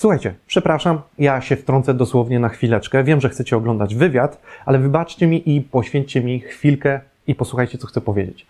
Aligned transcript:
Słuchajcie, 0.00 0.34
przepraszam, 0.46 1.00
ja 1.18 1.40
się 1.40 1.56
wtrącę 1.56 1.94
dosłownie 1.94 2.38
na 2.40 2.48
chwileczkę. 2.48 3.04
Wiem, 3.04 3.20
że 3.20 3.28
chcecie 3.28 3.56
oglądać 3.56 3.94
wywiad, 3.94 4.40
ale 4.66 4.78
wybaczcie 4.78 5.26
mi 5.26 5.56
i 5.56 5.60
poświęćcie 5.60 6.20
mi 6.20 6.40
chwilkę 6.40 7.00
i 7.26 7.34
posłuchajcie, 7.34 7.78
co 7.78 7.86
chcę 7.86 8.00
powiedzieć. 8.00 8.46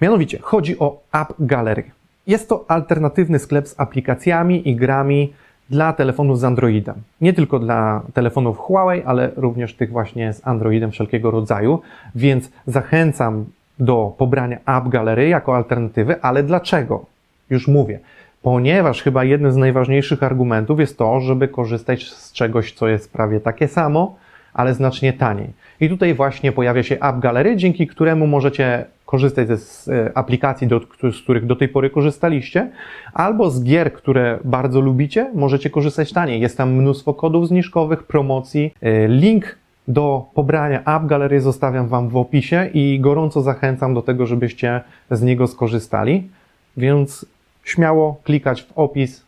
Mianowicie, 0.00 0.38
chodzi 0.42 0.78
o 0.78 1.00
App 1.12 1.32
Gallery. 1.38 1.84
Jest 2.26 2.48
to 2.48 2.64
alternatywny 2.68 3.38
sklep 3.38 3.68
z 3.68 3.80
aplikacjami 3.80 4.68
i 4.68 4.76
grami 4.76 5.32
dla 5.70 5.92
telefonów 5.92 6.38
z 6.38 6.44
Androidem. 6.44 6.94
Nie 7.20 7.32
tylko 7.32 7.58
dla 7.58 8.02
telefonów 8.14 8.58
Huawei, 8.58 9.02
ale 9.02 9.30
również 9.36 9.74
tych 9.74 9.90
właśnie 9.90 10.32
z 10.32 10.46
Androidem 10.46 10.90
wszelkiego 10.90 11.30
rodzaju. 11.30 11.80
Więc 12.14 12.50
zachęcam 12.66 13.44
do 13.78 14.14
pobrania 14.18 14.58
App 14.66 14.88
Gallery 14.88 15.28
jako 15.28 15.56
alternatywy, 15.56 16.22
ale 16.22 16.42
dlaczego? 16.42 17.04
Już 17.50 17.68
mówię. 17.68 17.98
Ponieważ 18.42 19.02
chyba 19.02 19.24
jednym 19.24 19.52
z 19.52 19.56
najważniejszych 19.56 20.22
argumentów 20.22 20.80
jest 20.80 20.98
to, 20.98 21.20
żeby 21.20 21.48
korzystać 21.48 22.10
z 22.10 22.32
czegoś, 22.32 22.72
co 22.72 22.88
jest 22.88 23.12
prawie 23.12 23.40
takie 23.40 23.68
samo, 23.68 24.16
ale 24.54 24.74
znacznie 24.74 25.12
taniej. 25.12 25.48
I 25.80 25.88
tutaj 25.88 26.14
właśnie 26.14 26.52
pojawia 26.52 26.82
się 26.82 26.94
App 26.94 27.18
Gallery, 27.18 27.56
dzięki 27.56 27.86
któremu 27.86 28.26
możecie 28.26 28.84
korzystać 29.06 29.48
z 29.60 29.90
aplikacji, 30.14 30.66
do, 30.66 30.80
z 31.12 31.22
których 31.22 31.46
do 31.46 31.56
tej 31.56 31.68
pory 31.68 31.90
korzystaliście, 31.90 32.70
albo 33.12 33.50
z 33.50 33.64
gier, 33.64 33.92
które 33.92 34.38
bardzo 34.44 34.80
lubicie, 34.80 35.30
możecie 35.34 35.70
korzystać 35.70 36.12
taniej. 36.12 36.40
Jest 36.40 36.56
tam 36.56 36.72
mnóstwo 36.72 37.14
kodów 37.14 37.48
zniżkowych, 37.48 38.02
promocji. 38.02 38.74
E, 38.82 39.08
link 39.08 39.56
do 39.88 40.26
pobrania 40.34 40.80
App 40.80 41.06
Gallery 41.06 41.40
zostawiam 41.40 41.88
Wam 41.88 42.08
w 42.08 42.16
opisie 42.16 42.70
i 42.74 43.00
gorąco 43.00 43.42
zachęcam 43.42 43.94
do 43.94 44.02
tego, 44.02 44.26
żebyście 44.26 44.80
z 45.10 45.22
niego 45.22 45.46
skorzystali. 45.46 46.28
Więc 46.76 47.26
śmiało 47.64 48.20
klikać 48.24 48.62
w 48.62 48.72
opis. 48.76 49.22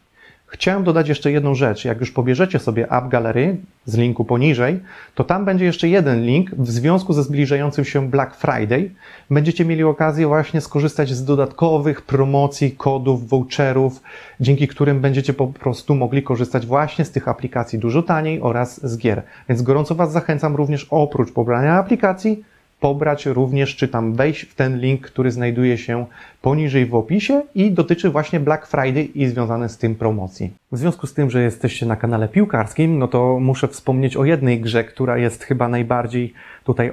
Chciałem 0.55 0.85
dodać 0.85 1.09
jeszcze 1.09 1.33
jedną 1.33 1.55
rzecz. 1.55 1.85
Jak 1.85 2.01
już 2.01 2.13
pobierzecie 2.13 2.59
sobie 2.59 2.91
App 2.91 3.09
Gallery 3.09 3.57
z 3.85 3.97
linku 3.97 4.25
poniżej, 4.25 4.81
to 5.15 5.25
tam 5.25 5.45
będzie 5.45 5.65
jeszcze 5.65 5.89
jeden 5.89 6.25
link 6.25 6.51
w 6.55 6.71
związku 6.71 7.13
ze 7.13 7.23
zbliżającym 7.23 7.85
się 7.85 8.09
Black 8.09 8.37
Friday. 8.37 8.91
Będziecie 9.31 9.65
mieli 9.65 9.85
okazję 9.85 10.27
właśnie 10.27 10.61
skorzystać 10.61 11.13
z 11.13 11.25
dodatkowych 11.25 12.03
promocji, 12.03 12.73
kodów, 12.73 13.29
voucherów, 13.29 14.03
dzięki 14.41 14.69
którym 14.69 15.01
będziecie 15.01 15.33
po 15.33 15.47
prostu 15.47 15.95
mogli 15.95 16.23
korzystać 16.23 16.67
właśnie 16.67 17.05
z 17.05 17.11
tych 17.11 17.29
aplikacji 17.29 17.79
dużo 17.79 18.03
taniej 18.03 18.41
oraz 18.41 18.87
z 18.87 18.99
gier. 18.99 19.23
Więc 19.49 19.63
gorąco 19.63 19.95
Was 19.95 20.13
zachęcam 20.13 20.57
również 20.57 20.87
oprócz 20.91 21.33
pobrania 21.33 21.75
aplikacji, 21.75 22.45
pobrać 22.81 23.27
również, 23.27 23.77
czy 23.77 23.89
tam 23.89 24.15
wejść 24.15 24.43
w 24.43 24.55
ten 24.55 24.81
link, 24.81 25.01
który 25.01 25.31
znajduje 25.31 25.79
się 25.79 26.07
poniżej 26.43 26.87
w 26.87 26.95
opisie 26.95 27.43
i 27.55 27.71
dotyczy 27.71 28.11
właśnie 28.11 28.41
Black 28.41 28.67
Friday 28.67 29.05
i 29.05 29.27
związane 29.27 29.69
z 29.69 29.79
tym 29.79 29.95
promocji. 29.95 30.53
W 30.73 30.79
związku 30.79 31.07
z 31.07 31.15
tym, 31.15 31.31
że 31.31 31.43
jesteście 31.43 31.87
na 31.87 31.97
kanale 31.97 32.29
piłkarskim, 32.29 32.99
no 32.99 33.09
to 33.09 33.39
muszę 33.41 33.69
wspomnieć 33.69 34.17
o 34.17 34.25
jednej 34.25 34.61
grze, 34.61 34.85
która 34.85 35.19
jest 35.19 35.45
chyba 35.45 35.69
najbardziej 35.69 36.35
tutaj 36.65 36.93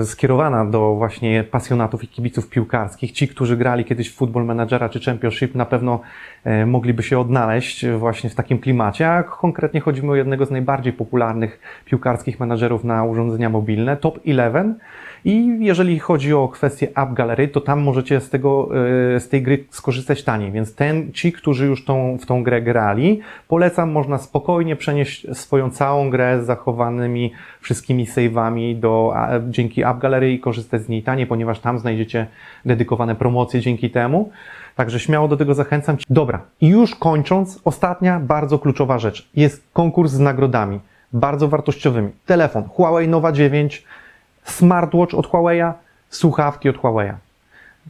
e, 0.00 0.04
skierowana 0.04 0.64
do 0.64 0.94
właśnie 0.94 1.44
pasjonatów 1.44 2.04
i 2.04 2.08
kibiców 2.08 2.48
piłkarskich. 2.48 3.12
Ci, 3.12 3.28
którzy 3.28 3.56
grali 3.56 3.84
kiedyś 3.84 4.10
w 4.10 4.14
Football 4.14 4.44
Managera 4.44 4.88
czy 4.88 5.00
Championship, 5.00 5.54
na 5.54 5.64
pewno 5.64 6.00
e, 6.44 6.66
mogliby 6.66 7.02
się 7.02 7.18
odnaleźć 7.18 7.86
właśnie 7.86 8.30
w 8.30 8.34
takim 8.34 8.58
klimacie, 8.58 9.10
a 9.10 9.22
konkretnie 9.22 9.80
chodzi 9.80 10.02
mi 10.02 10.10
o 10.10 10.14
jednego 10.14 10.46
z 10.46 10.50
najbardziej 10.50 10.92
popularnych 10.92 11.60
piłkarskich 11.84 12.40
menadżerów 12.40 12.84
na 12.84 13.04
urządzenia 13.04 13.50
mobilne, 13.50 13.96
Top 13.96 14.20
11. 14.24 14.74
I 15.24 15.56
jeżeli 15.60 15.98
chodzi 15.98 16.34
o 16.34 16.48
kwestię 16.48 16.88
App 16.96 17.12
Gallery, 17.12 17.48
to 17.48 17.60
tam 17.60 17.80
możecie 17.80 18.20
z 18.20 18.30
tego, 18.30 18.68
e, 19.14 19.20
z 19.20 19.28
tej 19.28 19.42
gry 19.42 19.64
skorzystać 19.70 20.24
taniej. 20.24 20.52
Więc 20.52 20.74
ten, 20.74 21.12
ci, 21.12 21.32
którzy 21.32 21.66
już 21.66 21.84
tą, 21.84 22.18
w 22.18 22.26
tą 22.26 22.42
grę 22.42 22.62
grali, 22.62 23.20
polecam, 23.48 23.90
można 23.90 24.18
spokojnie 24.18 24.76
przenieść 24.76 25.26
swoją 25.32 25.70
całą 25.70 26.10
grę 26.10 26.42
z 26.42 26.46
zachowanymi 26.46 27.32
wszystkimi 27.60 28.06
save'ami 28.06 28.78
do, 28.78 29.14
dzięki 29.48 29.84
App 29.84 29.98
Gallery 29.98 30.32
i 30.32 30.40
korzystać 30.40 30.82
z 30.82 30.88
niej 30.88 31.02
taniej, 31.02 31.26
ponieważ 31.26 31.60
tam 31.60 31.78
znajdziecie 31.78 32.26
dedykowane 32.64 33.14
promocje 33.14 33.60
dzięki 33.60 33.90
temu. 33.90 34.30
Także 34.76 35.00
śmiało 35.00 35.28
do 35.28 35.36
tego 35.36 35.54
zachęcam. 35.54 35.96
Dobra, 36.10 36.40
i 36.60 36.68
już 36.68 36.94
kończąc, 36.94 37.60
ostatnia 37.64 38.20
bardzo 38.20 38.58
kluczowa 38.58 38.98
rzecz. 38.98 39.28
Jest 39.36 39.68
konkurs 39.72 40.12
z 40.12 40.18
nagrodami, 40.18 40.80
bardzo 41.12 41.48
wartościowymi. 41.48 42.08
Telefon 42.26 42.62
Huawei 42.62 43.08
Nova 43.08 43.32
9, 43.32 43.84
smartwatch 44.44 45.14
od 45.14 45.26
Huawei'a, 45.26 45.72
słuchawki 46.10 46.68
od 46.68 46.76
Huawei'a. 46.76 47.14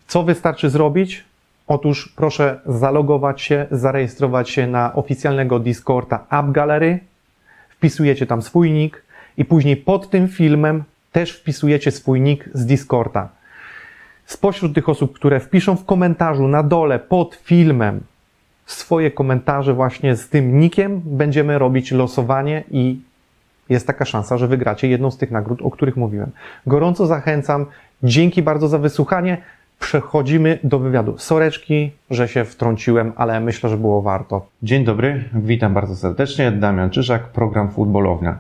Co 0.07 0.23
wystarczy 0.23 0.71
zrobić? 0.71 1.25
Otóż 1.67 2.13
proszę 2.17 2.61
zalogować 2.67 3.43
się, 3.43 3.67
zarejestrować 3.71 4.51
się 4.51 4.67
na 4.67 4.95
oficjalnego 4.95 5.59
Discorda 5.59 6.25
App 6.31 6.51
Gallery, 6.51 6.99
wpisujecie 7.71 8.27
tam 8.27 8.43
swój 8.43 8.71
nick 8.71 9.03
i 9.37 9.45
później 9.45 9.77
pod 9.77 10.11
tym 10.11 10.29
filmem 10.29 10.85
też 11.13 11.33
wpisujecie 11.33 11.91
swój 11.91 12.21
nick 12.21 12.49
z 12.55 12.67
Discorda. 12.67 13.29
Spośród 14.27 14.75
tych 14.75 14.89
osób, 14.89 15.15
które 15.15 15.41
wpiszą 15.41 15.77
w 15.77 15.85
komentarzu 15.85 16.49
na 16.49 16.63
dole 16.63 16.99
pod 16.99 17.35
filmem 17.35 18.01
swoje 18.67 19.11
komentarze 19.11 19.75
właśnie 19.75 20.17
z 20.17 20.29
tym 20.29 20.59
nickiem, 20.61 21.01
będziemy 21.05 21.59
robić 21.59 21.93
losowanie 21.93 22.65
i 22.71 23.01
jest 23.69 23.87
taka 23.87 24.05
szansa, 24.05 24.39
że 24.39 24.49
wygracie 24.49 24.89
jedną 24.89 25.11
z 25.11 25.17
tych 25.17 25.31
nagród, 25.31 25.63
o 25.63 25.71
których 25.71 25.97
mówiłem. 25.97 26.31
Gorąco 26.67 27.07
zachęcam. 27.07 27.67
Dzięki 28.03 28.43
bardzo 28.43 28.69
za 28.69 28.79
wysłuchanie. 28.79 29.39
Przechodzimy 29.81 30.59
do 30.65 30.79
wywiadu. 30.79 31.19
Soreczki, 31.19 31.91
że 32.11 32.29
się 32.29 32.45
wtrąciłem, 32.45 33.13
ale 33.17 33.41
myślę, 33.41 33.71
że 33.71 33.77
było 33.77 34.03
warto. 34.03 34.47
Dzień 34.63 34.85
dobry, 34.85 35.25
witam 35.35 35.75
bardzo 35.75 35.97
serdecznie. 35.97 36.53
Damian 36.53 36.91
Czyżak, 36.91 37.29
program 37.29 37.71
Futbolownia. 37.71 38.39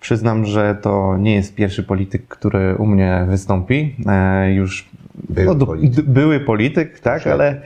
Przyznam, 0.00 0.44
że 0.44 0.74
to 0.82 1.16
nie 1.18 1.34
jest 1.34 1.54
pierwszy 1.54 1.82
polityk, 1.82 2.28
który 2.28 2.76
u 2.76 2.86
mnie 2.86 3.26
wystąpi. 3.28 3.96
E, 4.06 4.52
już 4.52 4.88
były, 5.28 5.56
no, 5.56 5.66
polityk. 5.66 6.04
były 6.04 6.40
polityk, 6.40 7.00
tak, 7.00 7.26
ale 7.26 7.60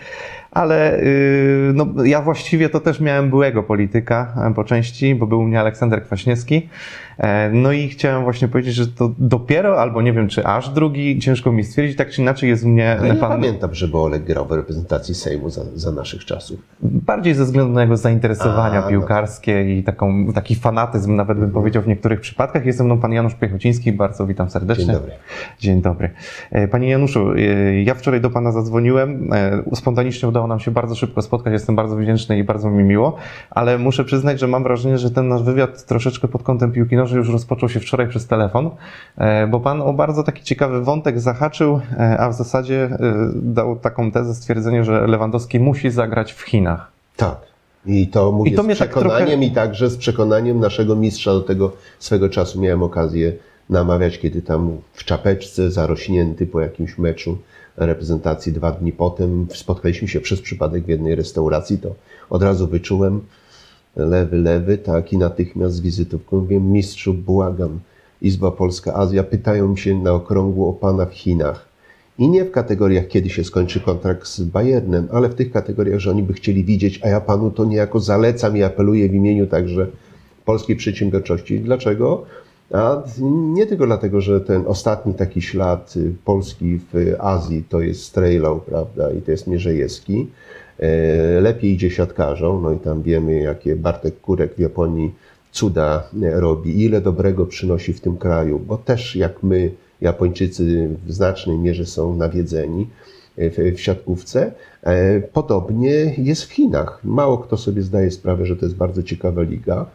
ale 0.51 1.01
yy, 1.03 1.73
no, 1.75 2.05
ja 2.05 2.23
właściwie 2.23 2.69
to 2.69 2.81
też 2.81 3.01
miałem 3.01 3.31
byłego 3.31 3.63
polityka 3.63 4.35
e, 4.51 4.55
po 4.55 4.65
części, 4.65 5.15
bo 5.15 5.27
był 5.27 5.41
u 5.41 5.45
mnie 5.45 5.61
Aleksander 5.61 6.05
Kwaśniewski. 6.05 6.69
E, 7.19 7.51
no 7.53 7.73
i 7.73 7.89
chciałem 7.89 8.23
właśnie 8.23 8.49
powiedzieć, 8.49 8.75
że 8.75 8.87
to 8.87 9.11
dopiero, 9.19 9.81
albo 9.81 10.03
nie 10.03 10.13
wiem, 10.13 10.29
czy 10.29 10.47
aż 10.47 10.69
drugi, 10.69 11.19
ciężko 11.19 11.53
mi 11.53 11.65
stwierdzić, 11.65 11.97
tak 11.97 12.11
czy 12.11 12.23
inaczej 12.23 12.49
jest 12.49 12.65
u 12.65 12.69
mnie 12.69 12.97
no, 13.01 13.07
pan... 13.07 13.17
Ja 13.17 13.29
pamiętam, 13.29 13.75
żeby 13.75 13.99
Olek 13.99 14.25
grał 14.25 14.47
w 14.47 14.53
reprezentacji 14.53 15.15
Sejmu 15.15 15.51
za, 15.51 15.63
za 15.75 15.93
naszych 15.93 16.25
czasów. 16.25 16.61
Bardziej 16.83 17.35
ze 17.35 17.45
względu 17.45 17.73
na 17.73 17.83
jego 17.83 17.97
zainteresowania 17.97 18.79
A, 18.79 18.83
no 18.83 18.89
piłkarskie 18.89 19.65
no. 19.65 19.71
i 19.71 19.83
taką, 19.83 20.33
taki 20.33 20.55
fanatyzm 20.55 21.17
nawet 21.17 21.39
bym 21.39 21.51
powiedział 21.51 21.83
w 21.83 21.87
niektórych 21.87 22.21
przypadkach. 22.21 22.67
Jest 22.67 22.79
ze 22.79 22.85
mną 22.85 22.99
pan 22.99 23.13
Janusz 23.13 23.35
Piechociński, 23.35 23.93
bardzo 23.93 24.27
witam 24.27 24.51
serdecznie. 24.51 24.85
Dzień 24.85 24.95
dobry. 24.95 25.13
Dzień 25.59 25.83
dobry. 25.83 26.11
E, 26.51 26.69
panie 26.69 26.89
Januszu, 26.89 27.37
ja 27.85 27.95
wczoraj 27.95 28.21
do 28.21 28.31
pana 28.31 28.53
zadzwoniłem, 28.53 29.31
spontanicznie 29.75 30.29
udało 30.29 30.40
nam 30.47 30.61
się 30.61 30.71
bardzo 30.71 30.95
szybko 30.95 31.23
spotkać, 31.23 31.53
jestem 31.53 31.77
bardzo 31.77 31.97
wdzięczny 31.97 32.39
i 32.39 32.45
bardzo 32.45 32.71
mi 32.71 32.85
miło, 32.85 33.17
ale 33.51 33.79
muszę 33.79 34.05
przyznać, 34.05 34.41
że 34.41 34.47
mam 34.47 34.63
wrażenie, 34.63 34.99
że 34.99 35.11
ten 35.11 35.29
nasz 35.29 35.43
wywiad 35.43 35.87
troszeczkę 35.87 36.29
pod 36.29 36.43
kątem 36.43 36.73
piłki 36.73 36.97
nożnej 36.97 37.19
już 37.19 37.29
rozpoczął 37.29 37.69
się 37.69 37.81
wczoraj 37.81 38.09
przez 38.09 38.27
telefon, 38.27 38.71
e, 39.19 39.47
bo 39.47 39.61
pan 39.61 39.83
o 39.83 39.93
bardzo 39.93 40.23
taki 40.23 40.45
ciekawy 40.45 40.85
wątek 40.85 41.21
zahaczył, 41.21 41.81
e, 41.99 42.19
a 42.19 42.29
w 42.29 42.35
zasadzie 42.35 42.85
e, 42.85 42.99
dał 43.35 43.77
taką 43.77 44.11
tezę, 44.11 44.35
stwierdzenie, 44.35 44.85
że 44.85 45.07
Lewandowski 45.07 45.61
musi 45.61 45.91
zagrać 45.91 46.33
w 46.33 46.43
Chinach. 46.43 46.93
Tak. 47.17 47.37
I 47.87 48.07
to 48.09 48.33
mówię 48.33 48.51
I 48.51 48.55
to 48.55 48.63
z 48.63 48.67
tak 48.67 48.75
przekonaniem 48.75 49.19
tak 49.19 49.27
trochę... 49.27 49.45
i 49.45 49.51
także 49.51 49.91
z 49.91 49.97
przekonaniem 49.97 50.61
naszego 50.61 50.97
mistrza 50.97 51.33
do 51.33 51.41
tego 51.41 51.73
swego 51.99 52.29
czasu 52.29 52.61
miałem 52.61 52.83
okazję 52.83 53.33
namawiać, 53.71 54.19
kiedy 54.19 54.43
tam 54.43 54.77
w 54.93 55.05
czapeczce 55.05 55.71
zarośnięty 55.71 56.47
po 56.47 56.61
jakimś 56.61 56.99
meczu 56.99 57.39
reprezentacji 57.77 58.53
dwa 58.53 58.73
dni 58.73 58.93
potem 58.93 59.47
spotkaliśmy 59.55 60.09
się 60.09 60.21
przez 60.21 60.41
przypadek 60.41 60.85
w 60.85 60.89
jednej 60.89 61.15
restauracji, 61.15 61.79
to 61.79 61.95
od 62.31 62.43
razu 62.43 62.67
wyczułem 62.67 63.21
lewy, 63.97 64.37
lewy, 64.37 64.79
tak 64.79 65.13
i 65.13 65.19
natychmiast 65.19 65.75
z 65.75 65.81
wizytówką 65.81 66.41
mówię, 66.41 66.61
mistrzu, 66.61 67.15
błagam, 67.15 67.81
Izba 68.23 68.51
Polska 68.51 68.95
Azja, 68.95 69.23
pytają 69.23 69.77
się 69.77 69.95
na 69.95 70.13
okrągło 70.13 70.69
o 70.69 70.73
pana 70.73 71.07
w 71.07 71.15
Chinach. 71.15 71.69
I 72.19 72.29
nie 72.29 72.45
w 72.45 72.51
kategoriach, 72.51 73.09
kiedy 73.09 73.31
się 73.31 73.45
skończy 73.45 73.81
kontrakt 73.81 74.27
z 74.27 74.41
Bayernem, 74.41 75.09
ale 75.13 75.29
w 75.29 75.35
tych 75.35 75.53
kategoriach, 75.53 76.01
że 76.01 76.11
oni 76.11 76.23
by 76.23 76.33
chcieli 76.33 76.65
widzieć, 76.65 77.01
a 77.05 77.09
ja 77.09 77.21
panu 77.21 77.51
to 77.51 77.65
niejako 77.65 78.01
zalecam 78.01 78.57
i 78.57 78.63
apeluję 78.63 79.09
w 79.09 79.15
imieniu 79.15 79.47
także 79.47 79.87
polskiej 80.45 80.77
przedsiębiorczości. 80.77 81.61
Dlaczego? 81.61 82.25
A 82.73 83.03
nie 83.55 83.67
tylko 83.67 83.87
dlatego, 83.87 84.21
że 84.21 84.41
ten 84.41 84.65
ostatni 84.67 85.15
taki 85.15 85.43
ślad 85.43 85.95
y, 85.97 86.13
Polski 86.25 86.79
w 86.79 87.15
Azji 87.19 87.65
to 87.69 87.81
jest 87.81 88.03
Strejlał, 88.03 88.61
prawda, 88.61 89.13
i 89.13 89.23
to 89.23 89.31
jest 89.31 89.47
Mierzejewski. 89.47 90.27
E, 90.79 91.41
lepiej 91.41 91.73
idzie 91.73 91.91
siatkarzom, 91.91 92.63
no 92.63 92.73
i 92.73 92.79
tam 92.79 93.03
wiemy, 93.03 93.41
jakie 93.41 93.77
Bartek 93.77 94.21
Kurek 94.21 94.55
w 94.55 94.59
Japonii 94.59 95.15
cuda 95.53 96.09
e, 96.23 96.41
robi, 96.41 96.85
ile 96.85 97.01
dobrego 97.01 97.47
przynosi 97.47 97.93
w 97.93 98.01
tym 98.01 98.17
kraju, 98.17 98.59
bo 98.59 98.77
też 98.77 99.17
jak 99.17 99.43
my, 99.43 99.71
Japończycy 100.01 100.89
w 101.07 101.13
znacznej 101.13 101.59
mierze 101.59 101.87
są 101.87 102.17
nawiedzeni. 102.17 102.87
w, 103.37 103.75
w 103.77 103.81
siatkówce. 103.81 104.53
Podobnie 105.33 106.15
jest 106.19 106.45
w 106.45 106.53
Chinach. 106.53 107.01
Mało 107.05 107.39
kto 107.39 107.57
sobie 107.57 107.83
zdaje 107.83 108.11
sprawę, 108.11 108.47
że 108.47 108.57
to 108.57 108.67
jest 108.67 108.77
bardzo 108.77 109.03
ciekawa 109.03 109.43
liga. 109.43 109.87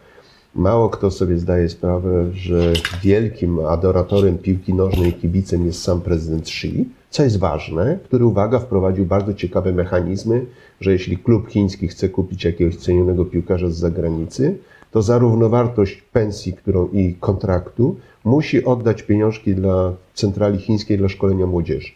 Mało 0.56 0.88
kto 0.88 1.10
sobie 1.10 1.38
zdaje 1.38 1.68
sprawę, 1.68 2.26
że 2.32 2.72
wielkim 3.02 3.58
adoratorem 3.58 4.38
piłki 4.38 4.74
nożnej 4.74 5.12
kibicem 5.12 5.66
jest 5.66 5.82
sam 5.82 6.00
prezydent 6.00 6.42
Xi, 6.42 6.88
co 7.10 7.22
jest 7.22 7.38
ważne, 7.38 7.98
który, 8.04 8.26
uwaga, 8.26 8.58
wprowadził 8.58 9.04
bardzo 9.04 9.34
ciekawe 9.34 9.72
mechanizmy, 9.72 10.46
że 10.80 10.92
jeśli 10.92 11.18
klub 11.18 11.48
chiński 11.48 11.88
chce 11.88 12.08
kupić 12.08 12.44
jakiegoś 12.44 12.76
cenionego 12.76 13.24
piłkarza 13.24 13.70
z 13.70 13.76
zagranicy, 13.76 14.58
to 14.90 15.02
za 15.02 15.18
równowartość 15.18 16.02
pensji 16.12 16.52
którą 16.52 16.88
i 16.88 17.14
kontraktu 17.20 17.96
musi 18.24 18.64
oddać 18.64 19.02
pieniążki 19.02 19.54
dla 19.54 19.92
centrali 20.14 20.58
chińskiej 20.58 20.98
dla 20.98 21.08
szkolenia 21.08 21.46
młodzieży. 21.46 21.92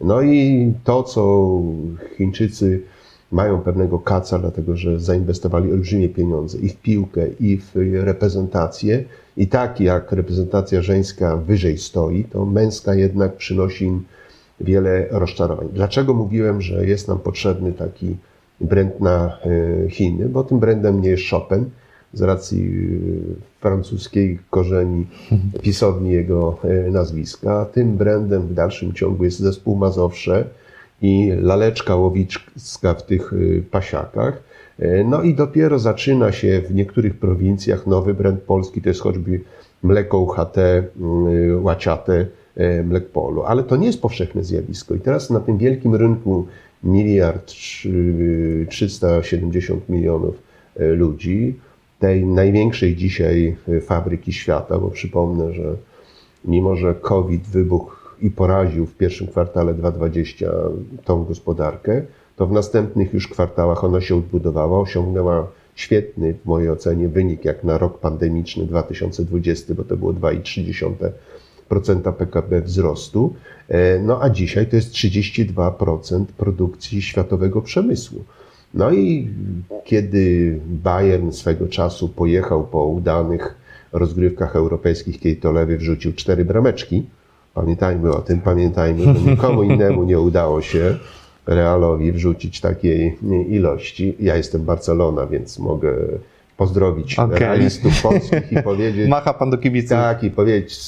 No 0.00 0.22
i 0.22 0.72
to, 0.84 1.02
co 1.02 1.50
Chińczycy 2.16 2.82
mają 3.32 3.60
pewnego 3.60 3.98
kaca, 3.98 4.38
dlatego 4.38 4.76
że 4.76 5.00
zainwestowali 5.00 5.72
olbrzymie 5.72 6.08
pieniądze 6.08 6.58
i 6.58 6.68
w 6.68 6.76
piłkę, 6.76 7.26
i 7.40 7.58
w 7.58 7.70
reprezentację. 7.92 9.04
I 9.36 9.46
tak 9.46 9.80
jak 9.80 10.12
reprezentacja 10.12 10.82
żeńska 10.82 11.36
wyżej 11.36 11.78
stoi, 11.78 12.24
to 12.24 12.46
męska 12.46 12.94
jednak 12.94 13.36
przynosi 13.36 13.84
im 13.84 14.04
wiele 14.60 15.06
rozczarowań. 15.10 15.68
Dlaczego 15.72 16.14
mówiłem, 16.14 16.62
że 16.62 16.86
jest 16.86 17.08
nam 17.08 17.18
potrzebny 17.18 17.72
taki 17.72 18.16
brand 18.60 19.00
na 19.00 19.38
e, 19.86 19.90
Chiny? 19.90 20.28
Bo 20.28 20.44
tym 20.44 20.58
brandem 20.58 21.00
nie 21.00 21.08
jest 21.08 21.30
Chopin, 21.30 21.64
z 22.12 22.22
racji 22.22 22.70
e, 22.70 23.60
francuskiej 23.60 24.38
korzeni 24.50 25.06
pisowni 25.62 26.10
jego 26.10 26.58
e, 26.64 26.90
nazwiska. 26.90 27.66
Tym 27.72 27.96
brandem 27.96 28.42
w 28.42 28.54
dalszym 28.54 28.92
ciągu 28.92 29.24
jest 29.24 29.38
zespół 29.38 29.76
Mazowsze, 29.76 30.44
i 31.02 31.32
laleczka 31.40 31.96
łowicka 31.96 32.94
w 32.94 33.02
tych 33.02 33.32
y, 33.32 33.64
pasiakach. 33.70 34.42
E, 34.78 35.04
no 35.04 35.22
i 35.22 35.34
dopiero 35.34 35.78
zaczyna 35.78 36.32
się 36.32 36.62
w 36.68 36.74
niektórych 36.74 37.14
prowincjach 37.14 37.86
nowy 37.86 38.14
brand 38.14 38.40
polski, 38.40 38.82
to 38.82 38.88
jest 38.88 39.00
choćby 39.00 39.40
mleko 39.82 40.18
UHT, 40.18 40.58
y, 40.58 40.90
łaciate, 41.60 42.26
e, 42.56 42.82
Mlekpolu. 42.82 43.42
Ale 43.42 43.62
to 43.62 43.76
nie 43.76 43.86
jest 43.86 44.02
powszechne 44.02 44.44
zjawisko. 44.44 44.94
I 44.94 45.00
teraz 45.00 45.30
na 45.30 45.40
tym 45.40 45.58
wielkim 45.58 45.94
rynku 45.94 46.46
miliard 46.84 47.52
370 48.68 49.88
milionów 49.88 50.34
e, 50.76 50.86
ludzi, 50.86 51.54
tej 51.98 52.26
największej 52.26 52.96
dzisiaj 52.96 53.56
fabryki 53.82 54.32
świata, 54.32 54.78
bo 54.78 54.88
przypomnę, 54.88 55.52
że 55.52 55.74
mimo, 56.44 56.76
że 56.76 56.94
COVID 56.94 57.42
wybuchł 57.46 57.99
i 58.22 58.30
poraził 58.30 58.86
w 58.86 58.96
pierwszym 58.96 59.26
kwartale 59.26 59.74
2020 59.74 60.50
tą 61.04 61.24
gospodarkę, 61.24 62.02
to 62.36 62.46
w 62.46 62.52
następnych 62.52 63.14
już 63.14 63.28
kwartałach 63.28 63.84
ona 63.84 64.00
się 64.00 64.16
odbudowała, 64.16 64.80
osiągnęła 64.80 65.46
świetny 65.74 66.34
w 66.34 66.46
mojej 66.46 66.70
ocenie 66.70 67.08
wynik 67.08 67.44
jak 67.44 67.64
na 67.64 67.78
rok 67.78 67.98
pandemiczny 67.98 68.66
2020, 68.66 69.74
bo 69.74 69.84
to 69.84 69.96
było 69.96 70.12
2,3% 70.12 72.12
PKB 72.12 72.60
wzrostu. 72.60 73.34
E, 73.68 73.98
no 73.98 74.22
a 74.22 74.30
dzisiaj 74.30 74.66
to 74.66 74.76
jest 74.76 74.92
32% 74.92 76.24
produkcji 76.24 77.02
światowego 77.02 77.62
przemysłu. 77.62 78.24
No 78.74 78.92
i 78.92 79.28
kiedy 79.84 80.58
Bayern 80.66 81.30
swego 81.30 81.68
czasu 81.68 82.08
pojechał 82.08 82.66
po 82.66 82.84
udanych 82.84 83.54
rozgrywkach 83.92 84.56
europejskich, 84.56 85.20
kiedy 85.20 85.40
to 85.40 85.52
Lewy 85.52 85.78
wrzucił 85.78 86.12
cztery 86.12 86.44
brameczki, 86.44 87.06
Pamiętajmy 87.60 88.12
o 88.12 88.20
tym, 88.20 88.40
pamiętajmy, 88.40 89.02
że 89.02 89.30
nikomu 89.30 89.62
innemu 89.62 90.04
nie 90.04 90.20
udało 90.20 90.62
się 90.62 90.96
Realowi 91.46 92.12
wrzucić 92.12 92.60
takiej 92.60 93.18
ilości. 93.48 94.16
Ja 94.20 94.36
jestem 94.36 94.64
Barcelona, 94.64 95.26
więc 95.26 95.58
mogę 95.58 95.94
pozdrowić 96.56 97.18
okay. 97.18 97.38
realistów 97.38 98.02
polskich 98.02 98.52
i 98.52 98.62
powiedzieć... 98.62 99.08
Macha 99.16 99.34
pan 99.34 99.50
do 99.50 99.58
kibiców. 99.58 99.90
Tak, 99.90 100.24
i 100.24 100.30
powiedzieć, 100.30 100.78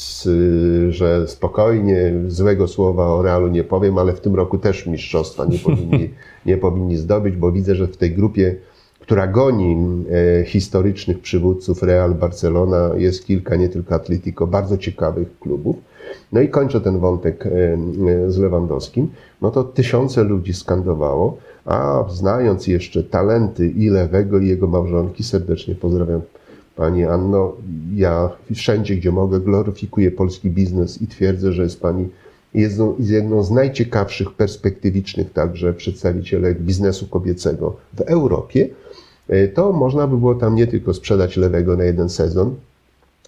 że 0.89 1.29
spokojnie, 1.29 2.13
złego 2.27 2.69
słowa 2.69 3.07
o 3.07 3.23
Realu 3.23 3.49
nie 3.49 3.65
powiem, 3.65 3.99
ale 3.99 4.13
w 4.13 4.21
tym 4.21 4.35
roku 4.35 4.59
też 4.59 4.87
mistrzostwa 4.87 5.45
nie 5.45 5.59
powinni, 5.59 6.11
nie 6.47 6.57
powinni 6.57 6.97
zdobyć, 6.97 7.37
bo 7.37 7.53
widzę, 7.53 7.75
że 7.75 7.87
w 7.87 7.97
tej 7.97 8.11
grupie, 8.11 8.57
która 9.01 9.27
goni 9.27 9.77
e, 10.41 10.45
historycznych 10.45 11.21
przywódców 11.21 11.83
Real 11.83 12.15
Barcelona, 12.15 12.91
jest 12.97 13.27
kilka, 13.27 13.57
nie 13.57 13.69
tylko 13.69 13.95
Atletico, 13.95 14.47
bardzo 14.47 14.79
ciekawych 14.79 15.39
klubów. 15.39 15.92
No 16.33 16.41
i 16.41 16.49
kończę 16.49 16.81
ten 16.81 16.99
wątek 16.99 17.47
e, 17.47 17.51
e, 17.51 18.31
z 18.31 18.39
Lewandowskim. 18.39 19.09
No 19.43 19.51
to 19.51 19.65
tysiące 19.65 20.25
ludzi 20.25 20.55
skandowało, 20.55 21.37
a 21.65 22.05
znając 22.11 22.67
jeszcze 22.67 23.05
talenty 23.05 23.69
i 23.69 23.89
Lewego 23.89 24.39
i 24.39 24.49
jego 24.49 24.67
małżonki, 24.67 25.25
serdecznie 25.25 25.75
pozdrawiam 25.75 26.21
Pani 26.77 27.05
Anno. 27.05 27.53
Ja 27.95 28.31
wszędzie, 28.55 28.97
gdzie 28.97 29.13
mogę, 29.13 29.41
gloryfikuję 29.41 30.11
polski 30.11 30.51
biznes 30.51 31.03
i 31.03 31.07
twierdzę, 31.07 31.53
że 31.53 31.63
jest 31.63 31.81
Pani 31.81 32.09
jedną, 32.55 32.95
jedną 32.99 33.43
z 33.43 33.51
najciekawszych, 33.51 34.33
perspektywicznych 34.33 35.33
także 35.33 35.75
przedstawicielek 35.75 36.61
biznesu 36.61 37.07
kobiecego 37.07 37.77
w 37.93 38.01
Europie. 38.01 38.69
E, 39.29 39.49
to 39.49 39.73
można 39.73 40.07
by 40.07 40.19
było 40.19 40.35
tam 40.35 40.55
nie 40.55 40.67
tylko 40.67 40.95
sprzedać 40.95 41.37
Lewego 41.37 41.77
na 41.77 41.85
jeden 41.85 42.09
sezon, 42.09 42.55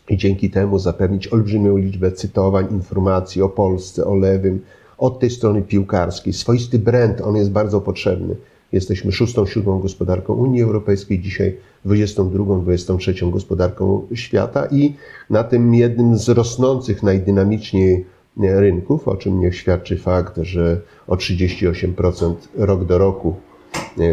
i 0.08 0.16
dzięki 0.16 0.50
temu 0.50 0.78
zapewnić 0.78 1.28
olbrzymią 1.28 1.76
liczbę 1.76 2.12
cytowań, 2.12 2.66
informacji 2.70 3.42
o 3.42 3.48
Polsce, 3.48 4.04
o 4.04 4.14
lewym, 4.14 4.60
od 4.98 5.20
tej 5.20 5.30
strony 5.30 5.62
piłkarskiej. 5.62 6.32
Swoisty 6.32 6.78
brand, 6.78 7.20
on 7.20 7.36
jest 7.36 7.50
bardzo 7.50 7.80
potrzebny. 7.80 8.36
Jesteśmy 8.72 9.12
szóstą, 9.12 9.46
siódmą 9.46 9.78
gospodarką 9.78 10.34
Unii 10.34 10.62
Europejskiej, 10.62 11.20
dzisiaj 11.20 11.56
22, 11.84 12.58
23 12.58 13.14
gospodarką 13.30 14.06
świata 14.14 14.66
i 14.70 14.94
na 15.30 15.44
tym 15.44 15.74
jednym 15.74 16.18
z 16.18 16.28
rosnących 16.28 17.02
najdynamiczniej 17.02 18.04
rynków, 18.36 19.08
o 19.08 19.16
czym 19.16 19.40
niech 19.40 19.56
świadczy 19.56 19.96
fakt, 19.96 20.38
że 20.42 20.80
o 21.06 21.16
38% 21.16 22.34
rok 22.54 22.84
do 22.84 22.98
roku 22.98 23.34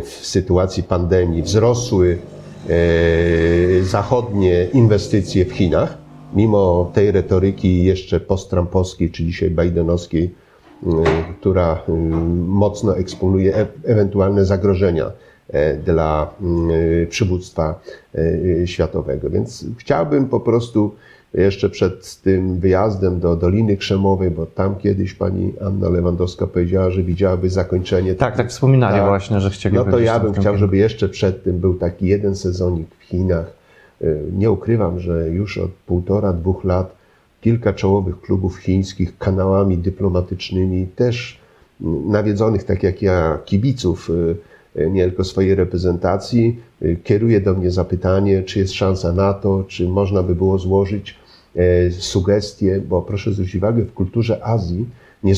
w 0.03 0.09
sytuacji 0.09 0.83
pandemii 0.83 1.41
wzrosły 1.41 2.17
zachodnie 3.81 4.67
inwestycje 4.73 5.45
w 5.45 5.51
Chinach, 5.51 5.97
mimo 6.33 6.91
tej 6.93 7.11
retoryki 7.11 7.83
jeszcze 7.83 8.19
posttrampowskiej 8.19 9.11
czy 9.11 9.25
dzisiaj 9.25 9.51
bidenowskiej, 9.51 10.35
e, 10.87 10.89
która 11.39 11.73
e, 11.73 11.91
mocno 12.47 12.97
eksponuje 12.97 13.55
e 13.55 13.67
ewentualne 13.83 14.45
zagrożenia 14.45 15.11
dla 15.85 16.33
przywództwa 17.09 17.79
światowego. 18.65 19.29
Więc 19.29 19.65
chciałbym 19.77 20.27
po 20.27 20.39
prostu 20.39 20.95
jeszcze 21.33 21.69
przed 21.69 22.21
tym 22.21 22.59
wyjazdem 22.59 23.19
do 23.19 23.35
Doliny 23.35 23.77
Krzemowej, 23.77 24.31
bo 24.31 24.45
tam 24.45 24.75
kiedyś 24.75 25.13
pani 25.13 25.53
Anna 25.65 25.89
Lewandowska 25.89 26.47
powiedziała, 26.47 26.91
że 26.91 27.03
widziałaby 27.03 27.49
zakończenie. 27.49 28.15
Tak, 28.15 28.37
tak 28.37 28.49
wspominali 28.49 28.97
tak. 28.97 29.07
właśnie, 29.07 29.39
że 29.39 29.49
chcieli 29.49 29.75
No 29.75 29.85
to 29.85 29.99
ja 29.99 30.19
bym 30.19 30.33
chciał, 30.33 30.57
żeby 30.57 30.77
jeszcze 30.77 31.09
przed 31.09 31.43
tym 31.43 31.59
był 31.59 31.73
taki 31.73 32.05
jeden 32.05 32.35
sezonik 32.35 32.87
w 32.99 33.03
Chinach. 33.03 33.53
Y, 34.01 34.23
nie 34.37 34.51
ukrywam, 34.51 34.99
że 34.99 35.29
już 35.29 35.57
od 35.57 35.71
półtora, 35.71 36.33
dwóch 36.33 36.63
lat 36.63 36.95
kilka 37.41 37.73
czołowych 37.73 38.21
klubów 38.21 38.57
chińskich 38.57 39.17
kanałami 39.17 39.77
dyplomatycznymi, 39.77 40.87
też 40.95 41.39
nawiedzonych, 42.05 42.63
tak 42.63 42.83
jak 42.83 43.01
ja, 43.01 43.39
kibiców, 43.45 44.09
y, 44.09 44.81
y, 44.81 44.89
nie 44.89 45.05
tylko 45.05 45.23
swojej 45.23 45.55
reprezentacji, 45.55 46.59
kieruje 47.03 47.41
do 47.41 47.53
mnie 47.53 47.71
zapytanie, 47.71 48.43
czy 48.43 48.59
jest 48.59 48.73
szansa 48.73 49.13
na 49.13 49.33
to, 49.33 49.63
czy 49.67 49.87
można 49.87 50.23
by 50.23 50.35
było 50.35 50.59
złożyć 50.59 51.20
sugestie, 51.99 52.81
bo 52.89 53.01
proszę 53.01 53.33
zwrócić 53.33 53.55
uwagę, 53.55 53.83
w 53.83 53.93
kulturze 53.93 54.45
Azji 54.45 54.85
nie, 55.23 55.33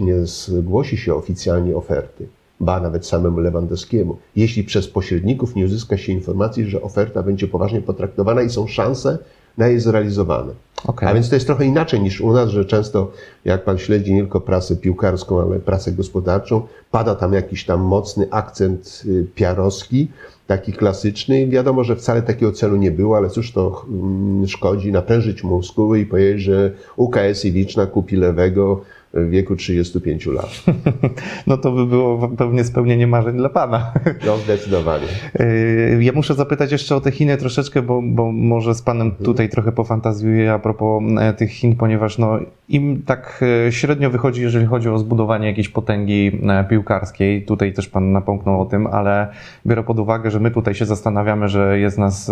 nie 0.00 0.26
zgłosi 0.26 0.96
się 0.96 1.14
oficjalnie 1.14 1.76
oferty, 1.76 2.26
ba 2.60 2.80
nawet 2.80 3.06
samemu 3.06 3.40
Lewandowskiemu, 3.40 4.16
jeśli 4.36 4.64
przez 4.64 4.88
pośredników 4.88 5.56
nie 5.56 5.64
uzyska 5.64 5.96
się 5.96 6.12
informacji, 6.12 6.64
że 6.64 6.82
oferta 6.82 7.22
będzie 7.22 7.48
poważnie 7.48 7.80
potraktowana 7.80 8.42
i 8.42 8.50
są 8.50 8.66
szanse 8.66 9.18
na 9.58 9.68
jej 9.68 9.80
zrealizowane. 9.80 10.52
Okay. 10.86 11.08
A 11.08 11.14
więc 11.14 11.28
to 11.28 11.34
jest 11.36 11.46
trochę 11.46 11.64
inaczej 11.64 12.00
niż 12.00 12.20
u 12.20 12.32
nas, 12.32 12.50
że 12.50 12.64
często, 12.64 13.12
jak 13.44 13.64
pan 13.64 13.78
śledzi 13.78 14.14
nie 14.14 14.20
tylko 14.20 14.40
prasę 14.40 14.76
piłkarską, 14.76 15.40
ale 15.40 15.60
prasę 15.60 15.92
gospodarczą, 15.92 16.62
pada 16.90 17.14
tam 17.14 17.32
jakiś 17.32 17.64
tam 17.64 17.80
mocny 17.80 18.26
akcent 18.30 19.02
y, 19.06 19.26
piarowski, 19.34 20.08
taki 20.46 20.72
klasyczny. 20.72 21.46
Wiadomo, 21.46 21.84
że 21.84 21.96
wcale 21.96 22.22
takiego 22.22 22.52
celu 22.52 22.76
nie 22.76 22.90
było, 22.90 23.16
ale 23.16 23.30
cóż 23.30 23.52
to 23.52 23.84
mm, 23.88 24.48
szkodzi 24.48 24.92
naprężyć 24.92 25.44
muskuły 25.44 26.00
i 26.00 26.06
powiedzieć, 26.06 26.42
że 26.42 26.70
UKS 26.96 27.44
i 27.44 27.50
Liczna 27.50 27.86
kupi 27.86 28.16
lewego 28.16 28.80
w 29.14 29.30
wieku 29.30 29.56
35 29.56 30.26
lat. 30.26 30.62
No 31.46 31.56
to 31.56 31.72
by 31.72 31.86
było 31.86 32.28
pewnie 32.28 32.64
spełnienie 32.64 33.06
marzeń 33.06 33.36
dla 33.36 33.48
Pana. 33.48 33.92
No 34.26 34.36
zdecydowanie. 34.36 35.06
Ja 36.00 36.12
muszę 36.12 36.34
zapytać 36.34 36.72
jeszcze 36.72 36.96
o 36.96 37.00
te 37.00 37.10
Chiny 37.10 37.36
troszeczkę, 37.36 37.82
bo, 37.82 38.02
bo 38.04 38.32
może 38.32 38.74
z 38.74 38.82
Panem 38.82 39.10
tutaj 39.10 39.48
trochę 39.48 39.72
pofantazjuję 39.72 40.52
a 40.52 40.58
propos 40.58 41.02
tych 41.36 41.50
Chin, 41.50 41.76
ponieważ 41.76 42.18
no, 42.18 42.38
im 42.68 43.02
tak 43.06 43.44
średnio 43.70 44.10
wychodzi, 44.10 44.42
jeżeli 44.42 44.66
chodzi 44.66 44.88
o 44.88 44.98
zbudowanie 44.98 45.48
jakiejś 45.48 45.68
potęgi 45.68 46.40
piłkarskiej. 46.68 47.44
Tutaj 47.44 47.72
też 47.72 47.88
Pan 47.88 48.12
napomknął 48.12 48.60
o 48.60 48.66
tym, 48.66 48.86
ale 48.86 49.28
biorę 49.66 49.82
pod 49.82 49.98
uwagę, 49.98 50.30
że 50.30 50.40
my 50.40 50.50
tutaj 50.50 50.74
się 50.74 50.86
zastanawiamy, 50.86 51.48
że 51.48 51.78
jest 51.78 51.98
nas 51.98 52.30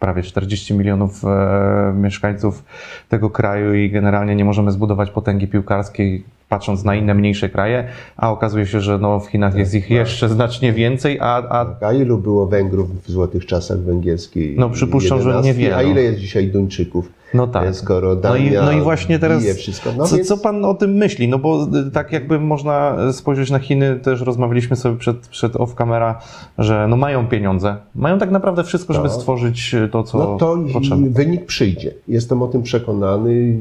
prawie 0.00 0.22
40 0.22 0.74
milionów 0.74 1.24
e, 1.24 1.92
mieszkańców 1.96 2.64
tego 3.08 3.30
kraju 3.30 3.74
i 3.74 3.90
generalnie 3.90 4.36
nie 4.36 4.44
możemy 4.44 4.72
zbudować 4.72 5.10
potęgi 5.10 5.48
piłkarskiej 5.48 6.24
patrząc 6.48 6.84
na 6.84 6.94
inne 6.94 7.14
mniejsze 7.14 7.48
kraje, 7.48 7.88
a 8.16 8.30
okazuje 8.30 8.66
się, 8.66 8.80
że 8.80 8.98
no, 8.98 9.20
w 9.20 9.26
Chinach 9.26 9.54
jest 9.54 9.74
ich 9.74 9.84
tak. 9.84 9.90
jeszcze 9.90 10.28
znacznie 10.28 10.72
więcej, 10.72 11.20
a... 11.20 11.36
A, 11.36 11.64
tak, 11.64 11.82
a 11.82 11.92
ilu 11.92 12.18
było 12.18 12.46
Węgrów 12.46 13.04
w 13.04 13.10
złotych 13.10 13.46
czasach 13.46 13.78
węgierskiej? 13.78 14.54
No 14.58 14.70
przypuszczam, 14.70 15.18
11, 15.18 15.42
że 15.42 15.48
niewiele. 15.48 15.76
A 15.76 15.82
ile 15.82 16.02
jest 16.02 16.18
dzisiaj 16.18 16.48
Duńczyków? 16.48 17.17
No 17.34 17.46
tak. 17.46 17.76
Skoro 17.76 18.16
Dania 18.16 18.62
no, 18.62 18.72
i, 18.72 18.74
no 18.74 18.80
i 18.80 18.84
właśnie 18.84 19.18
teraz, 19.18 19.44
wszystko. 19.44 19.90
No 19.96 20.06
co, 20.06 20.16
więc... 20.16 20.28
co 20.28 20.38
pan 20.38 20.64
o 20.64 20.74
tym 20.74 20.90
myśli? 20.94 21.28
No 21.28 21.38
bo 21.38 21.68
y, 21.88 21.90
tak 21.90 22.12
jakby 22.12 22.40
można 22.40 22.96
spojrzeć 23.12 23.50
na 23.50 23.58
Chiny, 23.58 23.96
też 23.96 24.20
rozmawialiśmy 24.20 24.76
sobie 24.76 24.98
przed, 24.98 25.28
przed 25.28 25.56
off 25.56 25.74
camera, 25.74 26.20
że 26.58 26.86
no 26.88 26.96
mają 26.96 27.26
pieniądze, 27.26 27.76
mają 27.94 28.18
tak 28.18 28.30
naprawdę 28.30 28.64
wszystko, 28.64 28.92
żeby 28.92 29.08
no. 29.08 29.14
stworzyć 29.14 29.74
to, 29.92 30.02
co 30.02 30.18
No 30.18 30.36
to 30.36 30.58
potrzebne. 30.72 31.10
wynik 31.10 31.46
przyjdzie. 31.46 31.94
Jestem 32.08 32.42
o 32.42 32.48
tym 32.48 32.62
przekonany. 32.62 33.58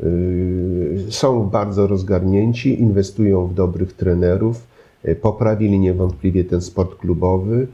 Y, 0.00 1.06
są 1.08 1.50
bardzo 1.50 1.86
rozgarnięci, 1.86 2.80
inwestują 2.80 3.46
w 3.46 3.54
dobrych 3.54 3.92
trenerów, 3.92 4.66
y, 5.08 5.14
poprawili 5.14 5.78
niewątpliwie 5.78 6.44
ten 6.44 6.60
sport 6.60 6.98
klubowy. 6.98 7.66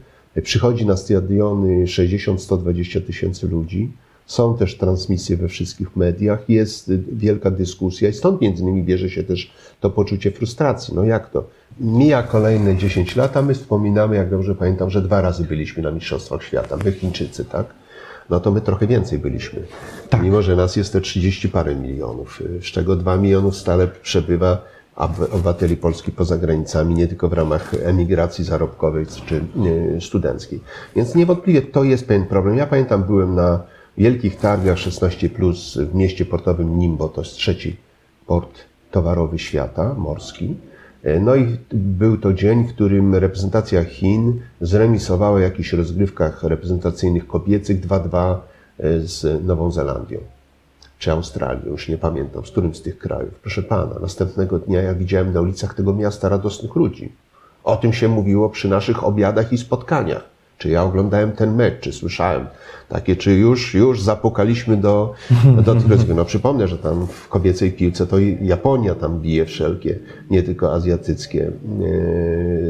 Przychodzi 0.43 0.85
na 0.85 0.97
stadiony 0.97 1.87
60-120 1.87 3.01
tysięcy 3.01 3.47
ludzi. 3.47 3.91
Są 4.29 4.57
też 4.57 4.77
transmisje 4.77 5.37
we 5.37 5.47
wszystkich 5.47 5.95
mediach, 5.95 6.49
jest 6.49 6.91
wielka 7.13 7.51
dyskusja 7.51 8.09
i 8.09 8.13
stąd 8.13 8.41
między 8.41 8.63
innymi 8.63 8.83
bierze 8.83 9.09
się 9.09 9.23
też 9.23 9.51
to 9.79 9.89
poczucie 9.89 10.31
frustracji. 10.31 10.93
No 10.95 11.03
jak 11.03 11.29
to? 11.29 11.43
Mija 11.79 12.23
kolejne 12.23 12.75
10 12.75 13.15
lat, 13.15 13.37
a 13.37 13.41
my 13.41 13.53
wspominamy, 13.53 14.15
jak 14.15 14.29
dobrze 14.29 14.55
pamiętam, 14.55 14.89
że 14.89 15.01
dwa 15.01 15.21
razy 15.21 15.43
byliśmy 15.43 15.83
na 15.83 15.91
Mistrzostwach 15.91 16.43
Świata, 16.43 16.77
my 16.85 16.91
Chińczycy, 16.91 17.45
tak? 17.45 17.65
No 18.29 18.39
to 18.39 18.51
my 18.51 18.61
trochę 18.61 18.87
więcej 18.87 19.19
byliśmy. 19.19 19.59
Tak. 20.09 20.23
Mimo, 20.23 20.41
że 20.41 20.55
nas 20.55 20.75
jest 20.75 20.93
te 20.93 21.01
30 21.01 21.49
parę 21.49 21.75
milionów, 21.75 22.43
z 22.61 22.65
czego 22.65 22.95
2 22.95 23.17
milionów 23.17 23.55
stale 23.55 23.87
przebywa 23.87 24.65
obywateli 24.95 25.77
Polski 25.77 26.11
poza 26.11 26.37
granicami, 26.37 26.95
nie 26.95 27.07
tylko 27.07 27.29
w 27.29 27.33
ramach 27.33 27.73
emigracji 27.83 28.43
zarobkowej 28.43 29.05
czy 29.25 29.41
studenckiej. 29.99 30.59
Więc 30.95 31.15
niewątpliwie 31.15 31.61
to 31.61 31.83
jest 31.83 32.07
pewien 32.07 32.25
problem. 32.25 32.57
Ja 32.57 32.67
pamiętam, 32.67 33.03
byłem 33.03 33.35
na 33.35 33.63
wielkich 33.99 34.35
targach 34.35 34.77
16 34.77 35.29
plus 35.29 35.77
w 35.77 35.95
mieście 35.95 36.25
portowym 36.25 36.79
Nimbo, 36.79 37.09
to 37.09 37.21
jest 37.21 37.33
trzeci 37.33 37.77
port 38.27 38.59
towarowy 38.91 39.39
świata, 39.39 39.93
morski. 39.93 40.55
E, 41.03 41.19
no 41.19 41.35
i 41.35 41.57
był 41.71 42.17
to 42.17 42.33
dzień, 42.33 42.63
w 42.63 42.73
którym 42.73 43.15
reprezentacja 43.15 43.83
Chin 43.83 44.41
zremisowała 44.61 45.39
w 45.39 45.41
jakichś 45.41 45.73
rozgrywkach 45.73 46.43
reprezentacyjnych 46.43 47.27
kobiecych 47.27 47.87
2-2 47.87 48.35
e, 48.79 48.99
z 48.99 49.45
Nową 49.45 49.71
Zelandią 49.71 50.19
czy 50.99 51.11
Australią, 51.11 51.65
już 51.65 51.87
nie 51.87 51.97
pamiętam, 51.97 52.45
z 52.45 52.51
którym 52.51 52.75
z 52.75 52.81
tych 52.81 52.97
krajów. 52.97 53.33
Proszę 53.41 53.63
pana, 53.63 53.99
następnego 54.01 54.59
dnia 54.59 54.81
ja 54.81 54.93
widziałem 54.93 55.33
na 55.33 55.41
ulicach 55.41 55.73
tego 55.73 55.93
miasta 55.93 56.29
radosnych 56.29 56.75
ludzi. 56.75 57.11
O 57.63 57.75
tym 57.77 57.93
się 57.93 58.07
mówiło 58.07 58.49
przy 58.49 58.67
naszych 58.67 59.03
obiadach 59.03 59.53
i 59.53 59.57
spotkaniach. 59.57 60.23
Czy 60.59 60.69
ja 60.69 60.83
oglądałem 60.83 61.31
ten 61.31 61.55
mecz, 61.55 61.79
czy 61.79 61.91
słyszałem 61.91 62.45
takie, 62.89 63.15
czy 63.15 63.33
już, 63.33 63.73
już 63.73 64.01
zapukaliśmy 64.01 64.77
do, 64.77 65.13
do 65.65 65.75
tych 65.75 66.15
No 66.15 66.25
przypomnę, 66.25 66.67
że 66.67 66.77
tam 66.77 67.07
w 67.07 67.27
kobiecej 67.27 67.71
piłce 67.71 68.07
to 68.07 68.15
Japonia 68.41 68.95
tam 68.95 69.19
bije 69.19 69.45
wszelkie, 69.45 69.99
nie 70.29 70.43
tylko 70.43 70.73
azjatyckie 70.73 71.51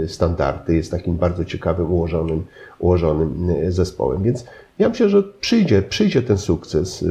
e, 0.03 0.07
standardy. 0.07 0.75
Jest 0.75 0.91
takim 0.91 1.17
bardzo 1.17 1.45
ciekawym, 1.45 1.91
ułożonym, 1.91 2.43
ułożonym 2.79 3.49
e, 3.49 3.71
zespołem. 3.71 4.23
Więc 4.23 4.45
ja 4.79 4.89
myślę, 4.89 5.09
że 5.09 5.23
przyjdzie, 5.23 5.81
przyjdzie 5.81 6.21
ten 6.21 6.37
sukces. 6.37 7.03
E, 7.03 7.07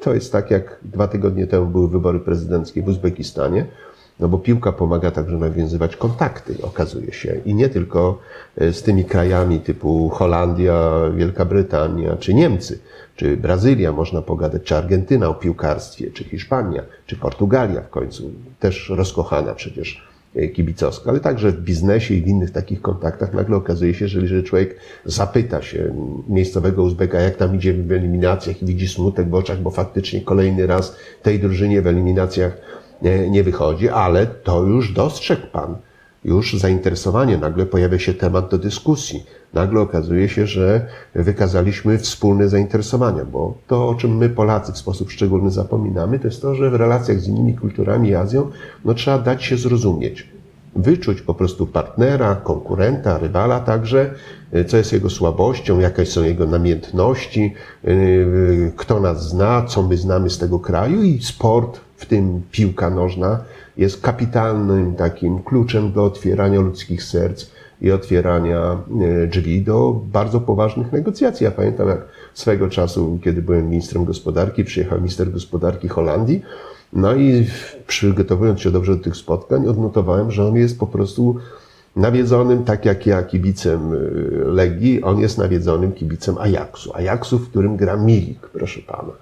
to 0.00 0.14
jest 0.14 0.32
tak, 0.32 0.50
jak 0.50 0.78
dwa 0.82 1.08
tygodnie 1.08 1.46
temu 1.46 1.66
były 1.66 1.88
wybory 1.88 2.20
prezydenckie 2.20 2.82
w 2.82 2.88
Uzbekistanie. 2.88 3.66
No 4.20 4.28
bo 4.28 4.38
piłka 4.38 4.72
pomaga 4.72 5.10
także 5.10 5.36
nawiązywać 5.36 5.96
kontakty, 5.96 6.54
okazuje 6.62 7.12
się. 7.12 7.40
I 7.44 7.54
nie 7.54 7.68
tylko 7.68 8.18
e, 8.56 8.72
z 8.72 8.82
tymi 8.82 9.04
krajami 9.04 9.60
typu 9.60 10.08
Holandia, 10.08 10.92
Wielka 11.16 11.44
Brytania, 11.44 12.16
czy 12.16 12.34
Niemcy, 12.34 12.78
czy 13.16 13.36
Brazylia. 13.36 13.92
Można 13.92 14.22
pogadać, 14.22 14.62
czy 14.62 14.76
Argentyna 14.76 15.28
o 15.28 15.34
piłkarstwie, 15.34 16.10
czy 16.10 16.24
Hiszpania, 16.24 16.82
czy 17.06 17.16
Portugalia 17.16 17.80
w 17.80 17.90
końcu, 17.90 18.30
też 18.60 18.88
rozkochana 18.88 19.54
przecież 19.54 20.08
e, 20.36 20.48
kibicowska, 20.48 21.10
ale 21.10 21.20
także 21.20 21.52
w 21.52 21.60
biznesie 21.60 22.14
i 22.14 22.22
w 22.22 22.26
innych 22.26 22.50
takich 22.50 22.82
kontaktach 22.82 23.34
nagle 23.34 23.56
okazuje 23.56 23.94
się, 23.94 24.08
że 24.08 24.20
jeżeli 24.20 24.42
człowiek 24.42 24.76
zapyta 25.04 25.62
się 25.62 25.94
miejscowego 26.28 26.82
Uzbeka, 26.82 27.20
jak 27.20 27.36
tam 27.36 27.56
idzie 27.56 27.74
w 27.74 27.92
eliminacjach 27.92 28.62
i 28.62 28.66
widzi 28.66 28.88
smutek 28.88 29.28
w 29.28 29.34
oczach, 29.34 29.58
bo 29.58 29.70
faktycznie 29.70 30.20
kolejny 30.20 30.66
raz 30.66 30.96
tej 31.22 31.38
drużynie 31.38 31.82
w 31.82 31.86
eliminacjach 31.86 32.78
nie, 33.02 33.30
nie 33.30 33.42
wychodzi, 33.42 33.88
ale 33.88 34.26
to 34.26 34.62
już 34.62 34.92
dostrzegł 34.92 35.46
Pan. 35.52 35.76
Już 36.24 36.54
zainteresowanie, 36.54 37.38
nagle 37.38 37.66
pojawia 37.66 37.98
się 37.98 38.14
temat 38.14 38.50
do 38.50 38.58
dyskusji. 38.58 39.24
Nagle 39.54 39.80
okazuje 39.80 40.28
się, 40.28 40.46
że 40.46 40.86
wykazaliśmy 41.14 41.98
wspólne 41.98 42.48
zainteresowania, 42.48 43.24
bo 43.24 43.54
to, 43.66 43.88
o 43.88 43.94
czym 43.94 44.16
my 44.16 44.28
Polacy 44.28 44.72
w 44.72 44.78
sposób 44.78 45.10
szczególny 45.10 45.50
zapominamy, 45.50 46.18
to 46.18 46.26
jest 46.26 46.42
to, 46.42 46.54
że 46.54 46.70
w 46.70 46.74
relacjach 46.74 47.20
z 47.20 47.28
innymi 47.28 47.54
kulturami 47.54 48.08
i 48.08 48.14
Azją, 48.14 48.50
no 48.84 48.94
trzeba 48.94 49.18
dać 49.18 49.44
się 49.44 49.56
zrozumieć. 49.56 50.28
Wyczuć 50.76 51.22
po 51.22 51.34
prostu 51.34 51.66
partnera, 51.66 52.34
konkurenta, 52.34 53.18
rywala 53.18 53.60
także, 53.60 54.14
co 54.66 54.76
jest 54.76 54.92
jego 54.92 55.10
słabością, 55.10 55.80
jakie 55.80 56.06
są 56.06 56.24
jego 56.24 56.46
namiętności, 56.46 57.54
kto 58.76 59.00
nas 59.00 59.28
zna, 59.28 59.62
co 59.62 59.82
my 59.82 59.96
znamy 59.96 60.30
z 60.30 60.38
tego 60.38 60.58
kraju 60.58 61.02
i 61.02 61.22
sport 61.22 61.80
w 61.98 62.06
tym 62.06 62.42
piłka 62.50 62.90
nożna, 62.90 63.44
jest 63.76 64.02
kapitalnym 64.02 64.94
takim 64.94 65.42
kluczem 65.42 65.92
do 65.92 66.04
otwierania 66.04 66.60
ludzkich 66.60 67.02
serc 67.02 67.50
i 67.80 67.90
otwierania 67.90 68.78
e, 69.22 69.26
drzwi 69.26 69.62
do 69.62 70.00
bardzo 70.04 70.40
poważnych 70.40 70.92
negocjacji. 70.92 71.44
Ja 71.44 71.50
pamiętam, 71.50 71.88
jak 71.88 72.00
swego 72.34 72.68
czasu, 72.68 73.18
kiedy 73.24 73.42
byłem 73.42 73.70
ministrem 73.70 74.04
gospodarki, 74.04 74.64
przyjechał 74.64 74.98
minister 74.98 75.30
gospodarki 75.30 75.88
Holandii, 75.88 76.42
no 76.92 77.14
i 77.14 77.46
przygotowując 77.86 78.60
się 78.60 78.70
dobrze 78.70 78.96
do 78.96 79.04
tych 79.04 79.16
spotkań, 79.16 79.66
odnotowałem, 79.66 80.30
że 80.30 80.48
on 80.48 80.56
jest 80.56 80.78
po 80.78 80.86
prostu 80.86 81.36
nawiedzonym, 81.98 82.64
tak 82.64 82.84
jak 82.84 83.06
ja, 83.06 83.22
kibicem 83.22 83.92
y, 83.92 83.98
Legii, 84.44 85.02
on 85.02 85.18
jest 85.18 85.38
nawiedzonym 85.38 85.92
kibicem 85.92 86.38
Ajaxu. 86.38 86.94
Ajaxu, 86.94 87.38
w 87.38 87.50
którym 87.50 87.76
gra 87.76 87.96
Milik, 87.96 88.40
proszę 88.40 88.80
pana. 88.86 89.12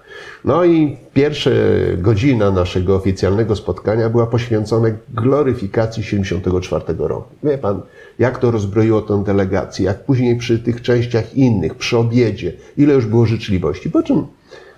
No 0.45 0.65
i 0.65 0.97
pierwsza 1.13 1.49
godzina 1.97 2.51
naszego 2.51 2.95
oficjalnego 2.95 3.55
spotkania 3.55 4.09
była 4.09 4.27
poświęcona 4.27 4.87
gloryfikacji 5.13 6.03
74 6.03 6.83
roku. 6.97 7.35
Wie 7.43 7.57
pan, 7.57 7.81
jak 8.19 8.39
to 8.39 8.51
rozbroiło 8.51 9.01
tę 9.01 9.23
delegację, 9.23 9.85
jak 9.85 10.05
później 10.05 10.35
przy 10.37 10.59
tych 10.59 10.81
częściach 10.81 11.35
innych, 11.35 11.75
przy 11.75 11.97
obiedzie, 11.97 12.53
ile 12.77 12.93
już 12.93 13.05
było 13.05 13.25
życzliwości. 13.25 13.91
Po 13.91 14.03
czym 14.03 14.27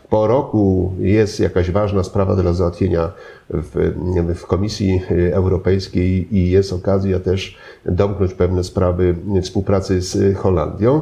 po 0.10 0.28
roku 0.28 0.94
jest 1.00 1.39
jakaś 1.39 1.72
ważna 1.72 2.04
sprawa 2.04 2.36
do 2.36 2.54
załatwienia 2.54 3.12
w, 3.50 3.94
w 4.36 4.46
Komisji 4.46 5.01
Europejskiej 5.32 6.36
i 6.38 6.50
jest 6.51 6.74
okazja 6.74 7.20
też 7.20 7.58
domknąć 7.86 8.34
pewne 8.34 8.63
sprawy 8.63 9.16
współpracy 9.42 10.01
z 10.01 10.38
Holandią. 10.38 11.01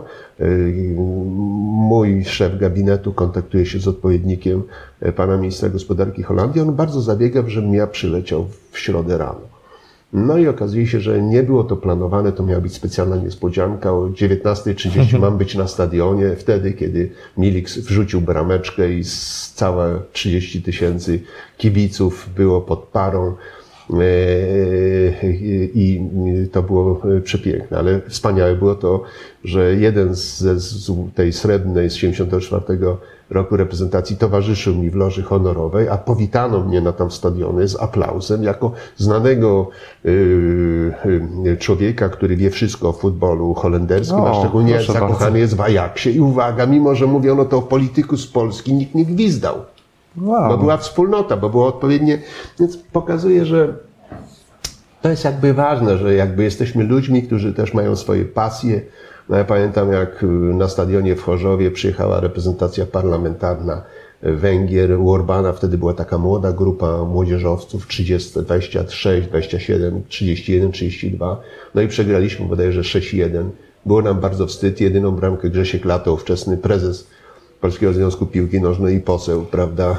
Mój 1.90 2.26
szef 2.26 2.60
gabinetu 2.60 3.14
kontaktuje 3.14 3.66
się 3.66 3.80
z 3.80 3.88
odpowiednikiem 3.88 4.64
pana 5.16 5.38
ministra 5.38 5.70
gospodarki 5.70 6.24
Holandii. 6.24 6.62
On 6.62 6.76
bardzo 6.76 7.02
zabiega, 7.02 7.44
żebym 7.48 7.74
ja 7.74 7.88
przyleciał 7.88 8.46
w 8.72 8.80
środę 8.80 9.18
rano. 9.18 9.57
No 10.14 10.38
i 10.38 10.48
okazuje 10.48 10.88
się, 10.88 11.00
że 11.00 11.22
nie 11.22 11.44
było 11.44 11.64
to 11.64 11.78
planowane, 11.78 12.32
to 12.32 12.44
miała 12.44 12.62
być 12.62 12.74
specjalna 12.74 13.16
niespodzianka. 13.16 13.94
O 13.94 14.10
19.30 14.10 15.20
mam 15.20 15.38
być 15.38 15.56
na 15.56 15.68
stadionie, 15.68 16.36
wtedy, 16.36 16.74
kiedy 16.74 17.10
Milix 17.38 17.78
wrzucił 17.78 18.22
brameczkę 18.22 18.92
i 18.92 19.04
całe 19.56 20.00
30 20.12 20.62
tysięcy 20.62 21.20
kibiców 21.58 22.30
było 22.36 22.62
pod 22.62 22.80
parą. 22.80 23.36
E, 23.94 23.98
I 25.74 26.02
to 26.52 26.64
było 26.64 27.02
przepiękne, 27.24 27.78
ale 27.78 28.02
wspaniałe 28.08 28.56
było 28.56 28.76
to, 28.76 29.04
że 29.44 29.76
jeden 29.76 30.16
z, 30.16 30.40
z 30.62 30.92
tej 31.16 31.34
srebrnej 31.34 31.90
z 31.90 31.96
74 31.96 32.64
roku 33.30 33.58
reprezentacji 33.58 34.18
towarzyszył 34.18 34.76
mi 34.76 34.90
w 34.90 34.96
loży 34.96 35.24
honorowej, 35.24 35.90
a 35.90 35.98
powitano 35.98 36.60
mnie 36.60 36.82
na 36.82 36.92
tam 36.92 37.12
stadionie 37.12 37.68
z 37.68 37.76
aplauzem 37.76 38.44
jako 38.44 38.72
znanego 38.98 39.70
yy, 40.04 40.94
yy, 41.44 41.58
człowieka, 41.58 42.10
który 42.10 42.36
wie 42.36 42.50
wszystko 42.50 42.90
o 42.90 42.94
futbolu 42.94 43.54
holenderskim, 43.54 44.20
O, 44.20 44.30
a 44.30 44.40
szczególnie 44.40 44.82
zakochany 44.82 45.18
bardzo. 45.20 45.38
jest 45.38 45.56
w 45.56 45.62
Ajaxie. 45.62 46.12
I 46.12 46.20
uwaga, 46.20 46.66
mimo 46.66 46.96
że 46.96 47.06
mówiono 47.06 47.46
to 47.46 47.58
o 47.58 47.62
polityku 47.62 48.18
z 48.18 48.28
Polski, 48.28 48.74
nikt 48.74 48.96
nie 48.96 49.06
gwizdał. 49.06 49.56
Wow. 50.22 50.50
Bo 50.50 50.58
była 50.58 50.78
wspólnota, 50.78 51.38
bo 51.38 51.50
było 51.50 51.68
odpowiednie. 51.68 52.22
Więc 52.60 52.78
pokazuje, 52.78 53.46
że 53.46 53.74
to 55.02 55.10
jest 55.10 55.26
jakby 55.26 55.54
ważne, 55.54 55.98
że 55.98 56.14
jakby 56.14 56.44
jesteśmy 56.44 56.84
ludźmi, 56.84 57.24
którzy 57.24 57.54
też 57.54 57.74
mają 57.74 57.96
swoje 57.96 58.26
pasje. 58.26 58.82
No 59.30 59.38
ja 59.38 59.44
pamiętam, 59.44 59.92
jak 59.92 60.24
y, 60.24 60.26
na 60.28 60.68
stadionie 60.68 61.16
w 61.16 61.22
Chorzowie 61.22 61.72
przyjechała 61.72 62.20
reprezentacja 62.20 62.86
parlamentarna 62.86 63.84
Węgier, 64.22 65.00
u 65.00 65.12
Orbana, 65.12 65.54
wtedy 65.54 65.78
była 65.78 65.94
taka 65.94 66.18
młoda 66.18 66.52
grupa 66.52 67.04
młodzieżowców, 67.04 67.88
30, 67.88 68.40
26, 68.42 69.28
27, 69.28 70.04
31, 70.08 70.72
32. 70.72 71.42
No 71.76 71.82
i 71.82 71.88
przegraliśmy 71.88 72.46
bodajże 72.46 72.82
6-1. 72.82 73.50
Było 73.86 74.02
nam 74.02 74.20
bardzo 74.20 74.48
wstyd. 74.48 74.82
Jedyną 74.82 75.12
bramkę 75.12 75.50
Grzesiek 75.50 75.86
Lato, 75.86 76.14
ówczesny 76.14 76.58
prezes 76.58 77.08
Polskiego 77.62 77.94
Związku 77.94 78.26
Piłki 78.26 78.62
Nożnej 78.62 78.96
i 78.96 79.00
poseł, 79.00 79.46
prawda, 79.46 79.96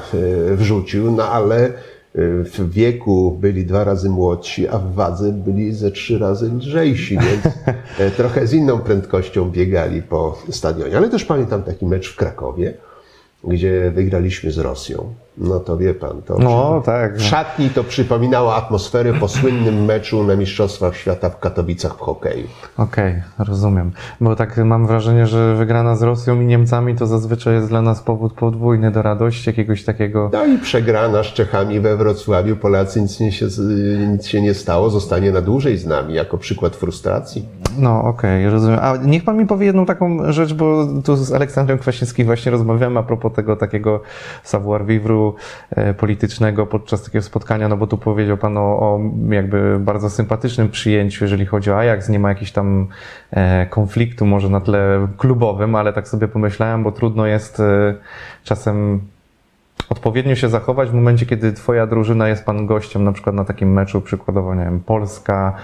e, 0.51 0.57
wrzucił, 0.57 1.11
no 1.11 1.29
ale 1.29 1.73
w 2.15 2.71
wieku 2.71 3.39
byli 3.41 3.67
dwa 3.67 3.85
razy 3.85 4.11
młodsi, 4.11 4.69
a 4.69 4.79
w 4.79 4.95
wadze 4.95 5.33
byli 5.33 5.73
ze 5.73 5.91
trzy 5.91 6.19
razy 6.19 6.51
lżejsi, 6.53 7.19
więc 7.19 7.55
e, 7.99 8.11
trochę 8.11 8.47
z 8.47 8.53
inną 8.53 8.79
prędkością 8.79 9.51
biegali 9.51 10.03
po 10.03 10.39
stadionie. 10.51 10.97
Ale 10.97 11.09
też 11.09 11.25
pamiętam 11.25 11.63
taki 11.63 11.87
mecz 11.87 12.13
w 12.13 12.17
Krakowie, 12.17 12.75
gdzie 13.45 13.91
wygraliśmy 13.91 14.51
z 14.51 14.59
Rosją. 14.59 15.15
No 15.41 15.61
to 15.61 15.77
wie 15.77 15.95
pan, 15.95 16.23
to 16.23 16.39
No, 16.39 16.83
tak. 16.85 17.17
w 17.17 17.23
szatni 17.23 17.71
to 17.71 17.85
przypominało 17.85 18.55
atmosferę 18.55 19.13
po 19.21 19.29
słynnym 19.29 19.85
meczu 19.85 20.25
na 20.25 20.37
Mistrzostwach 20.37 20.97
Świata 20.97 21.31
w 21.31 21.39
Katowicach 21.39 21.97
w 21.97 21.99
hokeju. 22.01 22.47
Okej, 22.77 23.23
rozumiem. 23.39 23.93
Bo 24.21 24.37
tak 24.37 24.57
mam 24.57 24.87
wrażenie, 24.87 25.27
że 25.27 25.55
wygrana 25.55 25.97
z 25.97 26.03
Rosją 26.03 26.41
i 26.41 26.47
Niemcami 26.47 26.95
to 26.97 27.07
zazwyczaj 27.07 27.55
jest 27.55 27.69
dla 27.69 27.83
nas 27.83 28.03
powód 28.03 28.33
podwójny 28.33 28.91
do 28.91 29.03
radości, 29.03 29.51
jakiegoś 29.51 29.85
takiego. 29.85 30.31
No 30.33 30.47
i 30.47 30.59
przegrana 30.59 31.23
z 31.23 31.27
Czechami 31.27 31.81
we 31.81 31.97
Wrocławiu. 31.97 32.57
Polacy 32.57 33.03
nic, 33.03 33.21
nie 33.21 33.33
się, 33.33 33.47
nic 34.13 34.27
się 34.27 34.41
nie 34.43 34.55
stało, 34.55 34.91
zostanie 34.91 35.33
na 35.33 35.41
dłużej 35.41 35.79
z 35.79 35.87
nami 35.87 36.15
jako 36.15 36.39
przykład 36.39 36.77
frustracji. 36.77 37.45
No, 37.79 38.05
okej, 38.05 38.51
rozumiem. 38.51 38.79
A 38.83 38.97
niech 38.97 39.25
pan 39.25 39.37
mi 39.37 39.47
powie 39.47 39.67
jedną 39.67 39.87
taką 39.87 40.33
rzecz, 40.33 40.55
bo 40.55 40.87
tu 41.05 41.17
z 41.17 41.33
Aleksandrem 41.33 41.79
Kwaśniewskim 41.79 42.27
właśnie 42.27 42.53
rozmawiamy 42.53 43.01
a 43.01 43.03
propos 43.03 43.33
tego 43.33 43.57
takiego 43.57 44.01
savoir 44.43 44.87
vivre 44.87 45.33
e, 45.71 45.95
politycznego 45.95 46.67
podczas 46.67 47.03
takiego 47.03 47.23
spotkania, 47.23 47.69
no 47.69 47.77
bo 47.77 47.87
tu 47.87 47.99
powiedział 47.99 48.37
pan 48.37 48.57
o, 48.57 48.61
o 48.61 49.01
jakby 49.29 49.79
bardzo 49.81 50.11
sympatycznym 50.11 50.69
przyjęciu, 50.69 51.25
jeżeli 51.25 51.47
chodzi 51.47 51.71
o 51.71 51.79
Ajax. 51.79 52.09
Nie 52.09 52.19
ma 52.19 52.29
jakichś 52.29 52.53
tam 52.53 52.87
e, 53.31 53.67
konfliktu 53.67 54.27
może 54.27 54.49
na 54.49 54.61
tle 54.61 55.09
klubowym, 55.17 55.75
ale 55.75 55.93
tak 55.93 56.09
sobie 56.09 56.29
pomyślałem, 56.29 56.83
bo 56.83 56.93
trudno 56.93 57.27
jest 57.27 57.61
e, 57.61 57.95
czasem 58.45 59.01
odpowiednio 59.91 60.35
się 60.35 60.49
zachować 60.49 60.91
w 60.91 60.93
momencie, 60.93 61.27
kiedy 61.27 61.53
twoja 61.53 61.87
drużyna 61.87 62.29
jest 62.29 62.45
pan 62.45 62.67
gościem, 62.67 63.05
na 63.05 63.13
przykład 63.13 63.35
na 63.35 63.45
takim 63.45 63.73
meczu, 63.73 64.01
przykładowo, 64.01 64.55
nie 64.55 64.65
wiem, 64.65 64.81
Polska, 64.81 65.55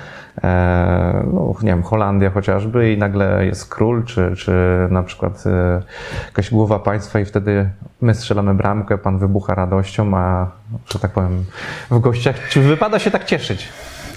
e, 0.44 1.24
no, 1.32 1.54
nie 1.62 1.70
wiem, 1.70 1.82
Holandia 1.82 2.30
chociażby 2.30 2.92
i 2.92 2.98
nagle 2.98 3.46
jest 3.46 3.68
król, 3.68 4.04
czy, 4.04 4.32
czy 4.36 4.52
na 4.90 5.02
przykład 5.02 5.44
e, 5.46 5.82
jakaś 6.26 6.50
głowa 6.50 6.78
państwa 6.78 7.20
i 7.20 7.24
wtedy 7.24 7.70
my 8.00 8.14
strzelamy 8.14 8.54
bramkę, 8.54 8.98
pan 8.98 9.18
wybucha 9.18 9.54
radością, 9.54 10.16
a, 10.16 10.50
że 10.92 10.98
tak 10.98 11.10
powiem, 11.10 11.44
w 11.90 11.98
gościach, 11.98 12.48
czy 12.48 12.60
wypada 12.60 12.98
się 12.98 13.10
tak 13.10 13.24
cieszyć? 13.24 13.68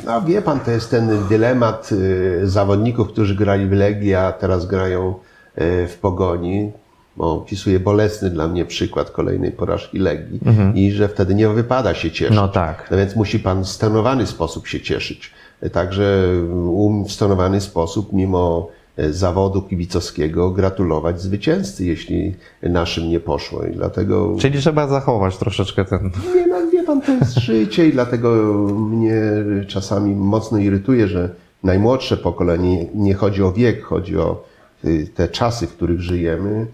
No 0.05 0.21
wie 0.21 0.41
pan, 0.41 0.59
to 0.59 0.71
jest 0.71 0.91
ten 0.91 1.27
dylemat 1.29 1.89
y, 1.91 2.47
zawodników, 2.47 3.07
którzy 3.07 3.35
grali 3.35 3.67
w 3.67 3.71
Legii, 3.71 4.15
a 4.15 4.31
teraz 4.31 4.65
grają 4.65 5.13
y, 5.57 5.87
w 5.87 5.97
Pogoni. 6.01 6.71
Bo 7.17 7.33
opisuje 7.33 7.79
bolesny 7.79 8.29
dla 8.29 8.47
mnie 8.47 8.65
przykład 8.65 9.11
kolejnej 9.11 9.51
porażki 9.51 9.99
Legii 9.99 10.39
i 10.75 10.91
że 10.91 11.07
wtedy 11.07 11.35
nie 11.35 11.49
wypada 11.49 11.93
się 11.93 12.11
cieszyć. 12.11 12.35
No 12.35 12.47
tak. 12.47 12.87
No 12.91 12.97
więc 12.97 13.15
musi 13.15 13.39
pan 13.39 13.63
w 13.63 13.67
stonowany 13.67 14.27
sposób 14.27 14.67
się 14.67 14.81
cieszyć. 14.81 15.31
Także 15.71 16.27
um, 16.73 17.05
w 17.05 17.11
stonowany 17.11 17.61
sposób, 17.61 18.13
mimo 18.13 18.69
e, 18.97 19.13
zawodu 19.13 19.61
kibicowskiego, 19.61 20.51
gratulować 20.51 21.21
zwycięzcy, 21.21 21.85
jeśli 21.85 22.35
naszym 22.63 23.09
nie 23.09 23.19
poszło. 23.19 23.63
I 23.63 23.71
dlatego 23.71 24.35
Czyli 24.39 24.59
trzeba 24.59 24.87
zachować 24.87 25.37
troszeczkę 25.37 25.85
ten... 25.85 26.11
nie, 26.35 26.47
no, 26.47 26.71
wie 26.71 26.83
pan, 26.83 27.01
to 27.01 27.11
jest 27.11 27.37
życie 27.37 27.87
i 27.87 27.91
dlatego 27.91 28.53
mnie 28.73 29.21
czasami 29.67 30.15
mocno 30.15 30.57
irytuje, 30.57 31.07
że 31.07 31.29
najmłodsze 31.63 32.17
pokolenie, 32.17 32.85
nie 32.95 33.13
chodzi 33.13 33.43
o 33.43 33.51
wiek, 33.51 33.83
chodzi 33.83 34.17
o 34.17 34.43
y, 34.85 35.07
te 35.15 35.27
czasy, 35.27 35.67
w 35.67 35.73
których 35.73 36.01
żyjemy, 36.01 36.65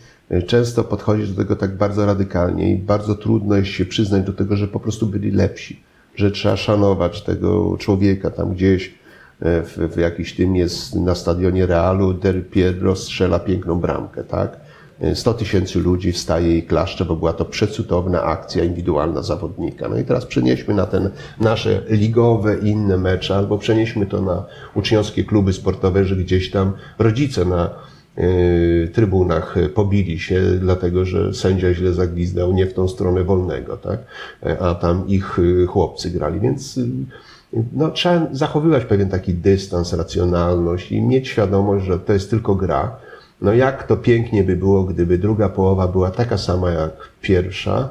często 0.41 0.83
podchodzi 0.83 1.27
do 1.27 1.35
tego 1.35 1.55
tak 1.55 1.77
bardzo 1.77 2.05
radykalnie 2.05 2.71
i 2.71 2.77
bardzo 2.77 3.15
trudno 3.15 3.55
jest 3.55 3.69
się 3.69 3.85
przyznać 3.85 4.23
do 4.23 4.33
tego, 4.33 4.55
że 4.55 4.67
po 4.67 4.79
prostu 4.79 5.07
byli 5.07 5.31
lepsi, 5.31 5.83
że 6.15 6.31
trzeba 6.31 6.57
szanować 6.57 7.21
tego 7.21 7.77
człowieka 7.77 8.29
tam 8.29 8.53
gdzieś 8.53 8.87
y, 8.87 8.91
w, 9.41 9.77
w 9.95 9.97
jakiś 9.97 10.35
tym 10.35 10.55
jest 10.55 10.95
na 10.95 11.15
stadionie 11.15 11.65
Realu, 11.65 12.13
Del 12.13 12.43
Piero 12.43 12.95
strzela 12.95 13.39
piękną 13.39 13.79
bramkę, 13.79 14.23
tak? 14.23 14.63
100 15.13 15.33
tysięcy 15.33 15.79
ludzi 15.79 16.11
wstaje 16.11 16.57
i 16.57 16.63
klaszcze, 16.63 17.05
bo 17.05 17.15
była 17.15 17.33
to 17.33 17.45
przecudowna 17.45 18.23
akcja 18.23 18.63
indywidualna 18.63 19.21
zawodnika. 19.21 19.89
No 19.89 19.97
i 19.97 20.03
teraz 20.03 20.25
przenieśmy 20.25 20.73
na 20.73 20.85
ten 20.85 21.09
nasze 21.39 21.81
ligowe 21.89 22.57
inne 22.57 22.97
mecze, 22.97 23.35
albo 23.35 23.57
przenieśmy 23.57 24.05
to 24.05 24.21
na 24.21 24.45
uczniowskie 24.73 25.23
kluby 25.23 25.53
sportowe, 25.53 26.05
że 26.05 26.15
gdzieś 26.15 26.51
tam 26.51 26.73
rodzice 26.99 27.45
na 27.45 27.65
y, 27.65 27.92
trybunach 28.93 29.55
pobili 29.73 30.19
się, 30.19 30.41
dlatego 30.59 31.05
że 31.05 31.33
sędzia 31.33 31.73
źle 31.73 31.93
zagwizdał 31.93 32.53
nie 32.53 32.65
w 32.65 32.73
tą 32.73 32.87
stronę 32.87 33.23
wolnego, 33.23 33.77
tak? 33.77 33.99
A 34.59 34.75
tam 34.75 35.07
ich 35.07 35.39
y, 35.39 35.67
chłopcy 35.67 36.09
grali, 36.09 36.39
więc 36.39 36.77
y, 36.77 36.87
no, 37.73 37.91
trzeba 37.91 38.27
zachowywać 38.31 38.85
pewien 38.85 39.09
taki 39.09 39.33
dystans, 39.33 39.93
racjonalność 39.93 40.91
i 40.91 41.01
mieć 41.01 41.27
świadomość, 41.27 41.85
że 41.85 41.99
to 41.99 42.13
jest 42.13 42.29
tylko 42.29 42.55
gra. 42.55 42.95
No 43.41 43.53
jak 43.53 43.87
to 43.87 43.97
pięknie 43.97 44.43
by 44.43 44.55
było, 44.55 44.83
gdyby 44.83 45.17
druga 45.17 45.49
połowa 45.49 45.87
była 45.87 46.11
taka 46.11 46.37
sama 46.37 46.71
jak 46.71 47.09
pierwsza 47.21 47.89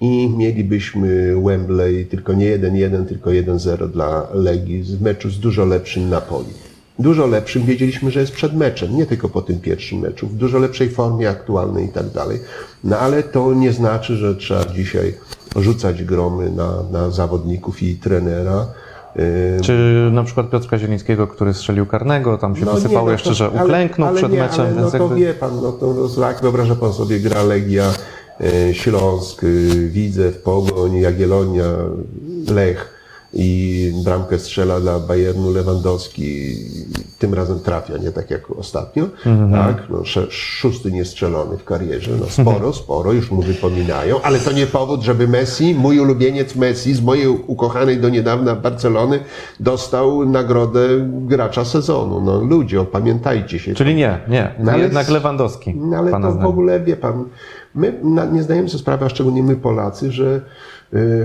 i 0.00 0.28
mielibyśmy 0.36 1.34
Wembley 1.44 2.06
tylko 2.06 2.32
nie 2.32 2.58
1-1, 2.58 3.06
tylko 3.06 3.30
1-0 3.30 3.90
dla 3.90 4.28
Legii 4.34 4.82
w 4.82 5.02
meczu 5.02 5.30
z 5.30 5.40
dużo 5.40 5.64
lepszym 5.64 6.10
Napoli. 6.10 6.73
Dużo 6.98 7.26
lepszym, 7.26 7.64
wiedzieliśmy, 7.64 8.10
że 8.10 8.20
jest 8.20 8.32
przed 8.32 8.56
meczem, 8.56 8.96
nie 8.96 9.06
tylko 9.06 9.28
po 9.28 9.42
tym 9.42 9.60
pierwszym 9.60 9.98
meczu, 9.98 10.26
w 10.26 10.34
dużo 10.34 10.58
lepszej 10.58 10.90
formie 10.90 11.30
aktualnej 11.30 11.84
i 11.84 11.88
tak 11.88 12.10
dalej. 12.10 12.40
No 12.84 12.98
ale 12.98 13.22
to 13.22 13.54
nie 13.54 13.72
znaczy, 13.72 14.16
że 14.16 14.34
trzeba 14.36 14.64
dzisiaj 14.64 15.14
rzucać 15.56 16.04
gromy 16.04 16.50
na, 16.50 16.82
na 16.92 17.10
zawodników 17.10 17.82
i 17.82 17.96
trenera. 17.96 18.66
Czy 19.62 20.08
na 20.12 20.24
przykład 20.24 20.50
Piotrka 20.50 20.78
Zielińskiego, 20.78 21.26
który 21.26 21.54
strzelił 21.54 21.86
karnego, 21.86 22.38
tam 22.38 22.56
się 22.56 22.64
no 22.64 22.74
wysypało 22.74 23.00
nie, 23.00 23.06
no 23.06 23.12
jeszcze, 23.12 23.28
to- 23.28 23.34
że 23.34 23.46
ale- 23.46 23.64
uklęknął 23.64 24.08
ale 24.08 24.16
przed 24.18 24.32
nie, 24.32 24.38
meczem, 24.38 24.66
Ale, 24.66 24.74
no 24.74 24.90
to 24.90 24.96
jakby... 24.98 25.14
wie 25.14 25.34
pan, 25.34 25.60
no 25.62 25.72
to 25.72 26.08
tak, 26.20 26.40
wyobraża 26.42 26.74
pan 26.74 26.92
sobie 26.92 27.20
gra 27.20 27.42
Legia, 27.42 27.92
e, 28.40 28.74
Śląsk, 28.74 29.44
e, 29.44 29.46
Widzew, 29.88 30.42
Pogoń, 30.42 30.96
Jagiellonia, 30.96 31.64
Lech 32.54 32.93
i 33.36 33.92
bramkę 34.04 34.38
strzela 34.38 34.80
dla 34.80 34.98
Bayernu 34.98 35.50
Lewandowski. 35.52 36.54
Tym 37.18 37.34
razem 37.34 37.60
trafia, 37.60 37.96
nie 37.96 38.12
tak 38.12 38.30
jak 38.30 38.50
ostatnio. 38.50 39.04
Mhm. 39.26 39.52
Tak, 39.52 39.82
no, 39.90 40.02
szósty 40.30 40.92
niestrzelony 40.92 41.56
w 41.58 41.64
karierze. 41.64 42.10
No, 42.20 42.26
sporo, 42.26 42.72
sporo, 42.82 43.12
już 43.12 43.30
mu 43.30 43.42
wypominają, 43.42 44.22
ale 44.22 44.38
to 44.38 44.52
nie 44.52 44.66
powód, 44.66 45.02
żeby 45.02 45.28
Messi, 45.28 45.74
mój 45.74 45.98
ulubieniec 45.98 46.56
Messi 46.56 46.94
z 46.94 47.00
mojej 47.02 47.28
ukochanej 47.28 47.98
do 48.00 48.08
niedawna 48.08 48.54
Barcelony 48.54 49.18
dostał 49.60 50.26
nagrodę 50.26 50.88
gracza 51.10 51.64
sezonu. 51.64 52.20
No 52.20 52.40
ludzie, 52.40 52.80
opamiętajcie 52.80 53.58
się. 53.58 53.74
Czyli 53.74 53.94
nie, 53.94 54.18
nie, 54.28 54.54
No 54.58 54.72
ale- 54.72 54.82
jednak 54.82 55.08
Lewandowski. 55.08 55.74
No 55.74 55.96
ale 55.96 56.10
to 56.10 56.32
w 56.32 56.44
ogóle, 56.44 56.80
wie 56.80 56.96
pan, 56.96 57.24
my 57.74 58.00
nie 58.32 58.42
zdajemy 58.42 58.68
sobie 58.68 58.78
sprawy, 58.80 59.04
a 59.04 59.08
szczególnie 59.08 59.42
my 59.42 59.56
Polacy, 59.56 60.12
że 60.12 60.40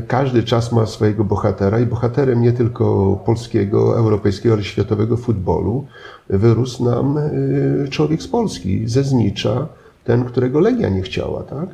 każdy 0.08 0.43
czas 0.43 0.71
ma 0.71 0.86
swojego 0.86 1.23
bohatera 1.23 1.79
i 1.79 1.86
bohaterem 1.86 2.41
nie 2.41 2.51
tylko 2.51 3.15
polskiego, 3.25 3.97
europejskiego, 3.97 4.55
ale 4.55 4.63
światowego 4.63 5.17
futbolu 5.17 5.86
wyrósł 6.29 6.86
nam 6.86 7.17
y, 7.17 7.88
człowiek 7.89 8.21
z 8.21 8.27
Polski, 8.27 8.88
ze 8.88 9.03
Znicza, 9.03 9.67
ten, 10.03 10.25
którego 10.25 10.60
Legia 10.60 10.89
nie 10.89 11.01
chciała, 11.01 11.43
tak? 11.43 11.69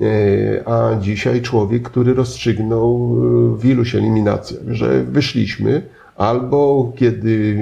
Y, 0.00 0.62
A 0.66 0.96
dzisiaj 1.00 1.42
człowiek, 1.42 1.82
który 1.82 2.14
rozstrzygnął 2.14 3.16
w 3.58 3.64
iluś 3.64 3.94
eliminacjach, 3.94 4.60
że 4.68 5.04
wyszliśmy, 5.04 5.82
albo 6.16 6.92
kiedy 6.96 7.56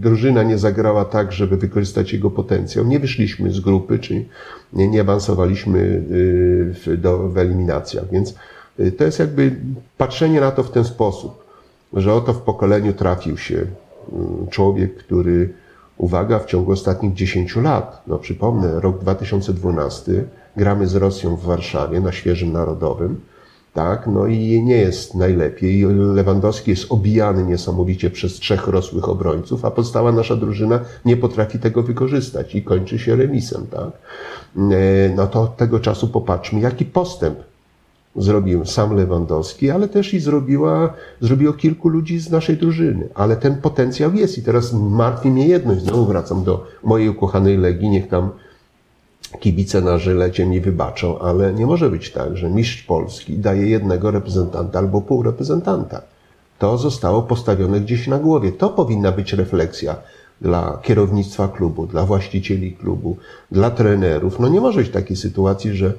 drużyna 0.00 0.42
nie 0.42 0.58
zagrała 0.58 1.04
tak, 1.04 1.32
żeby 1.32 1.56
wykorzystać 1.56 2.12
jego 2.12 2.30
potencjał, 2.30 2.84
nie 2.84 2.98
wyszliśmy 2.98 3.50
z 3.50 3.60
grupy, 3.60 3.98
czy 3.98 4.24
nie, 4.72 4.88
nie 4.88 5.00
awansowaliśmy 5.00 6.02
w, 6.08 6.96
do, 7.00 7.18
w 7.18 7.38
eliminacjach. 7.38 8.04
Więc 8.12 8.34
to 8.98 9.04
jest 9.04 9.18
jakby 9.18 9.56
patrzenie 9.96 10.40
na 10.40 10.50
to 10.50 10.62
w 10.62 10.70
ten 10.70 10.84
sposób, 10.84 11.44
że 11.92 12.14
oto 12.14 12.32
w 12.32 12.42
pokoleniu 12.42 12.92
trafił 12.92 13.38
się 13.38 13.54
y, 13.54 13.66
człowiek, 14.50 14.96
który, 14.96 15.54
uwaga, 15.96 16.38
w 16.38 16.46
ciągu 16.46 16.72
ostatnich 16.72 17.14
10 17.14 17.56
lat, 17.56 18.02
no 18.06 18.18
przypomnę, 18.18 18.80
rok 18.80 18.98
2012, 18.98 20.24
gramy 20.56 20.86
z 20.86 20.94
Rosją 20.94 21.36
w 21.36 21.44
Warszawie 21.44 22.00
na 22.00 22.12
świeżym 22.12 22.52
narodowym, 22.52 23.20
tak, 23.74 24.06
no 24.06 24.26
i 24.26 24.62
nie 24.62 24.76
jest 24.76 25.14
najlepiej. 25.14 25.84
Lewandowski 26.14 26.70
jest 26.70 26.92
obijany 26.92 27.44
niesamowicie 27.44 28.10
przez 28.10 28.32
trzech 28.32 28.66
rosłych 28.66 29.08
obrońców, 29.08 29.64
a 29.64 29.70
pozostała 29.70 30.12
nasza 30.12 30.36
drużyna 30.36 30.80
nie 31.04 31.16
potrafi 31.16 31.58
tego 31.58 31.82
wykorzystać 31.82 32.54
i 32.54 32.62
kończy 32.62 32.98
się 32.98 33.16
remisem, 33.16 33.66
tak. 33.66 33.90
E, 34.72 35.08
no 35.16 35.26
to 35.26 35.42
od 35.42 35.56
tego 35.56 35.80
czasu 35.80 36.08
popatrzmy, 36.08 36.60
jaki 36.60 36.84
postęp 36.84 37.38
zrobił 38.16 38.64
sam 38.64 38.96
Lewandowski, 38.96 39.70
ale 39.70 39.88
też 39.88 40.14
i 40.14 40.20
zrobiła, 40.20 40.94
zrobiło 41.20 41.52
kilku 41.52 41.88
ludzi 41.88 42.18
z 42.18 42.30
naszej 42.30 42.56
drużyny. 42.56 43.08
Ale 43.14 43.36
ten 43.36 43.60
potencjał 43.60 44.14
jest 44.14 44.38
i 44.38 44.42
teraz 44.42 44.72
martwi 44.72 45.30
mnie 45.30 45.48
jedno, 45.48 45.74
i 45.74 45.80
znowu 45.80 46.06
wracam 46.06 46.44
do 46.44 46.66
mojej 46.84 47.08
ukochanej 47.08 47.56
Legii, 47.56 47.88
niech 47.88 48.08
tam 48.08 48.30
kibice 49.40 49.80
na 49.80 49.98
żylecie 49.98 50.46
mi 50.46 50.60
wybaczą, 50.60 51.18
ale 51.18 51.52
nie 51.54 51.66
może 51.66 51.90
być 51.90 52.12
tak, 52.12 52.36
że 52.36 52.50
mistrz 52.50 52.82
Polski 52.82 53.38
daje 53.38 53.68
jednego 53.68 54.10
reprezentanta 54.10 54.78
albo 54.78 55.00
pół 55.00 55.22
reprezentanta. 55.22 56.02
To 56.58 56.78
zostało 56.78 57.22
postawione 57.22 57.80
gdzieś 57.80 58.06
na 58.06 58.18
głowie. 58.18 58.52
To 58.52 58.68
powinna 58.68 59.12
być 59.12 59.32
refleksja 59.32 59.96
dla 60.40 60.78
kierownictwa 60.82 61.48
klubu, 61.48 61.86
dla 61.86 62.06
właścicieli 62.06 62.72
klubu, 62.72 63.16
dla 63.52 63.70
trenerów. 63.70 64.40
No 64.40 64.48
nie 64.48 64.60
może 64.60 64.80
być 64.80 64.90
takiej 64.90 65.16
sytuacji, 65.16 65.76
że 65.76 65.92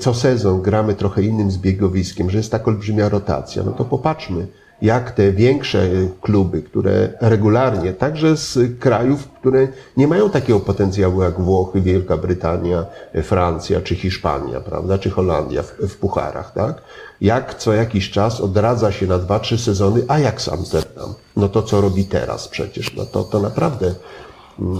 co 0.00 0.14
sezon 0.14 0.62
gramy 0.62 0.94
trochę 0.94 1.22
innym 1.22 1.50
zbiegowiskiem, 1.50 2.30
że 2.30 2.38
jest 2.38 2.50
tak 2.50 2.68
olbrzymia 2.68 3.08
rotacja. 3.08 3.62
No 3.62 3.72
to 3.72 3.84
popatrzmy, 3.84 4.46
jak 4.82 5.10
te 5.10 5.32
większe 5.32 5.88
kluby, 6.20 6.62
które 6.62 7.08
regularnie, 7.20 7.92
także 7.92 8.36
z 8.36 8.58
krajów, 8.78 9.28
które 9.28 9.68
nie 9.96 10.08
mają 10.08 10.30
takiego 10.30 10.60
potencjału 10.60 11.22
jak 11.22 11.40
Włochy, 11.40 11.80
Wielka 11.80 12.16
Brytania, 12.16 12.86
Francja 13.22 13.80
czy 13.80 13.94
Hiszpania, 13.94 14.60
prawda, 14.60 14.98
czy 14.98 15.10
Holandia 15.10 15.62
w, 15.62 15.72
w 15.72 15.96
pucharach, 15.96 16.52
tak? 16.52 16.82
Jak 17.20 17.54
co 17.54 17.72
jakiś 17.72 18.10
czas 18.10 18.40
odradza 18.40 18.92
się 18.92 19.06
na 19.06 19.18
dwa, 19.18 19.40
trzy 19.40 19.58
sezony 19.58 20.02
Ajax 20.08 20.48
Amsterdam. 20.48 21.14
No 21.36 21.48
to 21.48 21.62
co 21.62 21.80
robi 21.80 22.04
teraz 22.04 22.48
przecież, 22.48 22.94
no 22.96 23.04
to, 23.06 23.24
to 23.24 23.40
naprawdę 23.40 23.94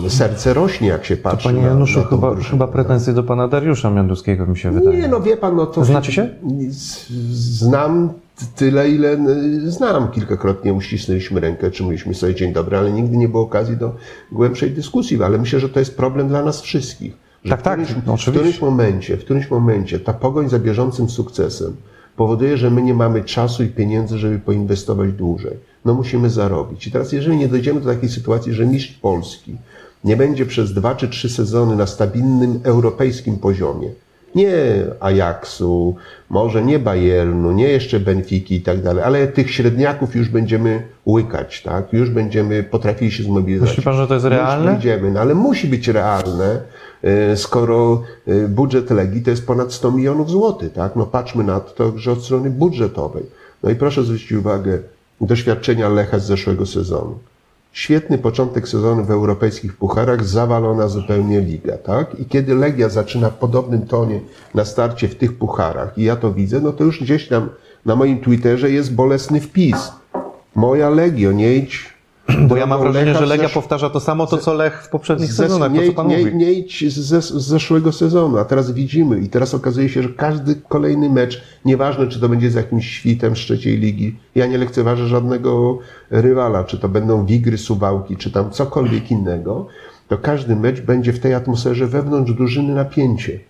serce 0.08 0.54
rośnie, 0.54 0.88
jak 0.88 1.04
się 1.04 1.16
patrzy. 1.16 1.48
To 1.48 1.54
panie 1.54 1.66
Januszu, 1.66 1.98
na, 1.98 2.04
na 2.04 2.10
chyba, 2.10 2.36
chyba 2.36 2.66
pretensje 2.66 3.12
do 3.12 3.22
pana 3.22 3.48
Dariusza 3.48 3.90
Mianduskiego 3.90 4.46
mi 4.46 4.58
się 4.58 4.70
wydaje. 4.70 4.98
Nie, 4.98 5.08
no 5.08 5.20
wie 5.20 5.36
pan, 5.36 5.56
no 5.56 5.66
to... 5.66 5.84
Znacie 5.84 6.12
się? 6.12 6.28
Znam 7.30 8.12
tyle, 8.56 8.90
ile 8.90 9.18
znam. 9.66 10.10
Kilkakrotnie 10.10 10.72
uścisnęliśmy 10.72 11.40
rękę, 11.40 11.70
czy 11.70 11.82
mówiliśmy 11.82 12.14
sobie 12.14 12.34
dzień 12.34 12.52
dobry, 12.52 12.76
ale 12.76 12.92
nigdy 12.92 13.16
nie 13.16 13.28
było 13.28 13.42
okazji 13.42 13.76
do 13.76 13.94
głębszej 14.32 14.70
dyskusji. 14.70 15.22
Ale 15.22 15.38
myślę, 15.38 15.60
że 15.60 15.68
to 15.68 15.78
jest 15.78 15.96
problem 15.96 16.28
dla 16.28 16.42
nas 16.42 16.60
wszystkich. 16.60 17.16
tak, 17.48 17.62
tak, 17.62 17.80
no, 18.06 18.16
w 18.16 18.20
którymś 18.20 18.60
momencie, 18.60 19.16
w 19.16 19.24
którymś 19.24 19.50
momencie 19.50 20.00
ta 20.00 20.12
pogoń 20.12 20.48
za 20.48 20.58
bieżącym 20.58 21.08
sukcesem 21.08 21.76
powoduje, 22.18 22.56
że 22.56 22.70
my 22.70 22.82
nie 22.82 22.94
mamy 22.94 23.24
czasu 23.24 23.62
i 23.62 23.68
pieniędzy, 23.68 24.18
żeby 24.18 24.38
poinwestować 24.38 25.12
dłużej. 25.12 25.56
No 25.84 25.94
musimy 25.94 26.30
zarobić. 26.30 26.86
I 26.86 26.90
teraz, 26.90 27.12
jeżeli 27.12 27.36
nie 27.36 27.48
dojdziemy 27.48 27.80
do 27.80 27.94
takiej 27.94 28.08
sytuacji, 28.08 28.52
że 28.52 28.66
mistrz 28.66 28.92
Polski 28.92 29.56
nie 30.04 30.16
będzie 30.16 30.46
przez 30.46 30.74
dwa 30.74 30.94
czy 30.94 31.08
trzy 31.08 31.28
sezony 31.28 31.76
na 31.76 31.86
stabilnym 31.86 32.60
europejskim 32.64 33.36
poziomie, 33.36 33.88
nie 34.34 34.54
Ajaxu, 35.00 35.96
może 36.30 36.64
nie 36.64 36.78
Bayernu, 36.78 37.52
nie 37.52 37.68
jeszcze 37.68 38.00
Benfiki 38.00 38.54
i 38.54 38.60
tak 38.60 38.82
dalej, 38.82 39.04
ale 39.04 39.28
tych 39.28 39.50
średniaków 39.50 40.16
już 40.16 40.28
będziemy 40.28 40.82
łykać, 41.06 41.62
tak? 41.62 41.92
Już 41.92 42.10
będziemy 42.10 42.62
potrafili 42.62 43.10
się 43.10 43.22
zmobilizować. 43.22 43.70
Myśli 43.70 43.82
pan, 43.82 43.96
że 43.96 44.06
to 44.06 44.14
jest 44.14 44.26
realne? 44.26 44.72
Będziemy, 44.72 45.10
no 45.10 45.20
ale 45.20 45.34
musi 45.34 45.66
być 45.68 45.88
realne, 45.88 46.60
skoro 47.36 48.02
e, 48.26 48.48
budżet 48.48 48.90
Legii 48.90 49.22
to 49.22 49.30
jest 49.30 49.46
ponad 49.46 49.72
100 49.72 49.92
milionów 49.92 50.30
złotych, 50.30 50.72
tak? 50.72 50.96
No 50.96 51.06
patrzmy 51.06 51.44
na 51.44 51.60
to 51.60 51.92
że 51.98 52.12
od 52.12 52.24
strony 52.24 52.50
budżetowej. 52.50 53.24
No 53.62 53.70
i 53.70 53.74
proszę 53.74 54.04
zwrócić 54.04 54.32
uwagę 54.32 54.78
doświadczenia 55.20 55.88
Lecha 55.88 56.18
z 56.18 56.26
zeszłego 56.26 56.66
sezonu. 56.66 57.18
Świetny 57.72 58.18
początek 58.18 58.68
sezonu 58.68 59.04
w 59.04 59.10
europejskich 59.10 59.76
pucharach, 59.76 60.24
zawalona 60.24 60.88
zupełnie 60.88 61.40
liga, 61.40 61.76
tak? 61.76 62.20
I 62.20 62.24
kiedy 62.24 62.54
Legia 62.54 62.88
zaczyna 62.88 63.30
w 63.30 63.34
podobnym 63.34 63.86
tonie 63.86 64.20
na 64.54 64.64
starcie 64.64 65.08
w 65.08 65.14
tych 65.14 65.38
pucharach, 65.38 65.98
i 65.98 66.02
ja 66.02 66.16
to 66.16 66.32
widzę, 66.32 66.60
no 66.60 66.72
to 66.72 66.84
już 66.84 67.02
gdzieś 67.02 67.28
tam 67.28 67.48
na 67.86 67.96
moim 67.96 68.20
Twitterze 68.20 68.70
jest 68.70 68.94
bolesny 68.94 69.40
wpis. 69.40 69.92
Moja 70.54 70.90
Legio, 70.90 71.32
nie 71.32 71.56
idź 71.56 71.97
bo 72.48 72.56
ja 72.56 72.66
mam 72.66 72.80
wrażenie, 72.80 73.14
że 73.14 73.26
Legia 73.26 73.48
powtarza 73.48 73.90
to 73.90 74.00
samo, 74.00 74.26
to 74.26 74.38
co 74.38 74.54
Lech 74.54 74.82
w 74.82 74.88
poprzednich 74.88 75.32
sezonach, 75.32 75.72
nie, 75.72 75.80
to 75.80 75.86
co 75.86 75.92
pan 75.92 76.08
nie, 76.08 76.18
mówi. 76.18 76.34
Nie 76.34 76.52
idź 76.52 76.94
z, 76.94 77.24
z 77.24 77.32
zeszłego 77.32 77.92
sezonu, 77.92 78.38
a 78.38 78.44
teraz 78.44 78.72
widzimy 78.72 79.20
i 79.20 79.28
teraz 79.28 79.54
okazuje 79.54 79.88
się, 79.88 80.02
że 80.02 80.08
każdy 80.08 80.54
kolejny 80.68 81.10
mecz, 81.10 81.42
nieważne 81.64 82.08
czy 82.08 82.20
to 82.20 82.28
będzie 82.28 82.50
z 82.50 82.54
jakimś 82.54 82.90
świtem 82.90 83.36
z 83.36 83.38
trzeciej 83.38 83.78
ligi, 83.78 84.16
ja 84.34 84.46
nie 84.46 84.58
lekceważę 84.58 85.08
żadnego 85.08 85.78
rywala, 86.10 86.64
czy 86.64 86.78
to 86.78 86.88
będą 86.88 87.26
Wigry, 87.26 87.58
Suwałki, 87.58 88.16
czy 88.16 88.30
tam 88.30 88.50
cokolwiek 88.50 89.10
innego, 89.10 89.66
to 90.08 90.18
każdy 90.18 90.56
mecz 90.56 90.80
będzie 90.80 91.12
w 91.12 91.20
tej 91.20 91.34
atmosferze 91.34 91.86
wewnątrz 91.86 92.32
drużyny 92.32 92.74
napięcie. 92.74 93.40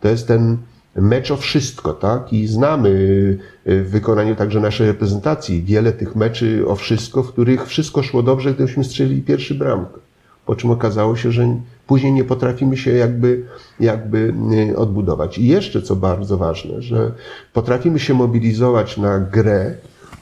To 0.00 0.08
jest 0.08 0.28
ten 0.28 0.56
mecz 0.96 1.30
o 1.30 1.36
wszystko, 1.36 1.92
tak? 1.92 2.32
I 2.32 2.46
znamy 2.46 2.88
y, 2.88 3.82
w 3.82 3.90
wykonaniu 3.90 4.36
także 4.36 4.60
naszej 4.60 4.86
reprezentacji 4.86 5.62
wiele 5.62 5.92
tych 5.92 6.16
meczy 6.16 6.64
o 6.68 6.76
wszystko, 6.76 7.22
w 7.22 7.32
których 7.32 7.66
wszystko 7.66 8.02
szło 8.02 8.22
dobrze, 8.22 8.54
gdybyśmy 8.54 8.84
strzelili 8.84 9.22
pierwszy 9.22 9.54
bramkę. 9.54 10.00
Po 10.46 10.56
czym 10.56 10.70
okazało 10.70 11.16
się, 11.16 11.32
że 11.32 11.56
później 11.86 12.12
nie 12.12 12.24
potrafimy 12.24 12.76
się 12.76 12.92
jakby, 12.92 13.44
jakby 13.80 14.34
y, 14.70 14.76
odbudować. 14.76 15.38
I 15.38 15.46
jeszcze 15.46 15.82
co 15.82 15.96
bardzo 15.96 16.38
ważne, 16.38 16.82
że 16.82 17.12
potrafimy 17.52 17.98
się 17.98 18.14
mobilizować 18.14 18.96
na 18.96 19.18
grę, 19.18 19.74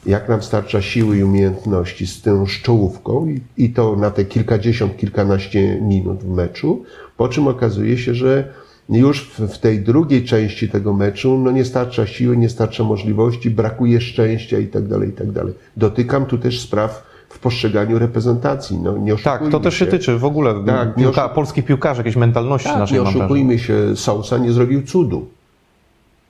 jak 0.07 0.29
nam 0.29 0.43
starcza 0.43 0.83
siły 0.83 1.17
i 1.17 1.25
umiejętności 1.25 2.07
z 2.07 2.23
tą 2.23 2.47
szczołówką 2.47 3.27
i, 3.27 3.41
i 3.57 3.71
to 3.71 3.97
na 3.97 4.11
te 4.11 4.25
kilkadziesiąt, 4.25 4.97
kilkanaście 4.97 5.81
minut 5.81 6.23
w 6.23 6.29
meczu, 6.29 6.85
po 7.17 7.29
czym 7.29 7.49
okazuje 7.49 7.99
się, 7.99 8.15
że 8.15 8.53
już 8.99 9.23
w, 9.23 9.59
tej 9.59 9.81
drugiej 9.81 10.25
części 10.25 10.69
tego 10.69 10.93
meczu 10.93 11.39
no 11.39 11.51
nie 11.51 11.65
starcza 11.65 12.07
siły, 12.07 12.37
nie 12.37 12.49
starcza 12.49 12.85
możliwości, 12.85 13.51
brakuje 13.51 14.01
szczęścia 14.01 14.59
i 14.59 14.67
tak 14.67 14.89
dalej, 14.89 15.09
i 15.09 15.13
tak 15.13 15.33
dalej. 15.33 15.55
Dotykam 15.77 16.27
tu 16.27 16.39
też 16.39 16.61
spraw 16.61 17.11
w 17.29 17.39
postrzeganiu 17.39 17.99
reprezentacji. 17.99 18.79
No, 18.83 18.99
nie 18.99 19.17
tak, 19.17 19.43
to 19.51 19.61
też 19.61 19.75
się, 19.75 19.85
się 19.85 19.91
tyczy 19.91 20.19
w 20.19 20.25
ogóle 20.25 20.65
tak, 20.67 20.95
piłka, 20.95 21.29
polskich 21.29 21.65
piłkarzy, 21.65 22.01
jakiejś 22.01 22.17
mentalności 22.17 22.69
tak, 22.69 22.79
naszej. 22.79 22.99
Nie 22.99 23.03
oszukujmy 23.03 23.59
się, 23.59 23.97
Sousa 23.97 24.39
nie 24.39 24.53
zrobił 24.53 24.83
cudu. 24.83 25.27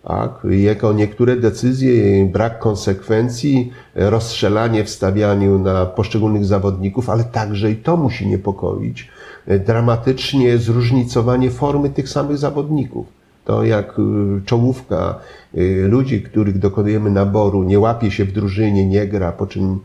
Tak? 0.03 0.31
Jako 0.51 0.93
niektóre 0.93 1.37
decyzje, 1.37 2.25
brak 2.25 2.59
konsekwencji, 2.59 3.73
rozstrzelanie 3.95 4.85
w 4.85 4.91
stawianiu 4.91 5.59
na 5.59 5.87
poszczególnych 5.87 6.45
zawodników, 6.45 7.11
ale 7.11 7.25
także 7.25 7.71
i 7.71 7.77
to 7.77 7.97
musi 7.97 8.27
niepokoić 8.27 9.09
dramatycznie 9.59 10.59
zróżnicowanie 10.59 11.51
formy 11.51 11.91
tych 11.91 12.09
samych 12.09 12.39
zawodników. 12.39 13.07
To 13.45 13.65
jak 13.65 13.99
e, 13.99 14.03
czołówka 14.45 15.19
e, 15.55 15.63
ludzi, 15.89 16.23
których 16.23 16.59
dokonujemy 16.59 17.11
naboru, 17.11 17.63
nie 17.63 17.79
łapie 17.79 18.11
się 18.11 18.25
w 18.25 18.33
drużynie, 18.33 18.87
nie 18.87 19.07
gra, 19.07 19.33
po 19.33 19.47
czym 19.47 19.81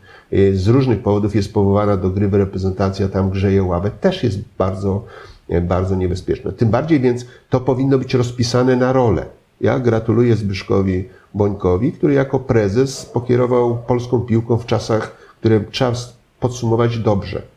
z 0.52 0.68
różnych 0.68 1.02
powodów 1.02 1.36
jest 1.36 1.54
powołana 1.54 1.96
do 1.96 2.10
gry 2.10 2.28
w 2.28 2.34
reprezentacja, 2.34 3.08
tam 3.08 3.30
grzeje 3.30 3.62
ławę, 3.62 3.90
też 4.00 4.22
jest 4.22 4.38
bardzo, 4.58 5.04
bardzo 5.62 5.96
niebezpieczne. 5.96 6.52
Tym 6.52 6.68
bardziej 6.70 7.00
więc 7.00 7.26
to 7.50 7.60
powinno 7.60 7.98
być 7.98 8.14
rozpisane 8.14 8.76
na 8.76 8.92
rolę. 8.92 9.26
Ja 9.60 9.78
gratuluję 9.78 10.36
Zbyszkowi 10.36 11.04
Bońkowi, 11.34 11.92
który 11.92 12.14
jako 12.14 12.38
prezes 12.38 13.06
pokierował 13.06 13.76
polską 13.86 14.20
piłką 14.20 14.56
w 14.56 14.66
czasach, 14.66 15.16
które 15.40 15.60
trzeba 15.70 15.92
podsumować 16.40 16.98
dobrze 16.98 17.55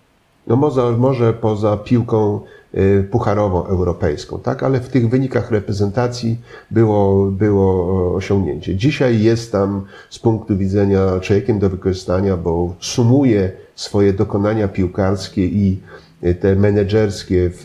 no 0.50 0.56
może, 0.56 0.92
może 0.92 1.34
poza 1.34 1.78
piłką 1.78 2.40
y, 2.76 3.08
pucharową 3.12 3.66
europejską, 3.66 4.40
tak? 4.40 4.64
ale 4.64 4.80
w 4.80 4.90
tych 4.90 5.10
wynikach 5.10 5.52
reprezentacji 5.52 6.38
było, 6.72 7.26
było 7.26 8.16
osiągnięcie. 8.16 8.76
Dzisiaj 8.76 9.22
jest 9.22 9.52
tam 9.52 9.82
z 10.10 10.20
punktu 10.20 10.58
widzenia 10.58 11.20
człowiekiem 11.22 11.60
do 11.60 11.70
wykorzystania, 11.70 12.38
bo 12.38 12.76
sumuje 12.80 13.52
swoje 13.76 14.14
dokonania 14.14 14.68
piłkarskie 14.68 15.46
i 15.46 15.80
y, 16.24 16.36
te 16.36 16.56
menedżerskie 16.56 17.50
w, 17.54 17.62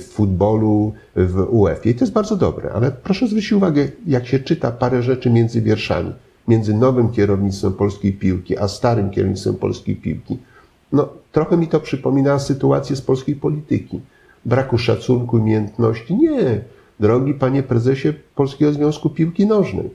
w 0.00 0.12
futbolu 0.12 0.92
w 1.16 1.46
UEFA. 1.50 1.88
I 1.90 1.94
to 1.94 2.04
jest 2.04 2.12
bardzo 2.12 2.36
dobre, 2.36 2.72
ale 2.72 2.90
proszę 2.90 3.26
zwrócić 3.26 3.52
uwagę, 3.52 3.88
jak 4.06 4.26
się 4.26 4.38
czyta 4.38 4.70
parę 4.70 5.02
rzeczy 5.02 5.30
między 5.30 5.62
wierszami. 5.62 6.12
między 6.48 6.74
nowym 6.74 7.08
kierownictwem 7.08 7.72
polskiej 7.72 8.12
piłki, 8.12 8.58
a 8.58 8.68
starym 8.68 9.10
kierownictwem 9.10 9.54
polskiej 9.54 9.96
piłki, 9.96 10.38
no 10.92 11.08
trochę 11.32 11.56
mi 11.56 11.68
to 11.68 11.80
przypomina 11.80 12.38
sytuację 12.38 12.96
z 12.96 13.02
polskiej 13.02 13.36
polityki. 13.36 14.00
Braku 14.44 14.78
szacunku, 14.78 15.36
umiejętności. 15.36 16.14
Nie, 16.14 16.60
drogi 17.00 17.34
panie 17.34 17.62
prezesie 17.62 18.12
Polskiego 18.34 18.72
Związku 18.72 19.10
Piłki 19.10 19.46
Nożnej. 19.46 19.90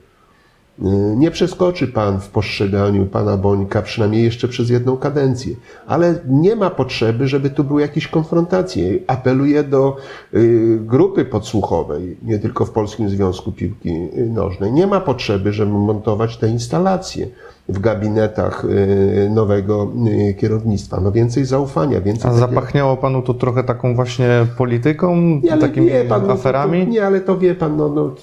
Y, 0.78 1.16
nie 1.16 1.30
przeskoczy 1.30 1.88
pan 1.88 2.20
w 2.20 2.28
postrzeganiu 2.28 3.06
pana 3.06 3.36
Bońka, 3.36 3.82
przynajmniej 3.82 4.24
jeszcze 4.24 4.48
przez 4.48 4.70
jedną 4.70 4.96
kadencję, 4.96 5.54
ale 5.86 6.14
nie 6.28 6.56
ma 6.56 6.70
potrzeby, 6.70 7.28
żeby 7.28 7.50
tu 7.50 7.64
były 7.64 7.82
jakieś 7.82 8.08
konfrontacje. 8.08 8.98
Apeluję 9.06 9.62
do 9.62 9.96
y, 10.34 10.78
grupy 10.80 11.24
podsłuchowej, 11.24 12.16
nie 12.22 12.38
tylko 12.38 12.64
w 12.64 12.70
Polskim 12.70 13.08
Związku 13.08 13.52
Piłki 13.52 13.92
Nożnej. 14.30 14.72
Nie 14.72 14.86
ma 14.86 15.00
potrzeby, 15.00 15.52
żeby 15.52 15.72
montować 15.72 16.36
te 16.36 16.48
instalacje 16.48 17.28
w 17.68 17.78
gabinetach 17.78 18.64
y, 18.64 19.30
nowego 19.30 19.92
kierownictwa. 20.38 21.00
No 21.00 21.12
więcej 21.12 21.44
zaufania, 21.44 22.00
więcej. 22.00 22.30
A 22.30 22.34
zapachniało 22.34 22.96
panu 22.96 23.22
to 23.22 23.34
trochę 23.34 23.64
taką 23.64 23.94
właśnie 23.94 24.46
polityką, 24.58 25.16
nie, 25.16 25.58
takimi 25.58 25.90
pan, 26.08 26.30
aferami? 26.30 26.78
No 26.78 26.84
to, 26.84 26.90
nie, 26.90 27.06
ale 27.06 27.20
to 27.20 27.38
wie 27.38 27.54
pan, 27.54 27.76
no, 27.76 27.88
no 27.88 28.14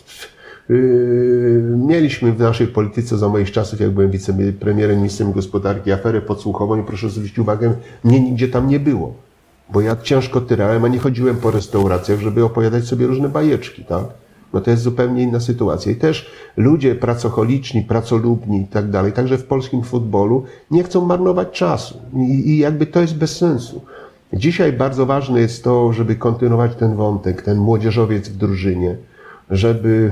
mieliśmy 1.88 2.34
w 2.34 2.40
naszej 2.40 2.68
polityce 2.68 3.18
za 3.18 3.30
moich 3.30 3.52
czasów, 3.52 3.80
jak 3.80 3.92
byłem 3.92 4.12
wicepremierem, 4.12 4.98
ministrem 4.98 5.32
gospodarki, 5.32 5.92
aferę 5.92 6.22
podsłuchową 6.22 6.82
i 6.82 6.84
proszę 6.84 7.10
zwrócić 7.10 7.40
uwagę, 7.40 7.74
mnie 8.04 8.20
nigdzie 8.20 8.48
tam 8.48 8.68
nie 8.68 8.80
było. 8.80 9.14
Bo 9.74 9.82
ja 9.82 9.96
ciężko 9.96 10.42
tyrałem, 10.42 10.86
a 10.86 10.88
nie 10.88 11.00
chodziłem 11.00 11.36
po 11.36 11.52
restauracjach, 11.52 12.20
żeby 12.20 12.44
opowiadać 12.44 12.86
sobie 12.86 13.08
różne 13.08 13.30
bajeczki, 13.30 13.86
tak? 13.86 14.04
No 14.54 14.62
to 14.62 14.72
jest 14.72 14.84
zupełnie 14.84 15.24
inna 15.24 15.40
sytuacja. 15.40 15.92
I 15.92 15.96
też 15.96 16.32
ludzie 16.58 16.96
pracocholiczni, 16.96 17.82
pracolubni 17.82 18.62
i 18.62 18.68
tak 18.68 18.90
dalej, 18.90 19.14
także 19.14 19.38
w 19.38 19.44
polskim 19.44 19.84
futbolu, 19.84 20.44
nie 20.72 20.84
chcą 20.84 21.06
marnować 21.06 21.52
czasu. 21.52 21.98
I, 22.16 22.50
I 22.50 22.58
jakby 22.58 22.86
to 22.86 23.02
jest 23.02 23.16
bez 23.16 23.38
sensu. 23.38 23.82
Dzisiaj 24.34 24.74
bardzo 24.74 25.06
ważne 25.06 25.42
jest 25.42 25.64
to, 25.64 25.94
żeby 25.94 26.16
kontynuować 26.16 26.76
ten 26.76 26.96
wątek, 26.96 27.42
ten 27.42 27.58
młodzieżowiec 27.58 28.30
w 28.30 28.38
drużynie, 28.38 28.96
żeby 29.50 30.12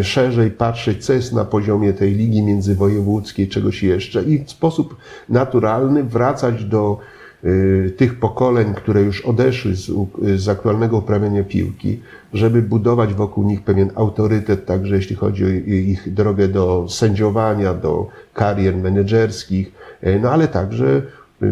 y, 0.00 0.04
szerzej 0.04 0.50
patrzeć, 0.50 1.04
co 1.04 1.12
jest 1.12 1.32
na 1.32 1.44
poziomie 1.44 1.92
tej 1.92 2.14
ligi 2.14 2.42
międzywojewódzkiej, 2.42 3.48
czegoś 3.48 3.82
jeszcze 3.82 4.22
i 4.22 4.44
w 4.44 4.50
sposób 4.50 4.96
naturalny 5.28 6.04
wracać 6.04 6.64
do 6.64 6.98
y, 7.44 7.94
tych 7.96 8.18
pokoleń, 8.18 8.74
które 8.74 9.02
już 9.02 9.20
odeszły 9.20 9.76
z, 9.76 9.90
z 10.36 10.48
aktualnego 10.48 10.96
uprawiania 10.98 11.44
piłki, 11.44 12.00
żeby 12.32 12.62
budować 12.62 13.14
wokół 13.14 13.44
nich 13.44 13.62
pewien 13.62 13.90
autorytet, 13.94 14.66
także 14.66 14.96
jeśli 14.96 15.16
chodzi 15.16 15.44
o 15.44 15.48
ich 15.66 16.14
drogę 16.14 16.48
do 16.48 16.86
sędziowania, 16.88 17.74
do 17.74 18.06
karier 18.34 18.76
menedżerskich, 18.76 19.72
y, 20.06 20.20
no 20.22 20.30
ale 20.30 20.48
także 20.48 21.02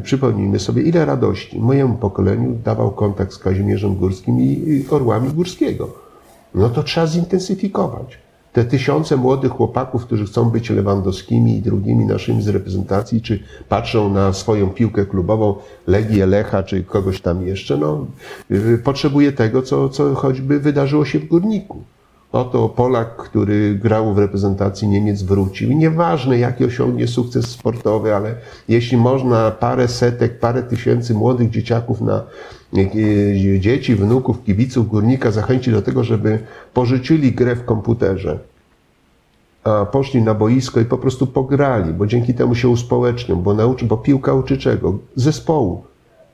Przypomnijmy 0.03 0.59
sobie, 0.59 0.83
ile 0.83 1.05
radości 1.05 1.61
mojemu 1.61 1.95
pokoleniu 1.95 2.59
dawał 2.65 2.91
kontakt 2.91 3.33
z 3.33 3.39
Kazimierzem 3.39 3.95
Górskim 3.95 4.41
i 4.41 4.85
Orłami 4.91 5.29
Górskiego 5.31 6.08
no 6.55 6.69
to 6.69 6.83
trzeba 6.83 7.07
zintensyfikować. 7.07 8.19
Te 8.53 8.65
tysiące 8.65 9.17
młodych 9.17 9.53
chłopaków, 9.53 10.07
którzy 10.07 10.25
chcą 10.25 10.51
być 10.51 10.71
Lewandowskimi 10.71 11.57
i 11.57 11.63
drugimi 11.63 12.05
naszymi 12.05 12.43
z 12.43 12.49
reprezentacji, 12.49 13.23
czy 13.23 13.43
patrzą 13.69 14.13
na 14.13 14.33
swoją 14.33 14.71
piłkę 14.71 15.07
klubową, 15.07 15.55
Legię, 15.87 16.27
Lecha, 16.27 16.63
czy 16.63 16.85
kogoś 16.85 17.21
tam 17.21 17.47
jeszcze, 17.47 17.77
no, 17.77 18.07
yy, 18.51 18.79
potrzebuje 18.79 19.33
tego, 19.33 19.63
co, 19.63 19.89
co 19.89 20.15
choćby 20.15 20.61
wydarzyło 20.61 21.05
się 21.05 21.19
w 21.19 21.29
Górniku. 21.29 21.83
Oto 22.33 22.69
Polak, 22.69 23.17
który 23.17 23.75
grał 23.75 24.15
w 24.15 24.19
reprezentacji 24.19 24.89
Niemiec, 24.89 25.23
wrócił. 25.23 25.71
I 25.71 25.77
nieważne, 25.77 26.39
jaki 26.39 26.65
osiągnie 26.65 27.07
sukces 27.07 27.47
sportowy, 27.47 28.15
ale 28.15 28.35
jeśli 28.69 28.97
można 28.97 29.51
parę 29.51 29.89
setek, 29.89 30.39
parę 30.39 30.63
tysięcy 30.63 31.15
młodych 31.15 31.51
dzieciaków 31.51 32.01
na 32.01 32.23
e, 32.77 33.61
dzieci, 33.61 33.95
wnuków, 33.95 34.45
kibiców 34.45 34.89
górnika 34.89 35.31
zachęcić 35.31 35.75
do 35.75 35.83
tego, 35.83 36.05
żeby 36.05 36.39
pożyczyli 36.75 37.33
grę 37.33 37.57
w 37.57 37.65
komputerze, 37.65 38.39
a 39.65 39.87
poszli 39.87 40.23
na 40.23 40.35
boisko 40.35 40.81
i 40.81 40.85
po 40.85 40.99
prostu 40.99 41.27
pograli, 41.27 41.93
bo 41.93 42.07
dzięki 42.07 42.35
temu 42.35 42.55
się 42.55 42.69
uspołecznią, 42.69 43.37
bo, 43.37 43.55
nauczy, 43.55 43.85
bo 43.85 43.97
piłka 43.97 44.35
uczy 44.35 44.59
czego? 44.59 44.99
Zespołu. 45.17 45.85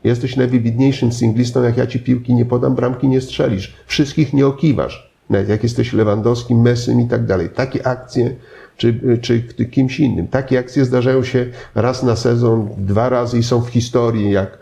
Jesteś 0.04 0.36
najwybitniejszym 0.36 1.12
singlistą, 1.12 1.62
jak 1.62 1.76
ja 1.76 1.86
ci 1.86 2.00
piłki 2.00 2.34
nie 2.34 2.44
podam, 2.44 2.74
bramki 2.74 3.08
nie 3.08 3.20
strzelisz. 3.20 3.76
Wszystkich 3.86 4.32
nie 4.32 4.46
okiwasz 4.46 5.13
nawet 5.30 5.48
jak 5.48 5.62
jesteś 5.62 5.92
Lewandowskim, 5.92 6.60
Messym 6.60 7.00
i 7.00 7.08
tak 7.08 7.26
dalej. 7.26 7.48
Takie 7.48 7.86
akcje, 7.86 8.34
czy, 8.76 9.00
czy 9.20 9.42
kimś 9.70 10.00
innym. 10.00 10.28
Takie 10.28 10.58
akcje 10.58 10.84
zdarzają 10.84 11.24
się 11.24 11.46
raz 11.74 12.02
na 12.02 12.16
sezon, 12.16 12.68
dwa 12.78 13.08
razy 13.08 13.38
i 13.38 13.42
są 13.42 13.60
w 13.60 13.68
historii, 13.68 14.30
jak 14.30 14.58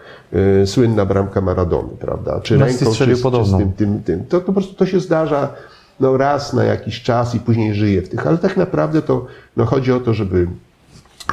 y, 0.62 0.66
słynna 0.66 1.06
bramka 1.06 1.40
Maradony, 1.40 1.88
prawda? 2.00 2.40
Czy 2.40 2.58
Messi 2.58 2.84
ręką, 2.84 2.96
czy, 2.96 3.06
czy 3.06 3.16
z 3.44 3.58
tym, 3.58 3.72
tym, 3.72 4.02
tym. 4.02 4.24
To, 4.24 4.40
to 4.40 4.46
po 4.46 4.52
prostu 4.52 4.74
to 4.74 4.86
się 4.86 5.00
zdarza 5.00 5.54
no, 6.00 6.16
raz 6.16 6.52
na 6.52 6.64
jakiś 6.64 7.02
czas 7.02 7.34
i 7.34 7.40
później 7.40 7.74
żyje 7.74 8.02
w 8.02 8.08
tych. 8.08 8.26
Ale 8.26 8.38
tak 8.38 8.56
naprawdę 8.56 9.02
to 9.02 9.26
no, 9.56 9.64
chodzi 9.64 9.92
o 9.92 10.00
to, 10.00 10.14
żeby 10.14 10.46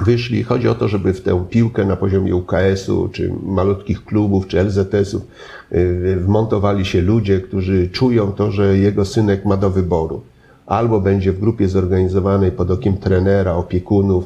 wyszli. 0.03 0.43
Chodzi 0.43 0.67
o 0.67 0.75
to, 0.75 0.87
żeby 0.87 1.13
w 1.13 1.21
tę 1.21 1.45
piłkę 1.49 1.85
na 1.85 1.95
poziomie 1.95 2.35
UKS-u, 2.35 3.09
czy 3.09 3.33
malutkich 3.43 4.05
klubów, 4.05 4.47
czy 4.47 4.63
LZS-ów 4.63 5.21
y, 5.71 6.17
wmontowali 6.19 6.85
się 6.85 7.01
ludzie, 7.01 7.41
którzy 7.41 7.89
czują 7.89 8.31
to, 8.31 8.51
że 8.51 8.77
jego 8.77 9.05
synek 9.05 9.45
ma 9.45 9.57
do 9.57 9.69
wyboru. 9.69 10.21
Albo 10.65 11.01
będzie 11.01 11.31
w 11.31 11.39
grupie 11.39 11.67
zorganizowanej 11.67 12.51
pod 12.51 12.71
okiem 12.71 12.97
trenera, 12.97 13.53
opiekunów, 13.53 14.23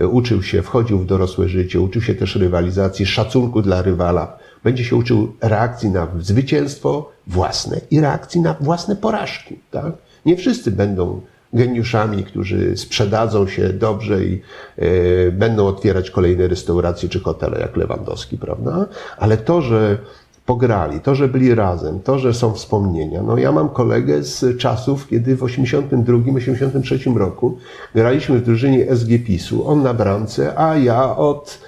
y, 0.00 0.08
uczył 0.08 0.42
się, 0.42 0.62
wchodził 0.62 0.98
w 0.98 1.06
dorosłe 1.06 1.48
życie, 1.48 1.80
uczył 1.80 2.02
się 2.02 2.14
też 2.14 2.36
rywalizacji, 2.36 3.06
szacunku 3.06 3.62
dla 3.62 3.82
rywala. 3.82 4.38
Będzie 4.64 4.84
się 4.84 4.96
uczył 4.96 5.32
reakcji 5.40 5.90
na 5.90 6.08
zwycięstwo 6.20 7.12
własne 7.26 7.80
i 7.90 8.00
reakcji 8.00 8.40
na 8.40 8.54
własne 8.60 8.96
porażki. 8.96 9.58
Tak? 9.70 9.92
Nie 10.26 10.36
wszyscy 10.36 10.70
będą 10.70 11.20
geniuszami, 11.52 12.24
którzy 12.24 12.76
sprzedadzą 12.76 13.46
się 13.46 13.72
dobrze 13.72 14.24
i 14.24 14.42
y, 14.78 15.32
będą 15.32 15.66
otwierać 15.66 16.10
kolejne 16.10 16.48
restauracje 16.48 17.08
czy 17.08 17.20
hotele 17.20 17.60
jak 17.60 17.76
Lewandowski, 17.76 18.38
prawda? 18.38 18.86
Ale 19.18 19.36
to, 19.36 19.62
że 19.62 19.98
pograli, 20.46 21.00
to, 21.00 21.14
że 21.14 21.28
byli 21.28 21.54
razem, 21.54 22.00
to, 22.00 22.18
że 22.18 22.34
są 22.34 22.54
wspomnienia. 22.54 23.22
No 23.22 23.38
ja 23.38 23.52
mam 23.52 23.68
kolegę 23.68 24.22
z 24.22 24.58
czasów, 24.58 25.08
kiedy 25.08 25.36
w 25.36 25.40
82-83 25.40 27.16
roku 27.16 27.58
graliśmy 27.94 28.38
w 28.38 28.44
drużynie 28.44 28.96
SG 28.96 29.08
PiSu, 29.26 29.68
on 29.68 29.82
na 29.82 29.94
bramce, 29.94 30.58
a 30.58 30.76
ja 30.76 31.16
od 31.16 31.58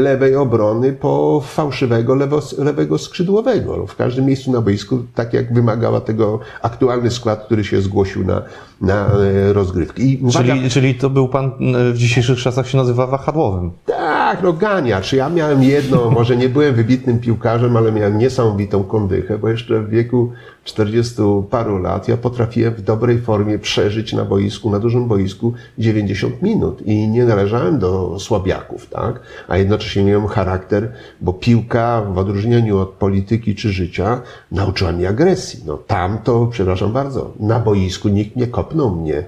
lewej 0.00 0.36
obrony 0.36 0.92
po 0.92 1.42
fałszywego 1.46 2.14
lewo, 2.14 2.42
lewego 2.58 2.98
skrzydłowego. 2.98 3.86
W 3.86 3.96
każdym 3.96 4.26
miejscu 4.26 4.52
na 4.52 4.60
boisku, 4.60 4.98
tak 5.14 5.32
jak 5.32 5.54
wymagała 5.54 6.00
tego 6.00 6.40
aktualny 6.62 7.10
skład, 7.10 7.44
który 7.44 7.64
się 7.64 7.80
zgłosił 7.80 8.24
na, 8.26 8.42
na 8.80 9.08
y, 9.50 9.52
rozgrywki. 9.52 10.22
czyli, 10.32 10.70
czyli 10.70 10.94
to 10.94 11.10
był 11.10 11.28
pan 11.28 11.46
y, 11.46 11.92
w 11.92 11.96
dzisiejszych 11.96 12.38
czasach 12.38 12.68
się 12.68 12.78
nazywa 12.78 13.06
wahadłowym. 13.06 13.70
Tak, 13.86 14.42
no 14.42 14.52
ganiacz. 14.52 15.12
Ja 15.12 15.28
miałem 15.28 15.62
jedno, 15.62 16.10
może 16.10 16.36
nie 16.36 16.48
byłem 16.48 16.74
wybitnym 16.74 17.18
piłkarzem, 17.18 17.76
ale 17.76 17.92
miałem 17.92 18.18
niesamowitą 18.18 18.84
kondychę, 18.84 19.38
bo 19.38 19.48
jeszcze 19.48 19.80
w 19.80 19.88
wieku 19.88 20.32
40 20.64 21.14
paru 21.50 21.78
lat 21.78 22.08
ja 22.08 22.16
potrafiłem 22.16 22.74
w 22.74 22.82
dobrej 22.82 23.20
formie 23.20 23.58
przeżyć 23.58 24.12
na 24.12 24.24
boisku, 24.24 24.70
na 24.70 24.78
dużym 24.78 25.08
boisku 25.08 25.52
90 25.78 26.42
minut 26.42 26.82
i 26.82 27.08
nie 27.08 27.24
należałem 27.24 27.78
do 27.78 28.18
słabiaków, 28.18 28.86
tak? 28.86 29.20
A 29.48 29.56
jednocześnie 29.56 30.04
miałem 30.04 30.26
charakter, 30.26 30.92
bo 31.20 31.32
piłka 31.32 32.02
w 32.02 32.18
odróżnieniu 32.18 32.78
od 32.78 32.88
polityki 32.88 33.54
czy 33.54 33.72
życia 33.72 34.20
nauczyła 34.52 34.92
mnie 34.92 35.08
agresji. 35.08 35.62
No 35.66 35.76
tam 35.76 36.18
to, 36.18 36.46
przepraszam 36.46 36.92
bardzo, 36.92 37.32
na 37.40 37.60
boisku 37.60 38.08
nikt 38.08 38.36
nie 38.36 38.46
kopnął 38.46 38.90
mnie 38.90 39.24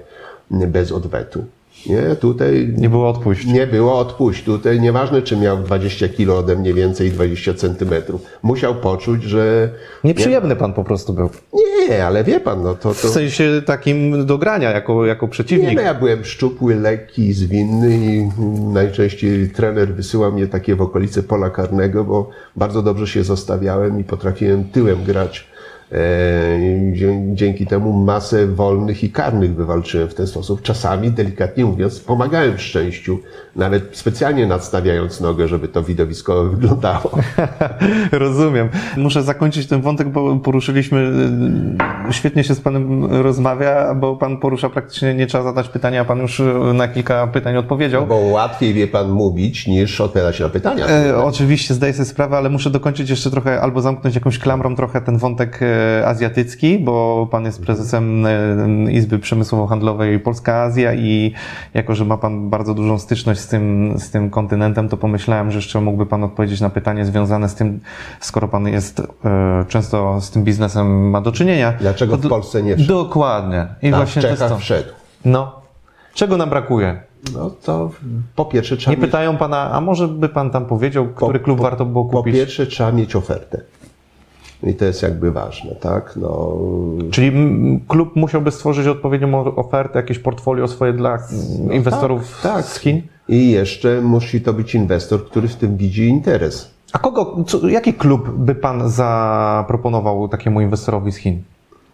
bez 0.51 0.91
odwetu. 0.91 1.45
Nie, 1.89 2.15
tutaj. 2.15 2.73
Nie 2.77 2.89
było 2.89 3.09
odpuść. 3.09 3.45
Nie 3.45 3.67
było 3.67 3.99
odpuść. 3.99 4.43
Tutaj 4.43 4.81
nieważne, 4.81 5.21
czy 5.21 5.37
miał 5.37 5.57
20 5.57 6.09
kilo 6.09 6.37
ode 6.37 6.55
mnie 6.55 6.73
więcej 6.73 7.07
i 7.07 7.11
20 7.11 7.53
centymetrów. 7.53 8.21
Musiał 8.43 8.75
poczuć, 8.75 9.23
że. 9.23 9.69
Nieprzyjemny 10.03 10.49
nie, 10.49 10.55
pan 10.55 10.73
po 10.73 10.83
prostu 10.83 11.13
był. 11.13 11.29
Nie, 11.89 12.05
ale 12.05 12.23
wie 12.23 12.39
pan, 12.39 12.63
no 12.63 12.73
to. 12.73 12.89
to... 12.89 12.93
W 12.93 13.11
sensie 13.11 13.61
takim 13.65 14.25
do 14.25 14.37
grania 14.37 14.71
jako, 14.71 15.05
jako 15.05 15.27
przeciwnik. 15.27 15.69
Nie, 15.69 15.75
no 15.75 15.81
ja 15.81 15.93
byłem 15.93 16.25
szczupły, 16.25 16.75
lekki, 16.75 17.33
zwinny 17.33 17.97
i 17.97 18.29
najczęściej 18.73 19.49
trener 19.49 19.93
wysyłał 19.93 20.31
mnie 20.31 20.47
takie 20.47 20.75
w 20.75 20.81
okolice 20.81 21.23
pola 21.23 21.49
karnego, 21.49 22.03
bo 22.03 22.29
bardzo 22.55 22.81
dobrze 22.81 23.07
się 23.07 23.23
zostawiałem 23.23 23.99
i 23.99 24.03
potrafiłem 24.03 24.63
tyłem 24.63 25.03
grać 25.03 25.47
Dzięki 27.33 27.67
temu 27.67 27.93
masę 27.93 28.47
wolnych 28.47 29.03
i 29.03 29.11
karnych 29.11 29.55
wywalczyłem 29.55 30.07
w 30.07 30.13
ten 30.13 30.27
sposób. 30.27 30.61
Czasami, 30.61 31.11
delikatnie 31.11 31.65
mówiąc, 31.65 31.99
pomagałem 31.99 32.57
szczęściu, 32.57 33.19
nawet 33.55 33.83
specjalnie 33.97 34.47
nadstawiając 34.47 35.21
nogę, 35.21 35.47
żeby 35.47 35.67
to 35.67 35.83
widowiskowo 35.83 36.43
wyglądało. 36.55 37.11
Rozumiem. 38.11 38.69
Muszę 38.97 39.23
zakończyć 39.23 39.67
ten 39.67 39.81
wątek, 39.81 40.09
bo 40.09 40.35
poruszyliśmy, 40.35 41.11
świetnie 42.11 42.43
się 42.43 42.55
z 42.55 42.61
Panem 42.61 43.05
rozmawia, 43.05 43.95
bo 43.95 44.15
Pan 44.15 44.37
porusza 44.37 44.69
praktycznie, 44.69 45.13
nie 45.13 45.27
trzeba 45.27 45.43
zadać 45.43 45.69
pytania, 45.69 46.01
a 46.01 46.05
Pan 46.05 46.19
już 46.19 46.41
na 46.73 46.87
kilka 46.87 47.27
pytań 47.27 47.57
odpowiedział. 47.57 48.07
Bo 48.07 48.15
łatwiej 48.15 48.73
wie 48.73 48.87
Pan 48.87 49.11
mówić, 49.11 49.67
niż 49.67 50.01
odpowiadać 50.01 50.39
na 50.39 50.49
pytania. 50.49 50.87
E, 50.87 51.17
oczywiście, 51.17 51.73
zdaję 51.73 51.93
sobie 51.93 52.05
sprawę, 52.05 52.37
ale 52.37 52.49
muszę 52.49 52.69
dokończyć 52.69 53.09
jeszcze 53.09 53.31
trochę, 53.31 53.61
albo 53.61 53.81
zamknąć 53.81 54.15
jakąś 54.15 54.39
klamrą 54.39 54.75
trochę 54.75 55.01
ten 55.01 55.17
wątek 55.17 55.59
e, 55.61 55.76
azjatycki, 56.05 56.79
bo 56.79 57.27
Pan 57.31 57.45
jest 57.45 57.61
prezesem 57.61 58.25
e, 58.25 58.91
Izby 58.91 59.19
Przemysłowo-Handlowej 59.19 60.19
Polska 60.19 60.61
Azja 60.61 60.93
i 60.93 61.33
jako, 61.73 61.95
że 61.95 62.05
ma 62.05 62.17
Pan 62.17 62.49
bardzo 62.49 62.73
dużą 62.73 62.99
styczność 62.99 63.39
z 63.39 63.47
tym, 63.47 63.93
z 63.97 64.11
tym 64.11 64.29
kontynentem, 64.29 64.89
to 64.89 64.97
pomyślałem, 64.97 65.51
że 65.51 65.57
jeszcze 65.57 65.81
mógłby 65.81 66.05
Pan 66.05 66.23
odpowiedzieć 66.23 66.61
na 66.61 66.69
pytanie 66.69 67.05
związane 67.05 67.49
z 67.49 67.55
tym, 67.55 67.79
skoro 68.19 68.47
Pan 68.47 68.67
jest 68.67 69.01
często 69.67 70.21
z 70.21 70.31
tym 70.31 70.43
biznesem 70.43 71.09
ma 71.09 71.21
do 71.21 71.31
czynienia. 71.31 71.73
Dlaczego 71.79 72.17
w 72.17 72.27
Polsce 72.27 72.63
nie 72.63 72.75
wszedł? 72.75 73.03
Dokładnie. 73.03 73.67
I 73.81 73.91
właśnie 73.91 74.21
w 74.21 74.25
Czechach 74.25 74.49
to 74.49 74.57
wszedł. 74.57 74.89
No. 75.25 75.61
Czego 76.13 76.37
nam 76.37 76.49
brakuje? 76.49 77.01
No 77.33 77.49
to 77.49 77.91
po 78.35 78.45
pierwsze 78.45 78.77
trzeba 78.77 78.91
Nie 78.91 78.97
mieć... 78.97 79.05
pytają 79.05 79.37
pana, 79.37 79.71
a 79.71 79.81
może 79.81 80.07
by 80.07 80.29
pan 80.29 80.49
tam 80.49 80.65
powiedział, 80.65 81.07
który 81.07 81.39
po, 81.39 81.45
klub 81.45 81.57
po, 81.57 81.63
warto 81.63 81.85
było 81.85 82.05
kupić? 82.05 82.33
Po 82.33 82.37
pierwsze 82.37 82.67
trzeba 82.67 82.91
mieć 82.91 83.15
ofertę. 83.15 83.61
I 84.63 84.73
to 84.73 84.85
jest 84.85 85.03
jakby 85.03 85.31
ważne, 85.31 85.75
tak? 85.75 86.13
No... 86.15 86.57
Czyli 87.11 87.31
klub 87.87 88.15
musiałby 88.15 88.51
stworzyć 88.51 88.87
odpowiednią 88.87 89.55
ofertę, 89.55 89.99
jakieś 89.99 90.19
portfolio 90.19 90.67
swoje 90.67 90.93
dla 90.93 91.17
no 91.67 91.73
inwestorów 91.73 92.39
tak, 92.43 92.53
tak. 92.53 92.65
z 92.65 92.79
Chin? 92.79 93.01
I 93.27 93.51
jeszcze 93.51 94.01
musi 94.01 94.41
to 94.41 94.53
być 94.53 94.75
inwestor, 94.75 95.25
który 95.25 95.47
w 95.47 95.55
tym 95.55 95.77
widzi 95.77 96.07
interes. 96.07 96.71
A 96.93 96.99
kogo, 96.99 97.43
co, 97.47 97.67
jaki 97.67 97.93
klub 97.93 98.29
by 98.29 98.55
pan 98.55 98.89
zaproponował 98.89 100.27
takiemu 100.27 100.61
inwestorowi 100.61 101.11
z 101.11 101.15
Chin? 101.15 101.43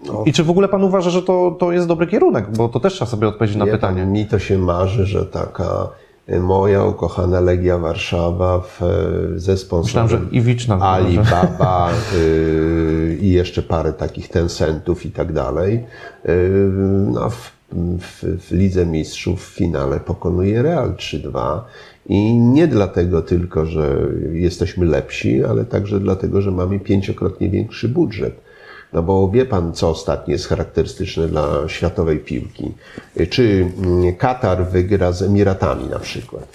No. 0.08 0.24
I 0.26 0.34
czy 0.34 0.44
w 0.44 0.50
ogóle 0.50 0.68
pan 0.68 0.84
uważa, 0.84 1.10
że 1.10 1.22
to, 1.22 1.56
to 1.60 1.72
jest 1.72 1.88
dobry 1.88 2.08
kierunek? 2.08 2.46
Bo 2.58 2.70
to 2.70 2.80
też 2.80 2.94
trzeba 2.94 3.12
sobie 3.12 3.28
odpowiedzieć 3.28 3.58
na 3.58 3.66
pytanie. 3.66 4.02
Pan, 4.02 4.12
mi 4.12 4.26
to 4.26 4.40
się 4.40 4.58
marzy, 4.58 5.06
że 5.06 5.26
taka 5.26 5.90
moja 6.28 6.84
ukochana 6.84 7.40
Legia 7.40 7.78
Warszawa 7.78 8.60
w, 8.60 8.82
e, 8.84 9.40
ze 9.40 9.58
sponsorem 9.58 10.06
Myślałem, 10.06 10.30
że 10.32 10.38
Iwiczna. 10.38 10.80
Alibaba 10.80 11.90
yy, 12.18 13.18
i 13.22 13.32
jeszcze 13.32 13.62
parę 13.62 13.94
takich 13.94 14.30
Tencentów 14.30 15.06
i 15.06 15.12
tak 15.12 15.34
dalej. 15.34 15.86
Yy, 16.26 16.34
no, 17.12 17.30
w, 17.30 17.52
w, 18.00 18.24
w 18.48 18.52
Lidze 18.52 18.86
Mistrzów 18.86 19.50
w 19.50 19.56
finale 19.56 20.00
pokonuje 20.00 20.62
Real 20.62 20.94
3-2. 20.94 21.60
I 22.06 22.34
nie 22.34 22.68
dlatego 22.68 23.22
tylko, 23.22 23.66
że 23.66 23.98
jesteśmy 24.32 24.86
lepsi, 24.86 25.44
ale 25.44 25.66
także 25.66 26.00
dlatego, 26.00 26.42
że 26.42 26.52
mamy 26.52 26.80
pięciokrotnie 26.80 27.50
większy 27.50 27.90
budżet. 27.90 28.36
No 28.94 29.04
bo 29.04 29.30
wie 29.30 29.46
pan, 29.46 29.74
co 29.74 29.90
ostatnio 29.90 30.32
jest 30.32 30.48
charakterystyczne 30.48 31.28
dla 31.28 31.48
światowej 31.68 32.20
piłki. 32.20 32.72
Czy 33.30 33.72
mm, 33.78 34.16
Katar 34.16 34.66
wygra 34.66 35.12
z 35.12 35.22
Emiratami 35.22 35.90
na 35.90 36.00
przykład. 36.00 36.48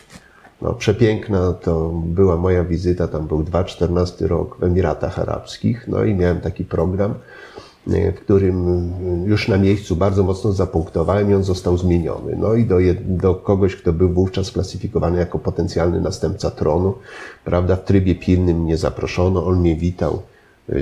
No, 0.62 0.74
przepiękna 0.74 1.52
to 1.52 1.90
była 2.04 2.36
moja 2.36 2.64
wizyta, 2.64 3.08
tam 3.08 3.26
był 3.26 3.42
2014 3.42 4.26
rok 4.26 4.56
w 4.60 4.64
Emiratach 4.64 5.18
Arabskich, 5.18 5.88
no 5.88 6.04
i 6.04 6.14
miałem 6.14 6.40
taki 6.40 6.64
program, 6.64 7.14
w 7.86 8.14
którym 8.14 8.92
już 9.26 9.48
na 9.48 9.58
miejscu 9.58 9.96
bardzo 9.96 10.22
mocno 10.22 10.52
zapunktowałem 10.52 11.30
i 11.30 11.34
on 11.34 11.44
został 11.44 11.78
zmieniony. 11.78 12.36
No 12.36 12.54
i 12.54 12.64
do, 12.64 12.76
do 13.00 13.34
kogoś, 13.34 13.76
kto 13.76 13.92
był 13.92 14.08
wówczas 14.08 14.50
klasyfikowany 14.50 15.18
jako 15.18 15.38
potencjalny 15.38 16.00
następca 16.00 16.50
tronu, 16.50 16.94
prawda, 17.44 17.76
w 17.76 17.84
trybie 17.84 18.14
pilnym 18.14 18.62
mnie 18.62 18.76
zaproszono, 18.76 19.46
on 19.46 19.60
mnie 19.60 19.76
witał 19.76 20.22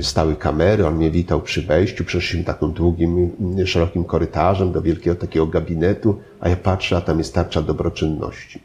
stały 0.01 0.35
kamery, 0.35 0.87
on 0.87 0.95
mnie 0.95 1.11
witał 1.11 1.41
przy 1.41 1.61
wejściu, 1.61 2.05
przeszliśmy 2.05 2.43
takim 2.43 2.71
długim, 2.71 3.29
szerokim 3.65 4.03
korytarzem 4.03 4.71
do 4.71 4.81
wielkiego 4.81 5.15
takiego 5.15 5.47
gabinetu, 5.47 6.19
a 6.39 6.49
ja 6.49 6.55
patrzę, 6.55 6.97
a 6.97 7.01
tam 7.01 7.17
jest 7.17 7.33
tarcza 7.33 7.61
dobroczynności 7.61 8.61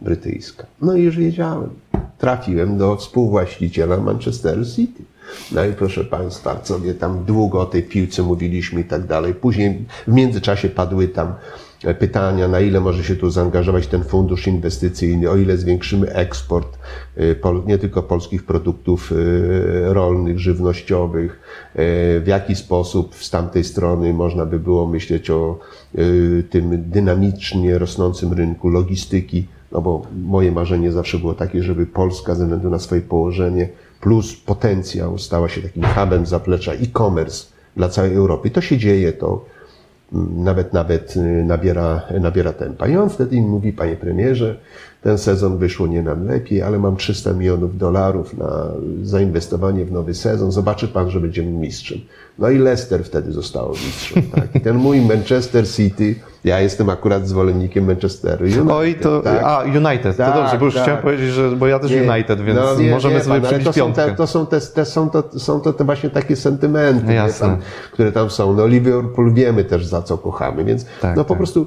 brytyjska. 0.00 0.66
No 0.82 0.96
i 0.96 1.02
już 1.02 1.16
wiedziałem. 1.16 1.70
Trafiłem 2.18 2.78
do 2.78 2.96
współwłaściciela 2.96 3.96
Manchester 3.96 4.66
City. 4.74 5.02
No 5.52 5.64
i 5.64 5.72
proszę 5.72 6.04
Państwa, 6.04 6.64
sobie 6.64 6.94
tam 6.94 7.24
długo 7.24 7.60
o 7.60 7.66
tej 7.66 7.82
piłce 7.82 8.22
mówiliśmy 8.22 8.80
i 8.80 8.84
tak 8.84 9.06
dalej. 9.06 9.34
Później 9.34 9.84
w 10.08 10.12
międzyczasie 10.12 10.68
padły 10.68 11.08
tam 11.08 11.34
pytania, 11.98 12.48
na 12.48 12.60
ile 12.60 12.80
może 12.80 13.04
się 13.04 13.16
tu 13.16 13.30
zaangażować 13.30 13.86
ten 13.86 14.04
fundusz 14.04 14.46
inwestycyjny, 14.46 15.30
o 15.30 15.36
ile 15.36 15.56
zwiększymy 15.56 16.12
eksport 16.12 16.78
y, 17.18 17.36
nie 17.66 17.78
tylko 17.78 18.02
polskich 18.02 18.46
produktów 18.46 19.12
y, 19.12 19.16
rolnych, 19.84 20.38
żywnościowych, 20.38 21.32
y, 21.32 21.76
w 22.20 22.24
jaki 22.26 22.54
sposób 22.54 23.14
z 23.14 23.30
tamtej 23.30 23.64
strony 23.64 24.12
można 24.12 24.46
by 24.46 24.58
było 24.58 24.86
myśleć 24.86 25.30
o 25.30 25.58
tym 26.50 26.90
dynamicznie 26.90 27.78
rosnącym 27.78 28.32
rynku 28.32 28.68
logistyki, 28.68 29.46
no 29.72 29.80
bo 29.80 30.02
moje 30.26 30.52
marzenie 30.52 30.92
zawsze 30.92 31.18
było 31.18 31.34
takie, 31.34 31.62
żeby 31.62 31.86
Polska 31.86 32.34
ze 32.34 32.44
względu 32.44 32.70
na 32.70 32.78
swoje 32.78 33.00
położenie 33.00 33.68
plus 34.04 34.36
potencjał 34.36 35.18
stała 35.18 35.48
się 35.48 35.62
takim 35.62 35.84
hubem 35.84 36.26
zaplecza 36.26 36.72
e-commerce 36.72 37.46
dla 37.76 37.88
całej 37.88 38.14
Europy. 38.14 38.50
To 38.50 38.60
się 38.60 38.78
dzieje, 38.78 39.12
to 39.12 39.44
nawet, 40.36 40.72
nawet 40.72 41.16
y, 41.16 41.44
nabiera, 41.44 42.02
nabiera 42.20 42.52
tempa. 42.52 42.88
I 42.88 42.96
on 42.96 43.10
wtedy 43.10 43.36
mi 43.36 43.46
mówi, 43.46 43.72
panie 43.72 43.96
premierze, 43.96 44.56
ten 45.04 45.18
sezon 45.18 45.58
wyszło 45.58 45.86
nie 45.86 46.02
nam 46.02 46.26
lepiej, 46.26 46.62
ale 46.62 46.78
mam 46.78 46.96
300 46.96 47.32
milionów 47.32 47.78
dolarów 47.78 48.38
na 48.38 48.66
zainwestowanie 49.02 49.84
w 49.84 49.92
nowy 49.92 50.14
sezon. 50.14 50.52
Zobaczy 50.52 50.88
pan, 50.88 51.10
że 51.10 51.20
będziemy 51.20 51.50
mistrzem. 51.50 51.98
No 52.38 52.50
i 52.50 52.58
Leicester 52.58 53.04
wtedy 53.04 53.32
zostało 53.32 53.70
mistrzem. 53.70 54.22
Tak? 54.34 54.56
I 54.56 54.60
ten 54.60 54.76
mój 54.76 55.00
Manchester 55.00 55.68
City, 55.68 56.14
ja 56.44 56.60
jestem 56.60 56.90
akurat 56.90 57.28
zwolennikiem 57.28 57.84
Manchesteru. 57.84 58.44
United, 58.44 58.70
Oj, 58.70 58.94
to, 58.94 59.20
tak? 59.20 59.42
a 59.42 59.62
United, 59.62 60.16
tak, 60.16 60.34
to 60.34 60.40
dobrze, 60.40 60.58
bo 60.58 60.64
już 60.64 60.74
tak. 60.74 60.82
chciałem 60.82 61.02
powiedzieć, 61.02 61.30
że, 61.30 61.50
bo 61.50 61.66
ja 61.66 61.78
też 61.78 61.90
nie, 61.90 62.12
United, 62.12 62.40
więc 62.40 62.60
no, 62.60 62.80
nie, 62.80 62.90
możemy 62.90 63.14
nie, 63.14 63.20
sobie 63.20 63.40
pan, 63.40 63.50
przybić 63.50 63.66
to 63.66 63.72
są, 63.72 63.92
te, 63.92 64.14
to 64.14 64.26
są 64.26 64.46
te, 64.46 64.60
te, 64.60 64.84
są 64.84 65.10
to, 65.10 65.38
są 65.38 65.60
to 65.60 65.72
te 65.72 65.84
właśnie 65.84 66.10
takie 66.10 66.36
sentymenty, 66.36 67.14
pan, 67.40 67.56
które 67.92 68.12
tam 68.12 68.30
są. 68.30 68.54
No 68.54 68.66
Liverpool 68.66 69.34
wiemy 69.34 69.64
też 69.64 69.86
za 69.86 70.02
co 70.02 70.18
kochamy, 70.18 70.64
więc 70.64 70.86
tak, 71.00 71.16
no 71.16 71.24
po 71.24 71.28
tak. 71.28 71.38
prostu 71.38 71.66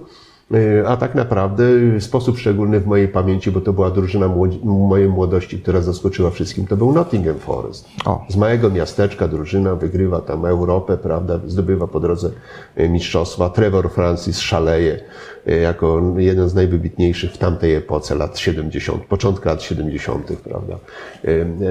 a 0.88 0.97
tak 0.97 1.15
naprawdę 1.15 1.65
sposób 1.99 2.38
szczególny 2.38 2.79
w 2.79 2.88
mojej 2.88 3.07
pamięci, 3.07 3.51
bo 3.51 3.62
to 3.62 3.73
była 3.73 3.91
drużyna 3.91 4.29
mojej 4.63 5.10
młodości, 5.10 5.60
która 5.60 5.81
zaskoczyła 5.81 6.29
wszystkim, 6.29 6.67
to 6.67 6.77
był 6.77 6.93
Nottingham 6.93 7.39
Forest. 7.39 7.86
O. 8.05 8.25
Z 8.29 8.36
małego 8.36 8.69
miasteczka 8.69 9.27
drużyna 9.27 9.75
wygrywa 9.75 10.21
tam 10.21 10.45
Europę, 10.45 10.97
prawda, 10.97 11.39
zdobywa 11.47 11.88
po 11.88 11.99
drodze 11.99 12.31
e, 12.75 12.89
mistrzostwa. 12.89 13.49
Trevor 13.49 13.91
Francis 13.91 14.39
szaleje 14.39 14.99
e, 15.47 15.55
jako 15.55 16.01
jeden 16.17 16.49
z 16.49 16.55
najwybitniejszych 16.55 17.31
w 17.31 17.38
tamtej 17.38 17.75
epoce, 17.75 18.15
lat 18.15 18.39
70, 18.39 19.05
początku 19.05 19.47
lat 19.47 19.63
70., 19.63 20.31
prawda, 20.43 20.77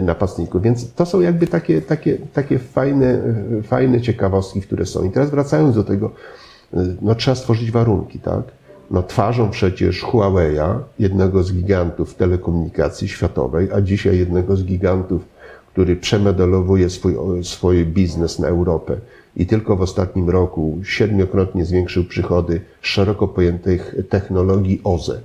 napastników. 0.02 0.62
Więc 0.62 0.94
to 0.94 1.06
są 1.06 1.20
jakby 1.20 1.46
takie, 1.46 1.82
takie, 1.82 2.18
takie 2.32 2.58
fajne, 2.58 3.22
fajne 3.62 4.00
ciekawostki, 4.00 4.60
które 4.60 4.86
są. 4.86 5.04
I 5.04 5.10
teraz 5.10 5.30
wracając 5.30 5.74
do 5.74 5.84
tego, 5.84 6.10
no 7.02 7.14
trzeba 7.14 7.34
stworzyć 7.34 7.70
warunki, 7.70 8.18
tak? 8.18 8.55
No 8.90 9.02
twarzą 9.02 9.50
przecież 9.50 10.04
Huawei'a, 10.04 10.78
jednego 10.98 11.42
z 11.42 11.52
gigantów 11.52 12.14
telekomunikacji 12.14 13.08
światowej, 13.08 13.68
a 13.72 13.80
dzisiaj 13.80 14.18
jednego 14.18 14.56
z 14.56 14.64
gigantów, 14.64 15.22
który 15.72 15.96
przemedalowuje 15.96 16.90
swój, 16.90 17.14
swój 17.42 17.86
biznes 17.86 18.38
na 18.38 18.48
Europę 18.48 18.96
i 19.36 19.46
tylko 19.46 19.76
w 19.76 19.82
ostatnim 19.82 20.30
roku 20.30 20.78
siedmiokrotnie 20.84 21.64
zwiększył 21.64 22.04
przychody 22.04 22.60
szeroko 22.80 23.28
pojętych 23.28 23.94
technologii 24.08 24.80
OZE. 24.84 25.20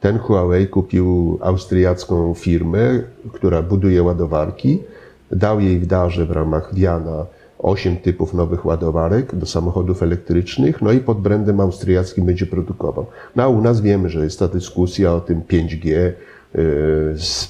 Ten 0.00 0.18
Huawei 0.18 0.66
kupił 0.66 1.38
austriacką 1.42 2.34
firmę, 2.34 3.02
która 3.32 3.62
buduje 3.62 4.02
ładowarki, 4.02 4.82
dał 5.30 5.60
jej 5.60 5.78
w 5.78 5.86
darze 5.86 6.26
w 6.26 6.30
ramach 6.30 6.74
Wiana 6.74 7.26
osiem 7.64 7.96
typów 7.96 8.34
nowych 8.34 8.66
ładowarek 8.66 9.34
do 9.34 9.46
samochodów 9.46 10.02
elektrycznych, 10.02 10.82
no 10.82 10.92
i 10.92 11.00
pod 11.00 11.20
brandem 11.20 11.60
austriackim 11.60 12.26
będzie 12.26 12.46
produkował. 12.46 13.06
No 13.36 13.42
a 13.42 13.48
u 13.48 13.60
nas 13.60 13.80
wiemy, 13.80 14.08
że 14.08 14.24
jest 14.24 14.38
ta 14.38 14.48
dyskusja 14.48 15.14
o 15.14 15.20
tym 15.20 15.40
5G, 15.40 15.86
yy, 15.88 16.12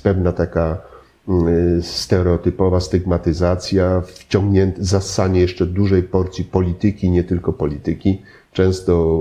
pewna 0.03 0.33
taka 0.33 0.79
yy, 1.29 1.83
stereotypowa 1.83 2.81
stygmatyzacja, 2.81 4.01
wciągnięte, 4.01 4.85
zassanie 4.85 5.41
jeszcze 5.41 5.67
dużej 5.67 6.03
porcji 6.03 6.45
polityki, 6.45 7.11
nie 7.11 7.25
tylko 7.25 7.53
polityki, 7.53 8.23
często 8.53 9.19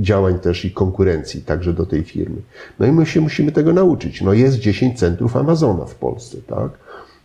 działań 0.00 0.38
też 0.38 0.64
i 0.64 0.70
konkurencji 0.70 1.42
także 1.42 1.72
do 1.72 1.86
tej 1.86 2.02
firmy. 2.02 2.36
No 2.78 2.86
i 2.86 2.92
my 2.92 3.06
się 3.06 3.20
musimy 3.20 3.52
tego 3.52 3.72
nauczyć. 3.72 4.22
No 4.22 4.32
jest 4.32 4.58
10 4.58 4.98
centrów 4.98 5.36
Amazona 5.36 5.84
w 5.84 5.94
Polsce, 5.94 6.38
tak? 6.46 6.70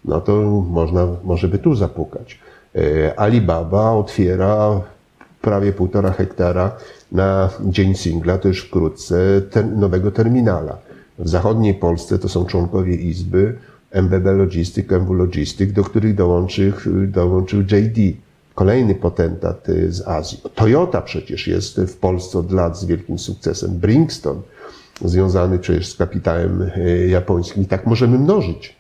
No 0.06 0.22
to 0.22 0.42
można, 0.70 1.08
może 1.24 1.48
by 1.48 1.60
tu 1.60 1.76
zapukać. 1.76 2.40
Alibaba 3.16 3.92
otwiera 3.92 4.82
prawie 5.42 5.74
półtora 5.74 6.12
hektara 6.12 6.72
na 7.12 7.50
dzień 7.62 7.96
singla, 7.96 8.38
to 8.38 8.48
już 8.48 8.62
wkrótce, 8.62 9.42
ter 9.52 9.68
nowego 9.68 10.12
terminala. 10.12 10.78
W 11.20 11.30
zachodniej 11.30 11.74
Polsce 11.74 12.20
to 12.20 12.30
są 12.30 12.46
członkowie 12.46 12.96
Izby 12.96 13.56
MBB 13.92 14.32
Logistic, 14.32 14.92
MW 14.92 15.14
Logistic, 15.14 15.74
do 15.74 15.84
których 15.84 16.16
dołączył, 16.16 16.74
dołączył 17.08 17.62
JD, 17.62 18.18
kolejny 18.56 18.96
potentat 18.96 19.68
z 19.90 20.08
Azji. 20.08 20.42
Toyota 20.56 21.02
przecież 21.02 21.48
jest 21.48 21.82
w 21.82 21.98
Polsce 21.98 22.40
od 22.40 22.52
lat 22.52 22.80
z 22.80 22.86
wielkim 22.86 23.20
sukcesem. 23.20 23.72
Brinkston, 23.72 24.42
związany 25.06 25.60
przecież 25.60 25.88
z 25.88 25.96
kapitałem 25.96 26.70
e, 26.76 27.08
japońskim. 27.08 27.64
I 27.64 27.66
tak 27.66 27.88
możemy 27.88 28.20
mnożyć. 28.20 28.76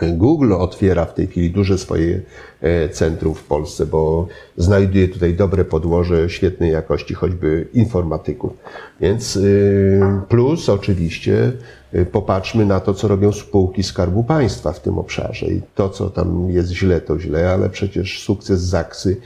Google 0.00 0.52
otwiera 0.52 1.04
w 1.04 1.14
tej 1.14 1.26
chwili 1.26 1.50
duże 1.50 1.78
swoje 1.78 2.20
e, 2.60 2.88
centrum 2.88 3.34
w 3.34 3.44
Polsce, 3.44 3.86
bo 3.86 4.26
znajduje 4.56 5.08
tutaj 5.08 5.34
dobre 5.34 5.64
podłoże 5.64 6.30
świetnej 6.30 6.72
jakości, 6.72 7.14
choćby 7.14 7.68
informatyków. 7.74 8.52
Więc 9.00 9.36
y, 9.36 10.00
plus 10.28 10.68
oczywiście 10.68 11.52
y, 11.94 12.06
popatrzmy 12.06 12.66
na 12.66 12.80
to, 12.80 12.94
co 12.94 13.08
robią 13.08 13.32
spółki 13.32 13.82
Skarbu 13.82 14.24
Państwa 14.24 14.72
w 14.72 14.80
tym 14.80 14.98
obszarze. 14.98 15.46
I 15.46 15.60
to, 15.74 15.88
co 15.88 16.10
tam 16.10 16.50
jest 16.50 16.70
źle, 16.70 17.00
to 17.00 17.18
źle, 17.18 17.50
ale 17.50 17.70
przecież 17.70 18.22
sukces 18.22 18.60
Zaksy 18.60 19.16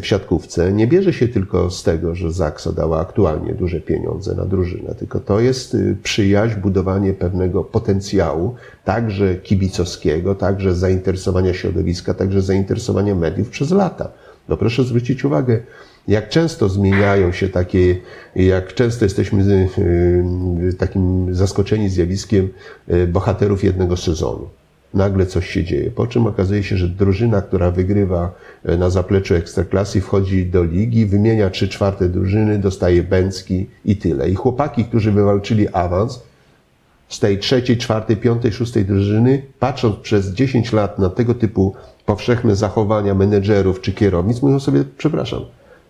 w 0.00 0.06
siatkówce 0.06 0.72
nie 0.72 0.86
bierze 0.86 1.12
się 1.12 1.28
tylko 1.28 1.70
z 1.70 1.82
tego, 1.82 2.14
że 2.14 2.32
Zaksa 2.32 2.72
dała 2.72 3.00
aktualnie 3.00 3.54
duże 3.54 3.80
pieniądze 3.80 4.34
na 4.34 4.44
drużynę, 4.44 4.94
tylko 4.94 5.20
to 5.20 5.40
jest 5.40 5.74
y, 5.74 5.96
przyjaźń, 6.02 6.60
budowanie 6.60 7.12
pewnego 7.12 7.64
potencjału, 7.64 8.54
także 8.84 9.36
kibicowskiego, 9.36 10.34
także 10.34 10.74
zainteresowania 10.74 11.54
środowiska, 11.54 12.14
także 12.14 12.42
zainteresowania 12.42 13.14
mediów 13.14 13.48
przez 13.48 13.70
lata. 13.70 14.08
No 14.48 14.56
proszę 14.56 14.84
zwrócić 14.84 15.24
uwagę, 15.24 15.60
jak 16.08 16.28
często 16.28 16.68
zmieniają 16.68 17.32
się 17.32 17.48
takie, 17.48 17.96
jak 18.36 18.74
często 18.74 19.04
jesteśmy 19.04 19.42
y, 19.42 19.68
y, 20.68 20.74
takim 20.74 21.34
zaskoczeni 21.34 21.88
zjawiskiem 21.88 22.48
bohaterów 23.08 23.64
jednego 23.64 23.96
sezonu 23.96 24.48
nagle 24.94 25.26
coś 25.26 25.50
się 25.50 25.64
dzieje. 25.64 25.90
Po 25.90 26.06
czym 26.06 26.26
okazuje 26.26 26.62
się, 26.62 26.76
że 26.76 26.88
drużyna, 26.88 27.42
która 27.42 27.70
wygrywa 27.70 28.34
e, 28.64 28.76
na 28.76 28.90
zapleczu 28.90 29.34
ekstraklasy, 29.34 30.00
wchodzi 30.00 30.46
do 30.46 30.64
ligi, 30.64 31.06
wymienia 31.06 31.50
trzy 31.50 31.68
czwarte 31.68 32.08
drużyny, 32.08 32.58
dostaje 32.58 33.02
bęcki 33.02 33.66
i 33.84 33.96
tyle. 33.96 34.30
I 34.30 34.34
chłopaki, 34.34 34.84
którzy 34.84 35.12
wywalczyli 35.12 35.68
awans 35.68 36.22
z 37.08 37.18
tej 37.18 37.38
trzeciej, 37.38 37.76
czwartej, 37.76 38.16
piątej, 38.16 38.52
szóstej 38.52 38.84
drużyny, 38.84 39.42
patrząc 39.58 39.96
przez 39.96 40.30
10 40.30 40.72
lat 40.72 40.98
na 40.98 41.10
tego 41.10 41.34
typu 41.34 41.74
powszechne 42.06 42.56
zachowania 42.56 43.14
menedżerów 43.14 43.80
czy 43.80 43.92
kierownic, 43.92 44.42
mówią 44.42 44.60
sobie, 44.60 44.84
przepraszam, 44.98 45.40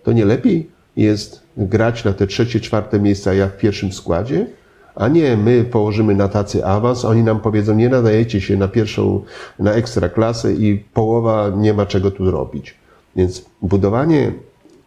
to 0.03 0.13
nie 0.13 0.25
lepiej 0.25 0.71
jest 0.97 1.43
grać 1.57 2.05
na 2.05 2.13
te 2.13 2.27
trzecie, 2.27 2.61
czwarte 2.61 3.01
miejsca 3.01 3.35
jak 3.35 3.53
w 3.53 3.59
pierwszym 3.59 3.93
składzie, 3.93 4.47
a 4.95 5.09
nie 5.09 5.37
my 5.37 5.65
położymy 5.65 6.15
na 6.15 6.29
tacy 6.29 6.67
awans, 6.67 7.05
oni 7.05 7.23
nam 7.23 7.41
powiedzą, 7.41 7.75
nie 7.75 7.89
nadajecie 7.89 8.41
się 8.41 8.57
na 8.57 8.69
pierwszą, 8.69 9.23
na 9.59 9.73
ekstra 9.73 10.09
klasę 10.09 10.53
i 10.53 10.85
połowa 10.95 11.51
nie 11.57 11.75
ma 11.75 11.87
czego 11.87 12.11
tu 12.11 12.31
robić. 12.31 12.75
Więc 13.17 13.45
budowanie 13.63 14.33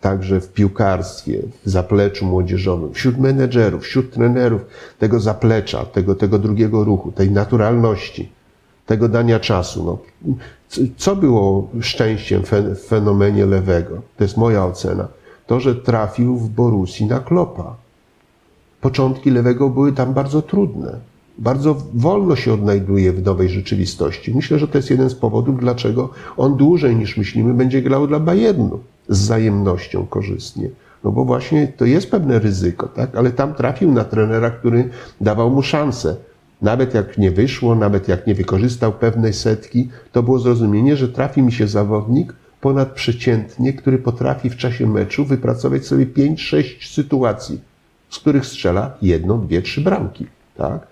także 0.01 0.41
w 0.41 0.53
piłkarstwie, 0.53 1.41
w 1.65 1.69
zapleczu 1.69 2.25
młodzieżowym, 2.25 2.93
wśród 2.93 3.17
menedżerów, 3.17 3.83
wśród 3.83 4.11
trenerów, 4.11 4.61
tego 4.99 5.19
zaplecza, 5.19 5.85
tego, 5.85 6.15
tego 6.15 6.39
drugiego 6.39 6.83
ruchu, 6.83 7.11
tej 7.11 7.31
naturalności, 7.31 8.29
tego 8.85 9.09
dania 9.09 9.39
czasu. 9.39 9.83
No, 9.83 9.97
co 10.97 11.15
było 11.15 11.69
szczęściem 11.81 12.43
w 12.43 12.79
fenomenie 12.87 13.45
lewego? 13.45 14.01
To 14.17 14.23
jest 14.23 14.37
moja 14.37 14.65
ocena. 14.65 15.07
To, 15.47 15.59
że 15.59 15.75
trafił 15.75 16.37
w 16.37 16.49
Borusi 16.49 17.05
na 17.05 17.19
Klopa 17.19 17.84
początki 18.85 19.31
lewego 19.31 19.69
były 19.69 19.91
tam 19.91 20.13
bardzo 20.13 20.41
trudne. 20.41 20.99
Bardzo 21.37 21.77
wolno 21.93 22.35
się 22.35 22.53
odnajduje 22.53 23.13
w 23.13 23.23
nowej 23.23 23.49
rzeczywistości. 23.49 24.35
Myślę, 24.35 24.59
że 24.59 24.67
to 24.67 24.77
jest 24.77 24.89
jeden 24.89 25.09
z 25.09 25.15
powodów, 25.15 25.59
dlaczego 25.59 26.09
on 26.37 26.57
dłużej 26.57 26.95
niż 26.95 27.17
myślimy 27.17 27.53
będzie 27.53 27.81
grał 27.81 28.07
dla 28.07 28.19
Bayernu 28.19 28.79
z 29.09 29.19
wzajemnością 29.19 30.05
korzystnie. 30.05 30.69
No 31.03 31.11
bo 31.11 31.25
właśnie 31.25 31.67
to 31.67 31.85
jest 31.85 32.11
pewne 32.11 32.39
ryzyko, 32.39 32.87
tak? 32.87 33.15
Ale 33.15 33.31
tam 33.31 33.53
trafił 33.53 33.91
na 33.91 34.03
trenera, 34.03 34.49
który 34.49 34.89
dawał 35.21 35.49
mu 35.49 35.61
szansę. 35.61 36.15
Nawet 36.61 36.93
jak 36.93 37.17
nie 37.17 37.31
wyszło, 37.31 37.75
nawet 37.75 38.07
jak 38.07 38.27
nie 38.27 38.35
wykorzystał 38.35 38.91
pewnej 38.91 39.33
setki, 39.33 39.89
to 40.11 40.23
było 40.23 40.39
zrozumienie, 40.39 40.95
że 40.95 41.09
trafi 41.09 41.41
mi 41.41 41.51
się 41.51 41.67
zawodnik 41.67 42.33
ponadprzeciętnie, 42.61 43.73
który 43.73 43.97
potrafi 43.97 44.49
w 44.49 44.57
czasie 44.57 44.87
meczu 44.87 45.25
wypracować 45.25 45.85
sobie 45.85 46.05
5-6 46.05 46.63
sytuacji 46.93 47.74
z 48.15 48.19
których 48.19 48.45
strzela 48.45 48.91
jedną, 49.01 49.47
dwie, 49.47 49.61
trzy 49.61 49.81
bramki. 49.81 50.25
Tak? 50.57 50.87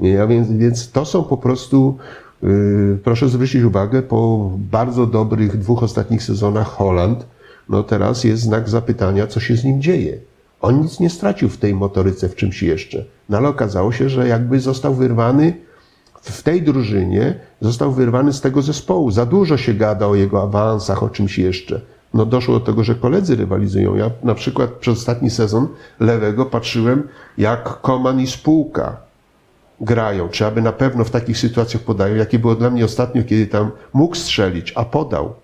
Ja 0.00 0.26
więc, 0.26 0.52
więc 0.52 0.90
to 0.90 1.04
są 1.04 1.24
po 1.24 1.36
prostu, 1.36 1.98
yy, 2.42 2.98
proszę 3.04 3.28
zwrócić 3.28 3.62
uwagę, 3.62 4.02
po 4.02 4.50
bardzo 4.58 5.06
dobrych 5.06 5.58
dwóch 5.58 5.82
ostatnich 5.82 6.22
sezonach 6.22 6.66
Holland, 6.66 7.26
no 7.68 7.82
teraz 7.82 8.24
jest 8.24 8.42
znak 8.42 8.68
zapytania, 8.68 9.26
co 9.26 9.40
się 9.40 9.56
z 9.56 9.64
nim 9.64 9.82
dzieje. 9.82 10.18
On 10.60 10.80
nic 10.80 11.00
nie 11.00 11.10
stracił 11.10 11.48
w 11.48 11.56
tej 11.56 11.74
motoryce, 11.74 12.28
w 12.28 12.36
czymś 12.36 12.62
jeszcze. 12.62 13.04
No 13.28 13.38
ale 13.38 13.48
okazało 13.48 13.92
się, 13.92 14.08
że 14.08 14.28
jakby 14.28 14.60
został 14.60 14.94
wyrwany 14.94 15.56
w 16.22 16.42
tej 16.42 16.62
drużynie, 16.62 17.40
został 17.60 17.92
wyrwany 17.92 18.32
z 18.32 18.40
tego 18.40 18.62
zespołu. 18.62 19.10
Za 19.10 19.26
dużo 19.26 19.56
się 19.56 19.74
gada 19.74 20.06
o 20.06 20.14
jego 20.14 20.42
awansach, 20.42 21.02
o 21.02 21.08
czymś 21.08 21.38
jeszcze 21.38 21.93
no 22.14 22.26
doszło 22.26 22.58
do 22.58 22.66
tego, 22.66 22.84
że 22.84 22.94
koledzy 22.94 23.36
rywalizują. 23.36 23.94
Ja 23.94 24.10
na 24.22 24.34
przykład 24.34 24.70
przez 24.70 24.98
ostatni 24.98 25.30
sezon 25.30 25.68
lewego 26.00 26.46
patrzyłem, 26.46 27.08
jak 27.38 27.80
Koman 27.80 28.20
i 28.20 28.26
spółka 28.26 28.96
grają, 29.80 30.28
czy 30.28 30.46
aby 30.46 30.62
na 30.62 30.72
pewno 30.72 31.04
w 31.04 31.10
takich 31.10 31.38
sytuacjach 31.38 31.82
podają, 31.82 32.14
jakie 32.14 32.38
było 32.38 32.54
dla 32.54 32.70
mnie 32.70 32.84
ostatnio, 32.84 33.22
kiedy 33.22 33.46
tam 33.46 33.70
mógł 33.92 34.14
strzelić, 34.14 34.72
a 34.76 34.84
podał 34.84 35.34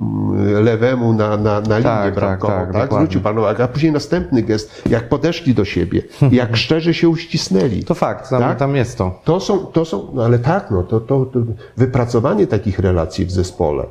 mm, 0.00 0.64
lewemu 0.64 1.12
na, 1.12 1.36
na, 1.36 1.60
na 1.60 1.78
linię 1.78 1.90
tak, 1.90 2.14
bramkową, 2.14 2.54
tak, 2.54 2.72
tak, 2.72 2.82
tak? 2.82 2.92
zwrócił 2.92 3.20
panu 3.20 3.40
uwagę, 3.40 3.64
a 3.64 3.68
później 3.68 3.92
następny 3.92 4.42
gest, 4.42 4.82
jak 4.90 5.08
podeszli 5.08 5.54
do 5.54 5.64
siebie, 5.64 6.02
jak 6.32 6.56
szczerze 6.62 6.94
się 6.94 7.08
uścisnęli. 7.08 7.84
To 7.84 7.94
fakt, 7.94 8.30
tam, 8.30 8.42
tak? 8.42 8.58
tam 8.58 8.76
jest 8.76 8.98
to. 8.98 9.20
To 9.24 9.40
są, 9.40 9.58
to 9.58 9.84
są, 9.84 10.08
no 10.14 10.24
ale 10.24 10.38
tak, 10.38 10.70
no, 10.70 10.82
to, 10.82 11.00
to, 11.00 11.24
to 11.24 11.40
wypracowanie 11.76 12.46
takich 12.46 12.78
relacji 12.78 13.26
w 13.26 13.30
zespole, 13.30 13.84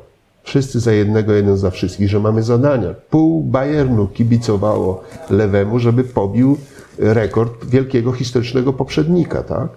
wszyscy 0.48 0.80
za 0.80 0.92
jednego, 0.92 1.32
jeden 1.32 1.56
za 1.56 1.70
wszystkich, 1.70 2.08
że 2.08 2.20
mamy 2.20 2.42
zadania. 2.42 2.94
Pół 3.10 3.42
Bayernu 3.42 4.06
kibicowało 4.06 5.02
lewemu, 5.30 5.78
żeby 5.78 6.04
pobił 6.04 6.56
rekord 6.98 7.64
wielkiego 7.64 8.12
historycznego 8.12 8.72
poprzednika, 8.72 9.42
tak? 9.42 9.68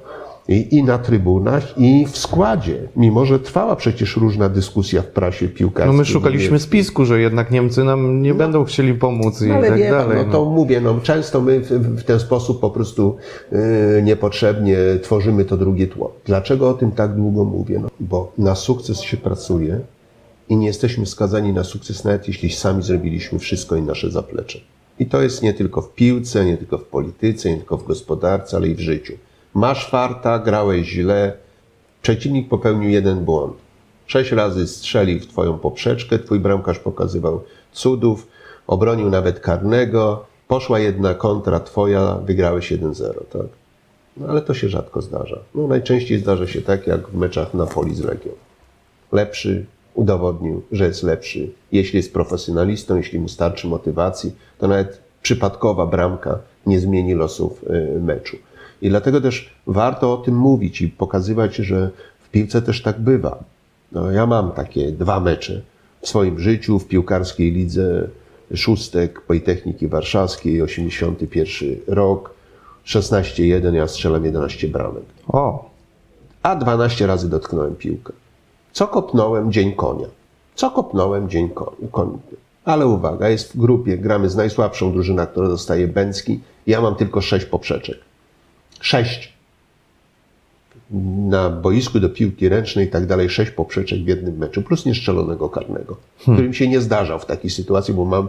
I, 0.47 0.77
I, 0.77 0.83
na 0.83 0.97
trybunach, 0.97 1.77
i 1.77 2.05
w 2.11 2.17
składzie. 2.17 2.87
Mimo, 2.95 3.25
że 3.25 3.39
trwała 3.39 3.75
przecież 3.75 4.17
różna 4.17 4.49
dyskusja 4.49 5.01
w 5.01 5.07
prasie 5.07 5.47
piłkarskiej. 5.47 5.93
No 5.93 5.97
my 5.97 6.05
szukaliśmy 6.05 6.59
spisku, 6.59 7.05
że 7.05 7.21
jednak 7.21 7.51
Niemcy 7.51 7.83
nam 7.83 8.21
nie 8.21 8.29
no, 8.29 8.35
będą 8.35 8.63
chcieli 8.63 8.93
pomóc 8.93 9.41
i 9.41 9.47
no, 9.47 9.61
tak 9.61 9.77
wie, 9.77 9.91
dalej. 9.91 10.17
No 10.17 10.31
to 10.31 10.45
no. 10.45 10.51
mówię, 10.51 10.81
no 10.81 10.99
często 11.03 11.41
my 11.41 11.59
w, 11.59 11.69
w 11.99 12.03
ten 12.03 12.19
sposób 12.19 12.59
po 12.59 12.69
prostu 12.69 13.15
yy, 13.51 13.59
niepotrzebnie 14.03 14.77
tworzymy 15.01 15.45
to 15.45 15.57
drugie 15.57 15.87
tło. 15.87 16.13
Dlaczego 16.25 16.69
o 16.69 16.73
tym 16.73 16.91
tak 16.91 17.15
długo 17.15 17.43
mówię? 17.43 17.79
No, 17.79 17.89
bo 17.99 18.31
na 18.37 18.55
sukces 18.55 19.01
się 19.01 19.17
pracuje 19.17 19.79
i 20.51 20.57
nie 20.57 20.67
jesteśmy 20.67 21.05
skazani 21.05 21.53
na 21.53 21.63
sukces, 21.63 22.03
nawet 22.03 22.27
jeśli 22.27 22.51
sami 22.51 22.83
zrobiliśmy 22.83 23.39
wszystko 23.39 23.75
i 23.75 23.81
nasze 23.81 24.11
zaplecze. 24.11 24.59
I 24.99 25.05
to 25.05 25.21
jest 25.21 25.43
nie 25.43 25.53
tylko 25.53 25.81
w 25.81 25.93
piłce, 25.93 26.45
nie 26.45 26.57
tylko 26.57 26.77
w 26.77 26.83
polityce, 26.83 27.49
nie 27.49 27.57
tylko 27.57 27.77
w 27.77 27.87
gospodarce, 27.87 28.57
ale 28.57 28.67
i 28.67 28.75
w 28.75 28.79
życiu. 28.79 29.13
Masz 29.53 29.89
farta, 29.89 30.39
grałeś 30.39 30.87
źle, 30.87 31.33
przeciwnik 32.01 32.49
popełnił 32.49 32.89
jeden 32.89 33.25
błąd. 33.25 33.53
Sześć 34.07 34.31
razy 34.31 34.67
strzelił 34.67 35.19
w 35.19 35.27
twoją 35.27 35.59
poprzeczkę, 35.59 36.19
twój 36.19 36.39
bramkarz 36.39 36.79
pokazywał 36.79 37.43
cudów, 37.71 38.27
obronił 38.67 39.09
nawet 39.09 39.39
karnego, 39.39 40.25
poszła 40.47 40.79
jedna 40.79 41.13
kontra 41.13 41.59
twoja, 41.59 42.15
wygrałeś 42.15 42.71
1-0, 42.71 43.13
tak? 43.29 43.47
No 44.17 44.27
ale 44.27 44.41
to 44.41 44.53
się 44.53 44.69
rzadko 44.69 45.01
zdarza. 45.01 45.39
No 45.55 45.67
najczęściej 45.67 46.19
zdarza 46.19 46.47
się 46.47 46.61
tak, 46.61 46.87
jak 46.87 47.09
w 47.09 47.15
meczach 47.15 47.53
Napoli 47.53 47.95
z 47.95 47.99
Legią. 47.99 48.31
Lepszy, 49.11 49.65
udowodnił, 49.93 50.61
że 50.71 50.87
jest 50.87 51.03
lepszy. 51.03 51.51
Jeśli 51.71 51.97
jest 51.97 52.13
profesjonalistą, 52.13 52.97
jeśli 52.97 53.19
mu 53.19 53.27
starczy 53.27 53.67
motywacji, 53.67 54.31
to 54.57 54.67
nawet 54.67 55.01
przypadkowa 55.21 55.85
bramka 55.85 56.39
nie 56.65 56.79
zmieni 56.79 57.13
losów 57.13 57.63
y, 57.63 57.99
meczu. 57.99 58.37
I 58.81 58.89
dlatego 58.89 59.21
też 59.21 59.53
warto 59.67 60.13
o 60.13 60.17
tym 60.17 60.35
mówić 60.35 60.81
i 60.81 60.89
pokazywać, 60.89 61.55
że 61.55 61.89
w 62.19 62.29
piłce 62.29 62.61
też 62.61 62.81
tak 62.81 62.99
bywa. 62.99 63.43
No, 63.91 64.11
ja 64.11 64.25
mam 64.25 64.51
takie 64.51 64.91
dwa 64.91 65.19
mecze 65.19 65.61
w 66.01 66.07
swoim 66.07 66.39
życiu, 66.39 66.79
w 66.79 66.87
piłkarskiej 66.87 67.51
lidze 67.51 68.07
szóstek 68.55 69.21
Politechniki 69.21 69.87
Warszawskiej, 69.87 70.61
81 70.61 71.77
rok, 71.87 72.33
16-1, 72.85 73.73
ja 73.73 73.87
strzelam 73.87 74.25
11 74.25 74.67
bramek. 74.67 75.03
O. 75.27 75.69
A 76.43 76.55
12 76.55 77.07
razy 77.07 77.29
dotknąłem 77.29 77.75
piłkę. 77.75 78.13
Co 78.73 78.87
kopnąłem? 78.87 79.51
Dzień 79.51 79.73
konia. 79.73 80.07
co 80.55 80.71
kopnąłem 80.71 81.29
dzień 81.29 81.49
konny. 81.91 82.17
Ale 82.65 82.87
uwaga, 82.87 83.29
jest 83.29 83.53
w 83.53 83.57
grupie, 83.57 83.97
gramy 83.97 84.29
z 84.29 84.35
najsłabszą 84.35 84.91
drużyną, 84.91 85.25
która 85.25 85.47
dostaje 85.47 85.87
Bęcki. 85.87 86.39
Ja 86.67 86.81
mam 86.81 86.95
tylko 86.95 87.21
sześć 87.21 87.45
poprzeczek. 87.45 87.97
Sześć. 88.81 89.33
Na 91.29 91.49
boisku 91.49 91.99
do 91.99 92.09
piłki 92.09 92.49
ręcznej 92.49 92.85
i 92.85 92.89
tak 92.89 93.05
dalej, 93.05 93.29
sześć 93.29 93.51
poprzeczek 93.51 94.03
w 94.03 94.07
jednym 94.07 94.37
meczu, 94.37 94.61
plus 94.61 94.85
nieszczelonego 94.85 95.49
karnego, 95.49 95.97
hmm. 96.19 96.37
który 96.37 96.49
mi 96.49 96.55
się 96.55 96.67
nie 96.67 96.81
zdarzał 96.81 97.19
w 97.19 97.25
takiej 97.25 97.49
sytuacji, 97.49 97.93
bo 97.93 98.05
mam, 98.05 98.27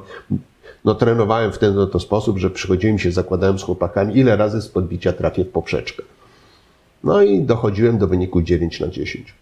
no 0.85 0.95
trenowałem 0.95 1.53
w 1.53 1.59
ten 1.59 1.79
oto 1.79 2.01
sposób, 2.01 2.39
że 2.39 2.51
przychodziłem 2.51 2.99
się, 2.99 3.13
zakładałem 3.13 3.59
z 3.59 3.63
chłopakami, 3.63 4.19
ile 4.19 4.37
razy 4.37 4.63
z 4.63 4.69
podbicia 4.69 5.13
trafię 5.13 5.45
w 5.45 5.49
poprzeczkę. 5.49 6.03
No 7.05 7.23
i 7.23 7.41
dochodziłem 7.41 7.99
do 7.99 8.07
wyniku 8.07 8.43
9 8.43 8.81
na 8.81 8.89
10. 8.89 9.35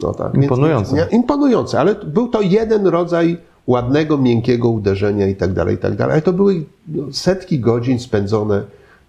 No 0.00 0.14
tak. 0.14 0.34
Imponujące. 0.34 0.96
Więc, 0.96 1.12
imponujące, 1.12 1.80
ale 1.80 1.94
był 1.94 2.28
to 2.28 2.42
jeden 2.42 2.86
rodzaj 2.86 3.38
ładnego, 3.66 4.18
miękkiego 4.18 4.68
uderzenia 4.68 5.26
i 5.26 5.34
tak 5.34 5.52
dalej, 5.52 5.74
i 5.74 5.78
tak 5.78 5.96
dalej. 5.96 6.12
Ale 6.12 6.22
to 6.22 6.32
były 6.32 6.64
no, 6.88 7.04
setki 7.12 7.60
godzin 7.60 7.98
spędzone 7.98 8.62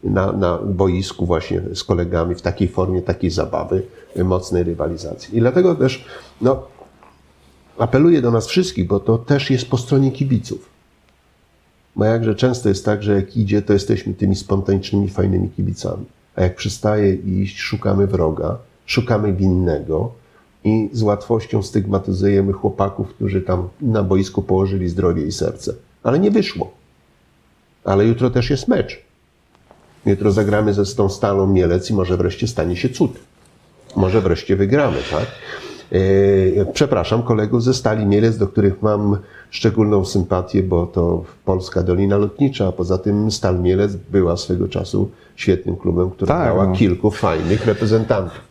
na, 0.04 0.32
na 0.32 0.58
boisku 0.58 1.26
właśnie 1.26 1.62
z 1.74 1.84
kolegami 1.84 2.36
w 2.36 2.42
takiej 2.42 2.68
formie, 2.68 3.02
takiej 3.02 3.30
zabawy, 3.30 3.82
mocnej 4.24 4.64
rywalizacji. 4.64 5.38
I 5.38 5.40
dlatego 5.40 5.76
też 5.76 6.06
no, 6.42 6.64
apeluję 7.78 8.22
do 8.22 8.32
nas 8.32 8.48
wszystkich, 8.48 8.88
bo 8.88 9.00
to 9.00 9.18
też 9.18 9.52
jest 9.52 9.70
po 9.70 9.78
stronie 9.78 10.12
kibiców. 10.12 10.70
Bo 11.96 12.06
jakże 12.06 12.36
często 12.36 12.70
jest 12.70 12.86
tak, 12.86 13.04
że 13.04 13.16
jak 13.16 13.38
idzie, 13.38 13.62
to 13.62 13.74
jesteśmy 13.74 14.14
tymi 14.14 14.36
spontanicznymi, 14.36 15.10
fajnymi 15.10 15.50
kibicami. 15.50 16.06
A 16.36 16.42
jak 16.42 16.56
przestaje 16.56 17.16
iść, 17.16 17.60
szukamy 17.60 18.08
wroga, 18.08 18.58
szukamy 18.86 19.34
winnego, 19.34 20.12
i 20.66 20.90
z 20.94 21.02
łatwością 21.02 21.64
stygmatyzujemy 21.64 22.54
chłopaków, 22.54 23.10
którzy 23.10 23.42
tam 23.42 23.68
na 23.82 24.04
boisku 24.04 24.42
położyli 24.42 24.90
zdrowie 24.90 25.24
i 25.24 25.32
serce. 25.32 25.74
Ale 26.04 26.20
nie 26.20 26.32
wyszło. 26.32 26.72
Ale 27.84 28.06
jutro 28.06 28.30
też 28.30 28.50
jest 28.50 28.68
mecz. 28.68 29.02
Jutro 30.06 30.32
zagramy 30.32 30.74
ze 30.74 30.96
tą 30.96 31.10
Stalą 31.10 31.48
Mielec 31.48 31.90
i 31.90 31.94
może 31.94 32.18
wreszcie 32.18 32.48
stanie 32.48 32.76
się 32.76 32.90
cud. 32.90 33.12
Może 33.96 34.22
wreszcie 34.22 34.56
wygramy, 34.56 34.98
tak? 35.12 35.26
E, 36.62 36.66
przepraszam 36.74 37.24
kolegów 37.24 37.64
ze 37.64 37.74
Stali 37.74 38.06
Mielec, 38.06 38.38
do 38.38 38.48
których 38.48 38.82
mam 38.82 39.18
szczególną 39.50 40.06
sympatię, 40.06 40.64
bo 40.64 40.88
to 40.88 41.24
Polska 41.46 41.84
Dolina 41.84 42.18
Lotnicza, 42.18 42.68
a 42.68 42.72
poza 42.72 42.98
tym 42.98 43.32
Stal 43.32 43.60
Mielec 43.60 43.96
była 43.96 44.38
swego 44.38 44.68
czasu 44.68 45.10
świetnym 45.36 45.76
klubem, 45.76 46.12
który 46.12 46.28
tak, 46.28 46.48
dała 46.48 46.68
no. 46.68 46.76
kilku 46.76 47.12
fajnych 47.12 47.66
reprezentantów. 47.66 48.45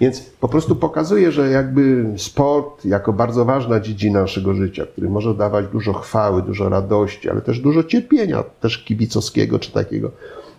Więc 0.00 0.20
po 0.20 0.48
prostu 0.48 0.76
pokazuje, 0.76 1.32
że 1.32 1.50
jakby 1.50 2.06
sport 2.16 2.84
jako 2.84 3.12
bardzo 3.12 3.44
ważna 3.44 3.80
dziedzina 3.80 4.20
naszego 4.20 4.54
życia, 4.54 4.86
który 4.86 5.08
może 5.08 5.34
dawać 5.34 5.66
dużo 5.66 5.92
chwały, 5.92 6.42
dużo 6.42 6.68
radości, 6.68 7.30
ale 7.30 7.40
też 7.40 7.60
dużo 7.60 7.84
cierpienia, 7.84 8.44
też 8.60 8.78
kibicowskiego 8.78 9.58
czy 9.58 9.72
takiego, 9.72 10.10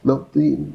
no, 0.05 0.25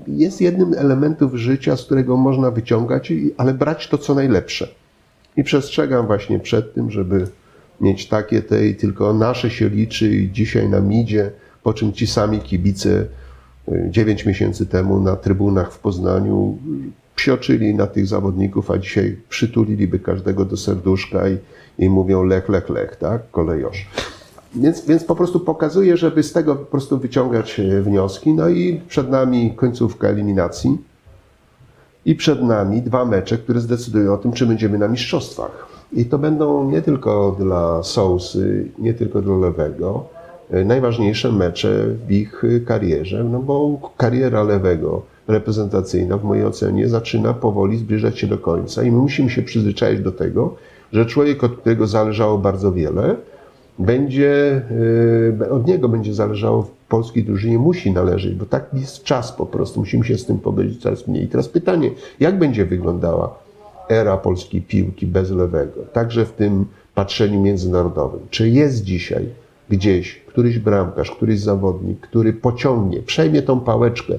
jest 0.07 0.41
jednym 0.41 0.74
elementów 0.74 1.35
życia, 1.35 1.76
z 1.76 1.85
którego 1.85 2.16
można 2.16 2.51
wyciągać, 2.51 3.12
ale 3.37 3.55
brać 3.55 3.89
to 3.89 3.99
co 3.99 4.14
najlepsze. 4.14 4.68
I 5.37 5.45
przestrzegam 5.45 6.07
właśnie 6.07 6.41
przed 6.41 6.74
tym, 6.74 6.91
żeby 6.91 7.26
mieć 7.80 8.09
takie 8.09 8.43
te 8.43 8.66
i 8.66 8.74
tylko 8.74 9.14
nasze 9.14 9.51
się 9.51 9.68
liczy 9.68 10.11
i 10.11 10.33
dzisiaj 10.33 10.68
na 10.68 10.80
midzie, 10.80 11.30
po 11.62 11.74
czym 11.74 11.93
ci 11.93 12.07
sami 12.07 12.41
kibice 12.41 13.07
9 13.89 14.22
y, 14.22 14.28
miesięcy 14.28 14.66
temu 14.66 15.01
na 15.01 15.16
trybunach 15.16 15.72
w 15.72 15.78
Poznaniu 15.78 16.59
psioczyli 17.17 17.75
na 17.75 17.87
tych 17.87 18.07
zawodników, 18.07 18.71
a 18.71 18.79
dzisiaj 18.79 19.17
przytuliliby 19.29 19.99
każdego 19.99 20.45
do 20.45 20.57
serduszka 20.57 21.29
i, 21.29 21.39
i 21.79 21.89
mówią 21.89 22.25
lech, 22.25 22.49
lech, 22.49 22.69
lech, 22.69 22.97
tak, 22.97 23.31
kolejosz. 23.31 23.87
Więc, 24.55 24.87
więc 24.87 25.05
po 25.05 25.17
prostu 25.17 25.41
pokazuje, 25.41 25.97
żeby 25.97 26.23
z 26.23 26.33
tego 26.33 26.57
po 26.57 26.65
prostu 26.65 26.99
wyciągać 26.99 27.61
e, 27.61 27.83
wnioski. 27.83 28.35
No 28.35 28.49
i 28.49 28.81
przed 28.89 29.11
nami 29.11 29.53
końcówka 29.57 30.09
eliminacji 30.09 30.79
i 32.05 32.15
przed 32.15 32.43
nami 32.43 32.83
dwa 32.83 33.05
mecze, 33.05 33.39
które 33.39 33.61
zdecydują 33.61 34.15
o 34.15 34.17
tym, 34.17 34.33
czy 34.33 34.47
będziemy 34.47 34.79
na 34.79 34.89
mistrzostwach. 34.89 35.67
I 35.93 36.05
to 36.05 36.19
będą 36.19 36.71
nie 36.71 36.83
tylko 36.83 37.37
dla 37.39 37.83
Sousy, 37.83 38.69
nie 38.79 38.95
tylko 38.95 39.23
dla 39.23 39.37
Lewego, 39.37 40.05
e, 40.51 40.65
najważniejsze 40.65 41.33
mecze 41.33 41.87
w 42.09 42.13
ich 42.13 42.43
karierze, 42.67 43.25
no 43.25 43.39
bo 43.39 43.79
kariera 43.97 44.43
Lewego 44.43 45.12
reprezentacyjna, 45.29 46.16
w 46.16 46.25
mojej 46.25 46.45
ocenie, 46.45 46.89
zaczyna 46.89 47.35
powoli 47.35 47.79
zbliżać 47.79 48.18
się 48.18 48.27
do 48.27 48.39
końca 48.39 48.83
i 48.83 48.91
my 48.91 48.99
musimy 48.99 49.31
się 49.31 49.43
przyzwyczaić 49.43 50.01
do 50.01 50.12
tego, 50.12 50.55
że 50.93 51.07
człowiek, 51.07 51.45
od 51.45 51.57
którego 51.57 51.87
zależało 51.87 52.39
bardzo 52.39 52.73
wiele, 52.73 53.16
będzie, 53.79 54.62
e, 55.41 55.51
od 55.51 55.66
niego 55.66 55.89
będzie 55.89 56.14
zależało 56.14 56.62
w 56.62 56.70
polskiej 56.70 57.25
drużynie, 57.25 57.59
musi 57.59 57.93
należeć, 57.93 58.35
bo 58.35 58.47
tak 58.47 58.66
jest 58.73 59.03
czas 59.05 59.33
po 59.33 59.47
prostu, 59.47 59.81
musimy 59.81 60.05
się 60.05 60.18
z 60.18 60.27
tym 60.27 60.39
pogodzić 60.39 60.83
coraz 60.83 61.09
mniej. 61.09 61.25
I 61.25 61.29
teraz 61.29 61.49
pytanie, 61.49 61.91
jak 62.20 62.39
będzie 62.39 62.64
wyglądała 62.64 63.39
era 63.89 64.16
polskiej 64.16 64.62
piłki 64.62 65.07
bez 65.07 65.31
lewego, 65.31 65.81
także 65.93 66.25
w 66.25 66.33
tym 66.33 66.64
patrzeniu 66.95 67.41
międzynarodowym. 67.41 68.20
Czy 68.31 68.49
jest 68.49 68.85
dzisiaj 68.85 69.29
gdzieś 69.68 70.20
któryś 70.27 70.59
bramkarz, 70.59 71.11
któryś 71.11 71.41
zawodnik, 71.41 72.01
który 72.01 72.33
pociągnie, 72.33 73.03
przejmie 73.03 73.43
tą 73.43 73.61
pałeczkę 73.61 74.18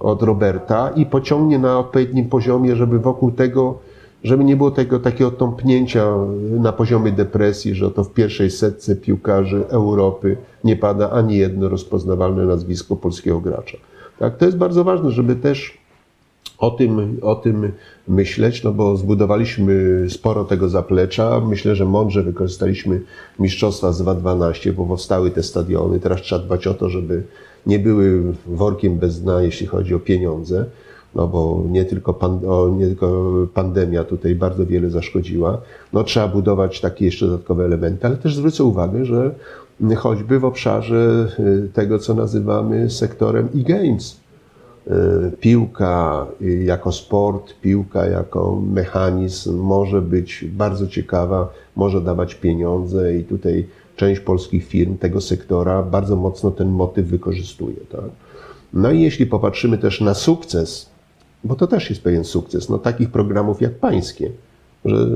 od 0.00 0.22
Roberta 0.22 0.90
i 0.90 1.06
pociągnie 1.06 1.58
na 1.58 1.78
odpowiednim 1.78 2.28
poziomie, 2.28 2.76
żeby 2.76 2.98
wokół 2.98 3.30
tego, 3.30 3.78
żeby 4.24 4.44
nie 4.44 4.56
było 4.56 4.70
tego 4.70 4.98
takiego 4.98 5.30
tąpnięcia 5.30 6.06
na 6.50 6.72
poziomie 6.72 7.12
depresji, 7.12 7.74
że 7.74 7.90
to 7.90 8.04
w 8.04 8.12
pierwszej 8.12 8.50
setce 8.50 8.96
piłkarzy 8.96 9.64
Europy 9.68 10.36
nie 10.64 10.76
pada 10.76 11.10
ani 11.10 11.36
jedno 11.36 11.68
rozpoznawalne 11.68 12.44
nazwisko 12.44 12.96
polskiego 12.96 13.40
gracza. 13.40 13.78
Tak, 14.18 14.36
to 14.36 14.44
jest 14.44 14.56
bardzo 14.56 14.84
ważne, 14.84 15.10
żeby 15.10 15.36
też 15.36 15.78
o 16.58 16.70
tym, 16.70 17.18
o 17.22 17.34
tym 17.34 17.72
myśleć, 18.08 18.64
no 18.64 18.72
bo 18.72 18.96
zbudowaliśmy 18.96 20.06
sporo 20.10 20.44
tego 20.44 20.68
zaplecza. 20.68 21.40
Myślę, 21.40 21.74
że 21.74 21.84
mądrze 21.84 22.22
wykorzystaliśmy 22.22 23.00
mistrzostwa 23.38 23.92
z 23.92 24.02
2012, 24.02 24.72
bo 24.72 24.86
powstały 24.86 25.30
te 25.30 25.42
stadiony. 25.42 26.00
Teraz 26.00 26.20
trzeba 26.20 26.44
dbać 26.44 26.66
o 26.66 26.74
to, 26.74 26.88
żeby 26.88 27.22
nie 27.66 27.78
były 27.78 28.22
workiem 28.46 28.98
bez 28.98 29.22
dna, 29.22 29.42
jeśli 29.42 29.66
chodzi 29.66 29.94
o 29.94 29.98
pieniądze, 29.98 30.64
no 31.14 31.26
bo 31.26 31.62
nie 31.70 31.84
tylko, 31.84 32.14
pan, 32.14 32.40
o, 32.46 32.68
nie 32.68 32.86
tylko 32.86 33.32
pandemia 33.54 34.04
tutaj 34.04 34.34
bardzo 34.34 34.66
wiele 34.66 34.90
zaszkodziła. 34.90 35.60
No 35.92 36.04
trzeba 36.04 36.28
budować 36.28 36.80
takie 36.80 37.04
jeszcze 37.04 37.26
dodatkowe 37.26 37.64
elementy, 37.64 38.06
ale 38.06 38.16
też 38.16 38.36
zwrócę 38.36 38.64
uwagę, 38.64 39.04
że 39.04 39.34
choćby 39.96 40.38
w 40.38 40.44
obszarze 40.44 41.28
y, 41.38 41.68
tego, 41.72 41.98
co 41.98 42.14
nazywamy 42.14 42.90
sektorem 42.90 43.48
e-games, 43.56 44.20
y, 44.86 44.90
piłka 45.40 46.26
jako 46.64 46.92
sport, 46.92 47.54
piłka 47.62 48.06
jako 48.06 48.62
mechanizm 48.72 49.58
może 49.58 50.02
być 50.02 50.44
bardzo 50.52 50.86
ciekawa, 50.86 51.52
może 51.76 52.00
dawać 52.00 52.34
pieniądze 52.34 53.14
i 53.14 53.24
tutaj 53.24 53.66
część 53.98 54.20
polskich 54.20 54.66
firm 54.66 54.96
tego 54.96 55.20
sektora 55.20 55.82
bardzo 55.82 56.16
mocno 56.16 56.50
ten 56.50 56.68
motyw 56.68 57.06
wykorzystuje. 57.06 57.76
Tak? 57.92 58.10
No 58.72 58.90
i 58.90 59.00
jeśli 59.00 59.26
popatrzymy 59.26 59.78
też 59.78 60.00
na 60.00 60.14
sukces, 60.14 60.90
bo 61.44 61.54
to 61.54 61.66
też 61.66 61.90
jest 61.90 62.02
pewien 62.02 62.24
sukces, 62.24 62.68
no 62.68 62.78
takich 62.78 63.10
programów 63.10 63.62
jak 63.62 63.74
pańskie, 63.74 64.30
że 64.84 65.06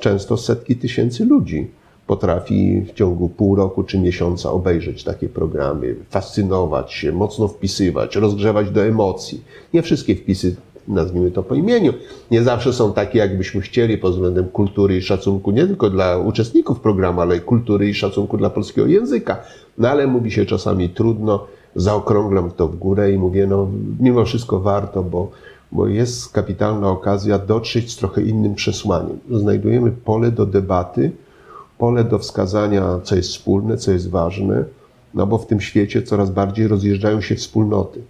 często 0.00 0.36
setki 0.36 0.76
tysięcy 0.76 1.24
ludzi 1.24 1.70
potrafi 2.06 2.80
w 2.80 2.92
ciągu 2.94 3.28
pół 3.28 3.54
roku 3.54 3.82
czy 3.82 3.98
miesiąca 3.98 4.50
obejrzeć 4.50 5.04
takie 5.04 5.28
programy, 5.28 5.96
fascynować 6.10 6.92
się, 6.92 7.12
mocno 7.12 7.48
wpisywać, 7.48 8.16
rozgrzewać 8.16 8.70
do 8.70 8.84
emocji. 8.84 9.44
Nie 9.74 9.82
wszystkie 9.82 10.16
wpisy 10.16 10.56
nazwijmy 10.88 11.30
to 11.30 11.42
po 11.42 11.54
imieniu, 11.54 11.92
nie 12.30 12.42
zawsze 12.42 12.72
są 12.72 12.92
takie, 12.92 13.18
jakbyśmy 13.18 13.60
chcieli 13.60 13.98
pod 13.98 14.12
względem 14.12 14.48
kultury 14.48 14.96
i 14.96 15.02
szacunku 15.02 15.50
nie 15.50 15.66
tylko 15.66 15.90
dla 15.90 16.18
uczestników 16.18 16.80
programu, 16.80 17.20
ale 17.20 17.40
kultury 17.40 17.88
i 17.88 17.94
szacunku 17.94 18.36
dla 18.36 18.50
polskiego 18.50 18.86
języka. 18.88 19.36
No 19.78 19.88
ale 19.88 20.06
mówi 20.06 20.30
się 20.30 20.46
czasami 20.46 20.88
trudno, 20.88 21.46
zaokrąglam 21.76 22.50
to 22.50 22.68
w 22.68 22.76
górę 22.76 23.12
i 23.12 23.18
mówię, 23.18 23.46
no 23.46 23.68
mimo 24.00 24.24
wszystko 24.24 24.60
warto, 24.60 25.02
bo, 25.02 25.30
bo 25.72 25.86
jest 25.86 26.32
kapitalna 26.32 26.88
okazja 26.90 27.38
dotrzeć 27.38 27.92
z 27.92 27.96
trochę 27.96 28.22
innym 28.22 28.54
przesłaniem. 28.54 29.18
Znajdujemy 29.30 29.90
pole 29.90 30.30
do 30.30 30.46
debaty, 30.46 31.10
pole 31.78 32.04
do 32.04 32.18
wskazania, 32.18 33.00
co 33.02 33.16
jest 33.16 33.28
wspólne, 33.28 33.76
co 33.76 33.92
jest 33.92 34.10
ważne, 34.10 34.64
no 35.14 35.26
bo 35.26 35.38
w 35.38 35.46
tym 35.46 35.60
świecie 35.60 36.02
coraz 36.02 36.30
bardziej 36.30 36.68
rozjeżdżają 36.68 37.20
się 37.20 37.34
wspólnoty. 37.34 38.02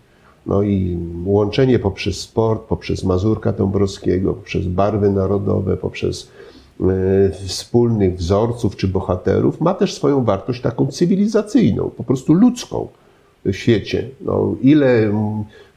No 0.46 0.62
i 0.62 0.98
łączenie 1.24 1.78
poprzez 1.78 2.20
sport, 2.20 2.62
poprzez 2.62 3.04
Mazurka 3.04 3.52
Dąbrowskiego, 3.52 4.34
poprzez 4.34 4.66
barwy 4.66 5.10
narodowe, 5.10 5.76
poprzez 5.76 6.28
e, 6.80 6.84
wspólnych 7.30 8.16
wzorców 8.16 8.76
czy 8.76 8.88
bohaterów 8.88 9.60
ma 9.60 9.74
też 9.74 9.94
swoją 9.94 10.24
wartość 10.24 10.60
taką 10.60 10.86
cywilizacyjną, 10.86 11.90
po 11.96 12.04
prostu 12.04 12.34
ludzką 12.34 12.88
w 13.44 13.52
świecie. 13.52 14.08
No, 14.20 14.54
ile 14.62 15.12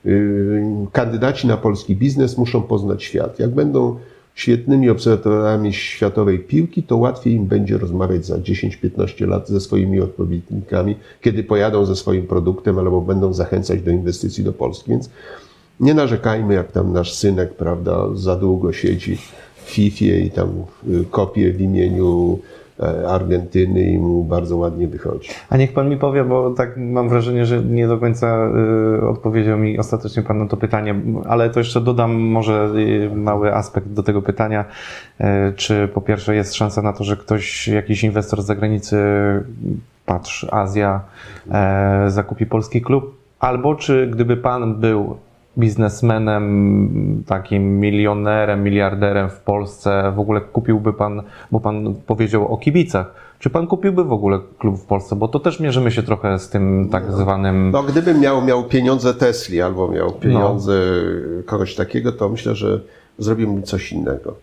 y, 0.05 0.63
kandydaci 0.91 1.47
na 1.47 1.57
polski 1.57 1.95
biznes 1.95 2.37
muszą 2.37 2.61
poznać 2.61 3.03
świat. 3.03 3.39
Jak 3.39 3.49
będą 3.49 3.95
świetnymi 4.35 4.89
obserwatorami 4.89 5.73
światowej 5.73 6.39
piłki, 6.39 6.83
to 6.83 6.97
łatwiej 6.97 7.33
im 7.33 7.45
będzie 7.45 7.77
rozmawiać 7.77 8.25
za 8.25 8.37
10-15 8.37 9.27
lat 9.27 9.49
ze 9.49 9.59
swoimi 9.59 10.01
odpowiednikami, 10.01 10.95
kiedy 11.21 11.43
pojadą 11.43 11.85
ze 11.85 11.95
swoim 11.95 12.27
produktem 12.27 12.79
albo 12.79 13.01
będą 13.01 13.33
zachęcać 13.33 13.81
do 13.81 13.91
inwestycji 13.91 14.43
do 14.43 14.53
Polski. 14.53 14.91
Więc 14.91 15.09
nie 15.79 15.93
narzekajmy, 15.93 16.53
jak 16.53 16.71
tam 16.71 16.93
nasz 16.93 17.13
synek, 17.13 17.53
prawda, 17.53 18.15
za 18.15 18.35
długo 18.35 18.73
siedzi 18.73 19.15
w 19.15 19.69
FIFA 19.69 20.05
i 20.05 20.31
tam 20.31 20.49
y, 20.89 21.05
kopie 21.11 21.53
w 21.53 21.61
imieniu 21.61 22.39
Argentyny 23.07 23.81
i 23.81 23.97
mu 23.97 24.23
bardzo 24.23 24.57
ładnie 24.57 24.87
wychodzi. 24.87 25.29
A 25.49 25.57
niech 25.57 25.73
pan 25.73 25.89
mi 25.89 25.97
powie, 25.97 26.23
bo 26.23 26.51
tak 26.51 26.77
mam 26.77 27.09
wrażenie, 27.09 27.45
że 27.45 27.63
nie 27.63 27.87
do 27.87 27.97
końca 27.97 28.49
y, 29.01 29.07
odpowiedział 29.07 29.57
mi 29.57 29.79
ostatecznie 29.79 30.23
pan 30.23 30.37
na 30.37 30.47
to 30.47 30.57
pytanie, 30.57 30.95
ale 31.27 31.49
to 31.49 31.59
jeszcze 31.59 31.81
dodam 31.81 32.15
może 32.15 32.71
y, 32.75 33.15
mały 33.15 33.55
aspekt 33.55 33.87
do 33.87 34.03
tego 34.03 34.21
pytania. 34.21 34.65
Czy 35.55 35.87
po 35.93 36.01
pierwsze 36.01 36.35
jest 36.35 36.55
szansa 36.55 36.81
na 36.81 36.93
to, 36.93 37.03
że 37.03 37.17
ktoś, 37.17 37.67
jakiś 37.67 38.03
inwestor 38.03 38.41
z 38.41 38.45
zagranicy, 38.45 38.97
patrz, 40.05 40.47
Azja, 40.51 41.01
e, 41.51 42.05
zakupi 42.07 42.45
polski 42.45 42.81
klub? 42.81 43.17
Albo 43.39 43.75
czy 43.75 44.07
gdyby 44.07 44.37
pan 44.37 44.75
był 44.75 45.17
biznesmenem, 45.57 47.23
takim 47.27 47.79
milionerem, 47.79 48.63
miliarderem 48.63 49.29
w 49.29 49.39
Polsce, 49.39 50.13
w 50.15 50.19
ogóle 50.19 50.41
kupiłby 50.41 50.93
pan, 50.93 51.21
bo 51.51 51.59
pan 51.59 51.95
powiedział 52.05 52.53
o 52.53 52.57
kibicach, 52.57 53.13
czy 53.39 53.49
pan 53.49 53.67
kupiłby 53.67 54.03
w 54.03 54.13
ogóle 54.13 54.39
klub 54.59 54.79
w 54.79 54.85
Polsce? 54.85 55.15
Bo 55.15 55.27
to 55.27 55.39
też 55.39 55.59
mierzymy 55.59 55.91
się 55.91 56.03
trochę 56.03 56.39
z 56.39 56.49
tym 56.49 56.89
tak 56.91 57.11
zwanym. 57.11 57.71
No, 57.71 57.83
gdybym 57.83 58.19
miał, 58.19 58.45
miał 58.45 58.63
pieniądze 58.63 59.13
Tesli 59.13 59.61
albo 59.61 59.87
miał 59.87 60.11
pieniądze 60.11 60.73
no. 61.37 61.43
kogoś 61.45 61.75
takiego, 61.75 62.11
to 62.11 62.29
myślę, 62.29 62.55
że 62.55 62.81
zrobiłbym 63.17 63.63
coś 63.63 63.91
innego. 63.91 64.35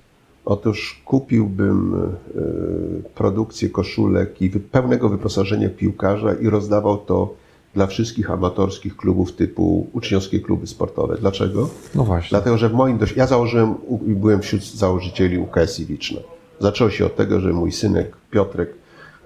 Otóż 0.44 1.02
kupiłbym 1.04 1.94
y, 1.94 3.10
produkcję 3.14 3.68
koszulek 3.68 4.42
i 4.42 4.50
pełnego 4.50 5.08
wyposażenia 5.08 5.68
piłkarza 5.68 6.34
i 6.34 6.48
rozdawał 6.48 6.98
to 6.98 7.34
dla 7.74 7.86
wszystkich 7.86 8.30
amatorskich 8.30 8.96
klubów 8.96 9.32
typu 9.32 9.86
uczniowskie 9.92 10.40
kluby 10.40 10.66
sportowe. 10.66 11.16
Dlaczego? 11.20 11.68
No 11.94 12.04
właśnie. 12.04 12.30
Dlatego, 12.30 12.58
że 12.58 12.68
w 12.68 12.72
moim 12.72 12.98
dość... 12.98 13.16
Ja 13.16 13.26
założyłem 13.26 13.74
i 14.06 14.14
byłem 14.14 14.42
wśród 14.42 14.64
założycieli 14.64 15.38
UKS 15.38 15.80
Iwiczna. 15.80 16.20
Zaczęło 16.60 16.90
się 16.90 17.06
od 17.06 17.16
tego, 17.16 17.40
że 17.40 17.52
mój 17.52 17.72
synek 17.72 18.16
Piotrek 18.30 18.74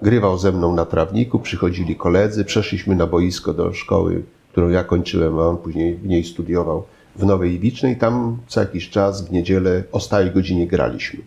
grywał 0.03 0.38
ze 0.38 0.53
mną 0.53 0.74
na 0.74 0.84
trawniku, 0.84 1.38
przychodzili 1.38 1.97
koledzy, 1.97 2.44
przeszliśmy 2.44 2.97
na 2.97 3.07
boisko 3.07 3.53
do 3.53 3.72
szkoły, 3.72 4.22
którą 4.53 4.68
ja 4.68 4.84
kończyłem, 4.84 5.38
a 5.38 5.42
on 5.42 5.57
później 5.57 5.94
w 5.94 6.07
niej 6.07 6.24
studiował 6.24 6.84
w 7.16 7.24
Nowej 7.24 7.55
Iwicznej. 7.55 7.97
Tam 7.97 8.38
co 8.47 8.61
jakiś 8.61 8.90
czas 8.90 9.28
w 9.28 9.32
niedzielę 9.32 9.82
o 9.92 10.01
stałej 10.01 10.30
godzinie 10.30 10.66
graliśmy. 10.66 11.20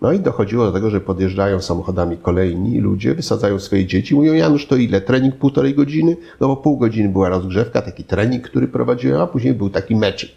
No 0.00 0.12
i 0.12 0.20
dochodziło 0.20 0.66
do 0.66 0.72
tego, 0.72 0.90
że 0.90 1.00
podjeżdżają 1.00 1.60
samochodami 1.60 2.16
kolejni 2.16 2.80
ludzie, 2.80 3.14
wysadzają 3.14 3.58
swoje 3.58 3.86
dzieci, 3.86 4.14
mówią, 4.14 4.32
Janusz, 4.32 4.66
to 4.66 4.76
ile? 4.76 5.00
Trening 5.00 5.36
półtorej 5.36 5.74
godziny? 5.74 6.16
No 6.40 6.48
bo 6.48 6.56
pół 6.56 6.76
godziny 6.76 7.08
była 7.08 7.28
rozgrzewka, 7.28 7.82
taki 7.82 8.04
trening, 8.04 8.44
który 8.44 8.68
prowadziłem, 8.68 9.20
a 9.20 9.26
później 9.26 9.54
był 9.54 9.70
taki 9.70 9.96
meczyk. 9.96 10.30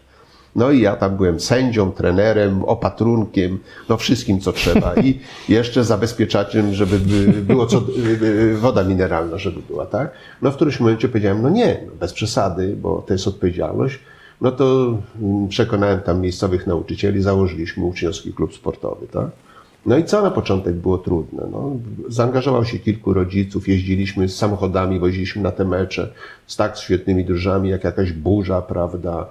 No 0.55 0.71
i 0.71 0.81
ja 0.81 0.95
tam 0.95 1.17
byłem 1.17 1.39
sędzią, 1.39 1.91
trenerem, 1.91 2.63
opatrunkiem, 2.63 3.59
no 3.89 3.97
wszystkim, 3.97 4.39
co 4.39 4.53
trzeba. 4.53 4.95
I 4.95 5.19
jeszcze 5.49 5.83
zabezpieczaczem, 5.83 6.73
żeby 6.73 6.99
było 7.41 7.65
co, 7.65 7.81
woda 8.55 8.83
mineralna, 8.83 9.37
żeby 9.37 9.61
była, 9.67 9.85
tak? 9.85 10.11
No 10.41 10.51
w 10.51 10.55
którymś 10.55 10.79
momencie 10.79 11.09
powiedziałem, 11.09 11.41
no 11.41 11.49
nie, 11.49 11.83
no 11.87 11.91
bez 11.99 12.13
przesady, 12.13 12.75
bo 12.81 13.03
to 13.07 13.13
jest 13.13 13.27
odpowiedzialność. 13.27 13.99
No 14.41 14.51
to 14.51 14.97
mm, 15.21 15.47
przekonałem 15.47 15.99
tam 15.99 16.21
miejscowych 16.21 16.67
nauczycieli, 16.67 17.21
założyliśmy 17.21 17.85
uczniowski 17.85 18.33
klub 18.33 18.53
sportowy, 18.53 19.07
tak? 19.07 19.27
No 19.85 19.97
i 19.97 20.03
co 20.03 20.21
na 20.21 20.31
początek 20.31 20.75
było 20.75 20.97
trudne? 20.97 21.43
No, 21.51 21.71
zaangażował 22.07 22.65
się 22.65 22.79
kilku 22.79 23.13
rodziców, 23.13 23.67
jeździliśmy 23.67 24.29
z 24.29 24.35
samochodami, 24.35 24.99
woziliśmy 24.99 25.41
na 25.41 25.51
te 25.51 25.65
mecze 25.65 26.13
z 26.47 26.55
tak 26.55 26.77
świetnymi 26.77 27.25
drużami, 27.25 27.69
jak 27.69 27.83
jakaś 27.83 28.11
burza, 28.11 28.61
prawda, 28.61 29.29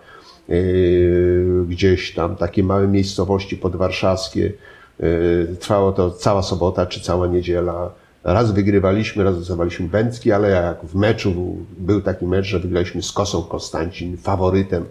yy, 0.48 1.64
gdzieś 1.68 2.14
tam, 2.14 2.36
takie 2.36 2.62
małe 2.62 2.88
miejscowości 2.88 3.56
podwarszawskie. 3.56 4.52
Yy, 5.00 5.56
trwało 5.60 5.92
to 5.92 6.10
cała 6.10 6.42
sobota 6.42 6.86
czy 6.86 7.00
cała 7.00 7.26
niedziela. 7.26 7.90
Raz 8.24 8.52
wygrywaliśmy, 8.52 9.24
raz 9.24 9.38
dostawaliśmy 9.38 9.88
Bęcki, 9.88 10.32
ale 10.32 10.50
jak 10.50 10.84
w 10.84 10.94
meczu 10.94 11.56
był 11.78 12.00
taki 12.00 12.26
mecz, 12.26 12.46
że 12.46 12.58
wygraliśmy 12.58 13.02
z 13.02 13.12
Kosą 13.12 13.42
Konstancin, 13.42 14.16
faworytem 14.16 14.84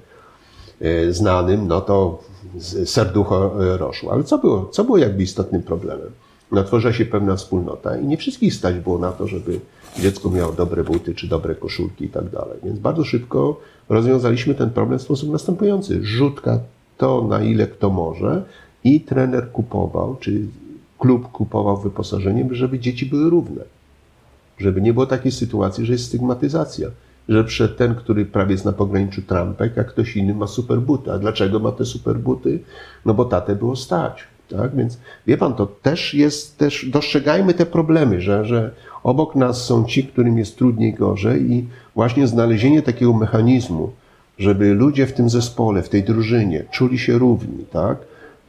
znanym, 1.09 1.67
no 1.67 1.81
to 1.81 2.23
serducho 2.85 3.51
roszło. 3.77 4.11
Ale 4.11 4.23
co 4.23 4.37
było, 4.37 4.69
co 4.71 4.83
było 4.83 4.97
jakby 4.97 5.23
istotnym 5.23 5.63
problemem? 5.63 6.09
No, 6.51 6.63
tworzyła 6.63 6.93
się 6.93 7.05
pewna 7.05 7.35
wspólnota 7.35 7.97
i 7.97 8.07
nie 8.07 8.17
wszystkich 8.17 8.53
stać 8.53 8.75
było 8.75 8.97
na 8.99 9.11
to, 9.11 9.27
żeby 9.27 9.59
dziecko 9.99 10.29
miało 10.29 10.53
dobre 10.53 10.83
buty 10.83 11.15
czy 11.15 11.27
dobre 11.27 11.55
koszulki 11.55 12.05
i 12.05 12.09
tak 12.09 12.29
dalej. 12.29 12.57
Więc 12.63 12.79
bardzo 12.79 13.03
szybko 13.03 13.59
rozwiązaliśmy 13.89 14.55
ten 14.55 14.69
problem 14.69 14.99
w 14.99 15.01
sposób 15.01 15.31
następujący. 15.31 15.99
Rzutka 16.03 16.59
to, 16.97 17.27
na 17.27 17.43
ile 17.43 17.67
kto 17.67 17.89
może 17.89 18.43
i 18.83 19.01
trener 19.01 19.51
kupował, 19.51 20.15
czy 20.19 20.41
klub 20.99 21.31
kupował 21.31 21.77
wyposażenie, 21.77 22.49
żeby 22.51 22.79
dzieci 22.79 23.05
były 23.05 23.29
równe. 23.29 23.61
Żeby 24.57 24.81
nie 24.81 24.93
było 24.93 25.05
takiej 25.05 25.31
sytuacji, 25.31 25.85
że 25.85 25.93
jest 25.93 26.05
stygmatyzacja 26.05 26.87
że 27.29 27.43
przed 27.43 27.77
ten, 27.77 27.95
który 27.95 28.25
prawie 28.25 28.51
jest 28.51 28.65
na 28.65 28.73
pograniczu 28.73 29.21
trampek, 29.21 29.77
a 29.77 29.83
ktoś 29.83 30.17
inny 30.17 30.33
ma 30.33 30.47
super 30.47 30.79
buty. 30.79 31.11
A 31.11 31.19
dlaczego 31.19 31.59
ma 31.59 31.71
te 31.71 31.85
super 31.85 32.15
buty? 32.15 32.59
No 33.05 33.13
bo 33.13 33.25
tatę 33.25 33.55
było 33.55 33.75
stać. 33.75 34.23
Tak? 34.49 34.75
Więc 34.75 34.97
wie 35.27 35.37
pan, 35.37 35.53
to 35.53 35.65
też 35.65 36.13
jest, 36.13 36.57
też 36.57 36.85
dostrzegajmy 36.85 37.53
te 37.53 37.65
problemy, 37.65 38.21
że, 38.21 38.45
że 38.45 38.71
obok 39.03 39.35
nas 39.35 39.65
są 39.65 39.85
ci, 39.85 40.03
którym 40.03 40.37
jest 40.37 40.57
trudniej, 40.57 40.93
gorzej 40.93 41.51
i 41.51 41.67
właśnie 41.95 42.27
znalezienie 42.27 42.81
takiego 42.81 43.13
mechanizmu, 43.13 43.91
żeby 44.37 44.73
ludzie 44.73 45.07
w 45.07 45.13
tym 45.13 45.29
zespole, 45.29 45.81
w 45.81 45.89
tej 45.89 46.03
drużynie 46.03 46.65
czuli 46.71 46.99
się 46.99 47.17
równi, 47.17 47.65
tak? 47.71 47.97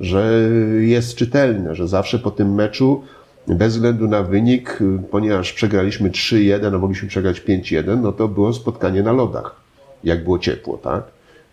Że 0.00 0.50
jest 0.78 1.14
czytelne, 1.14 1.74
że 1.74 1.88
zawsze 1.88 2.18
po 2.18 2.30
tym 2.30 2.54
meczu 2.54 3.02
bez 3.46 3.74
względu 3.74 4.08
na 4.08 4.22
wynik, 4.22 4.78
ponieważ 5.10 5.52
przegraliśmy 5.52 6.10
3-1, 6.10 6.74
a 6.74 6.78
mogliśmy 6.78 7.08
przegrać 7.08 7.40
5-1, 7.40 8.00
no 8.02 8.12
to 8.12 8.28
było 8.28 8.52
spotkanie 8.52 9.02
na 9.02 9.12
lodach, 9.12 9.60
jak 10.04 10.24
było 10.24 10.38
ciepło, 10.38 10.78
tak? 10.78 11.02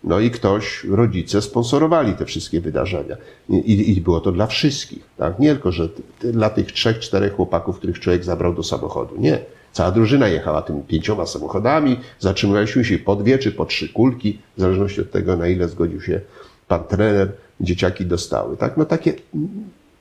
No 0.04 0.20
i 0.20 0.30
ktoś, 0.30 0.84
rodzice 0.84 1.42
sponsorowali 1.42 2.12
te 2.12 2.24
wszystkie 2.24 2.60
wydarzenia. 2.60 3.16
I, 3.48 3.96
I, 3.96 4.00
było 4.00 4.20
to 4.20 4.32
dla 4.32 4.46
wszystkich, 4.46 5.02
tak? 5.16 5.38
Nie 5.38 5.52
tylko, 5.52 5.72
że 5.72 5.88
dla 6.20 6.50
tych 6.50 6.72
trzech, 6.72 6.98
czterech 6.98 7.32
chłopaków, 7.32 7.78
których 7.78 8.00
człowiek 8.00 8.24
zabrał 8.24 8.54
do 8.54 8.62
samochodu. 8.62 9.14
Nie. 9.18 9.38
Cała 9.72 9.90
drużyna 9.90 10.28
jechała 10.28 10.62
tymi 10.62 10.82
pięcioma 10.82 11.26
samochodami, 11.26 11.96
zatrzymywaliśmy 12.18 12.84
się 12.84 12.98
po 12.98 13.16
dwie 13.16 13.38
czy 13.38 13.52
po 13.52 13.66
trzy 13.66 13.88
kulki, 13.88 14.38
w 14.56 14.60
zależności 14.60 15.00
od 15.00 15.10
tego, 15.10 15.36
na 15.36 15.48
ile 15.48 15.68
zgodził 15.68 16.00
się 16.00 16.20
pan 16.68 16.84
trener, 16.84 17.32
dzieciaki 17.60 18.06
dostały, 18.06 18.56
tak? 18.56 18.76
No 18.76 18.84
takie 18.84 19.14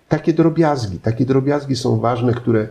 takie 0.10 0.34
drobiazgi, 0.34 0.99
takie 0.99 1.26
drobiazgi 1.26 1.76
są 1.76 1.99
ważne, 1.99 2.34
które 2.34 2.68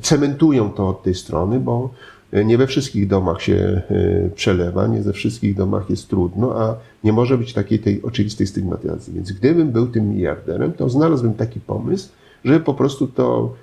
cementują 0.00 0.70
to 0.70 0.88
od 0.88 1.02
tej 1.02 1.14
strony, 1.14 1.60
bo 1.60 1.90
nie 2.32 2.58
we 2.58 2.66
wszystkich 2.66 3.08
domach 3.08 3.42
się 3.42 3.82
e, 3.90 4.30
przelewa, 4.34 4.86
nie 4.86 5.00
we 5.00 5.12
wszystkich 5.12 5.56
domach 5.56 5.90
jest 5.90 6.08
trudno, 6.08 6.62
a 6.62 6.76
nie 7.04 7.12
może 7.12 7.38
być 7.38 7.52
takiej 7.52 7.78
tej 7.78 8.02
oczywistej 8.02 8.46
stygmatyzacji. 8.46 9.12
Więc 9.12 9.32
gdybym 9.32 9.70
był 9.70 9.86
tym 9.86 10.08
miliarderem, 10.08 10.72
to 10.72 10.88
znalazłbym 10.88 11.34
taki 11.34 11.60
pomysł, 11.60 12.08
żeby 12.44 12.60
po 12.60 12.74
prostu 12.74 13.06
to 13.06 13.54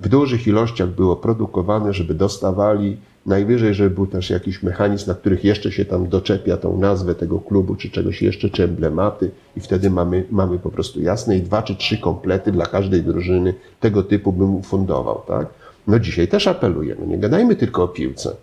w 0.00 0.08
dużych 0.08 0.46
ilościach 0.46 0.88
było 0.88 1.16
produkowane, 1.16 1.92
żeby 1.92 2.14
dostawali 2.14 2.96
Najwyżej, 3.26 3.74
żeby 3.74 3.90
był 3.90 4.06
też 4.06 4.30
jakiś 4.30 4.62
mechanizm, 4.62 5.08
na 5.08 5.14
których 5.14 5.44
jeszcze 5.44 5.72
się 5.72 5.84
tam 5.84 6.08
doczepia 6.08 6.56
tą 6.56 6.78
nazwę 6.78 7.14
tego 7.14 7.40
klubu, 7.40 7.76
czy 7.76 7.90
czegoś 7.90 8.22
jeszcze, 8.22 8.50
czy 8.50 8.64
emblematy 8.64 9.30
i 9.56 9.60
wtedy 9.60 9.90
mamy, 9.90 10.24
mamy 10.30 10.58
po 10.58 10.70
prostu 10.70 11.00
jasne 11.00 11.36
i 11.36 11.40
dwa 11.40 11.62
czy 11.62 11.76
trzy 11.76 11.98
komplety 11.98 12.52
dla 12.52 12.66
każdej 12.66 13.02
drużyny 13.02 13.54
tego 13.80 14.02
typu 14.02 14.32
bym 14.32 14.54
ufundował, 14.54 15.22
tak? 15.28 15.46
No 15.86 15.98
dzisiaj 15.98 16.28
też 16.28 16.48
apeluję, 16.48 16.96
no 17.00 17.06
nie 17.06 17.18
gadajmy 17.18 17.56
tylko 17.56 17.82
o 17.82 17.88
piłce. 17.88 18.36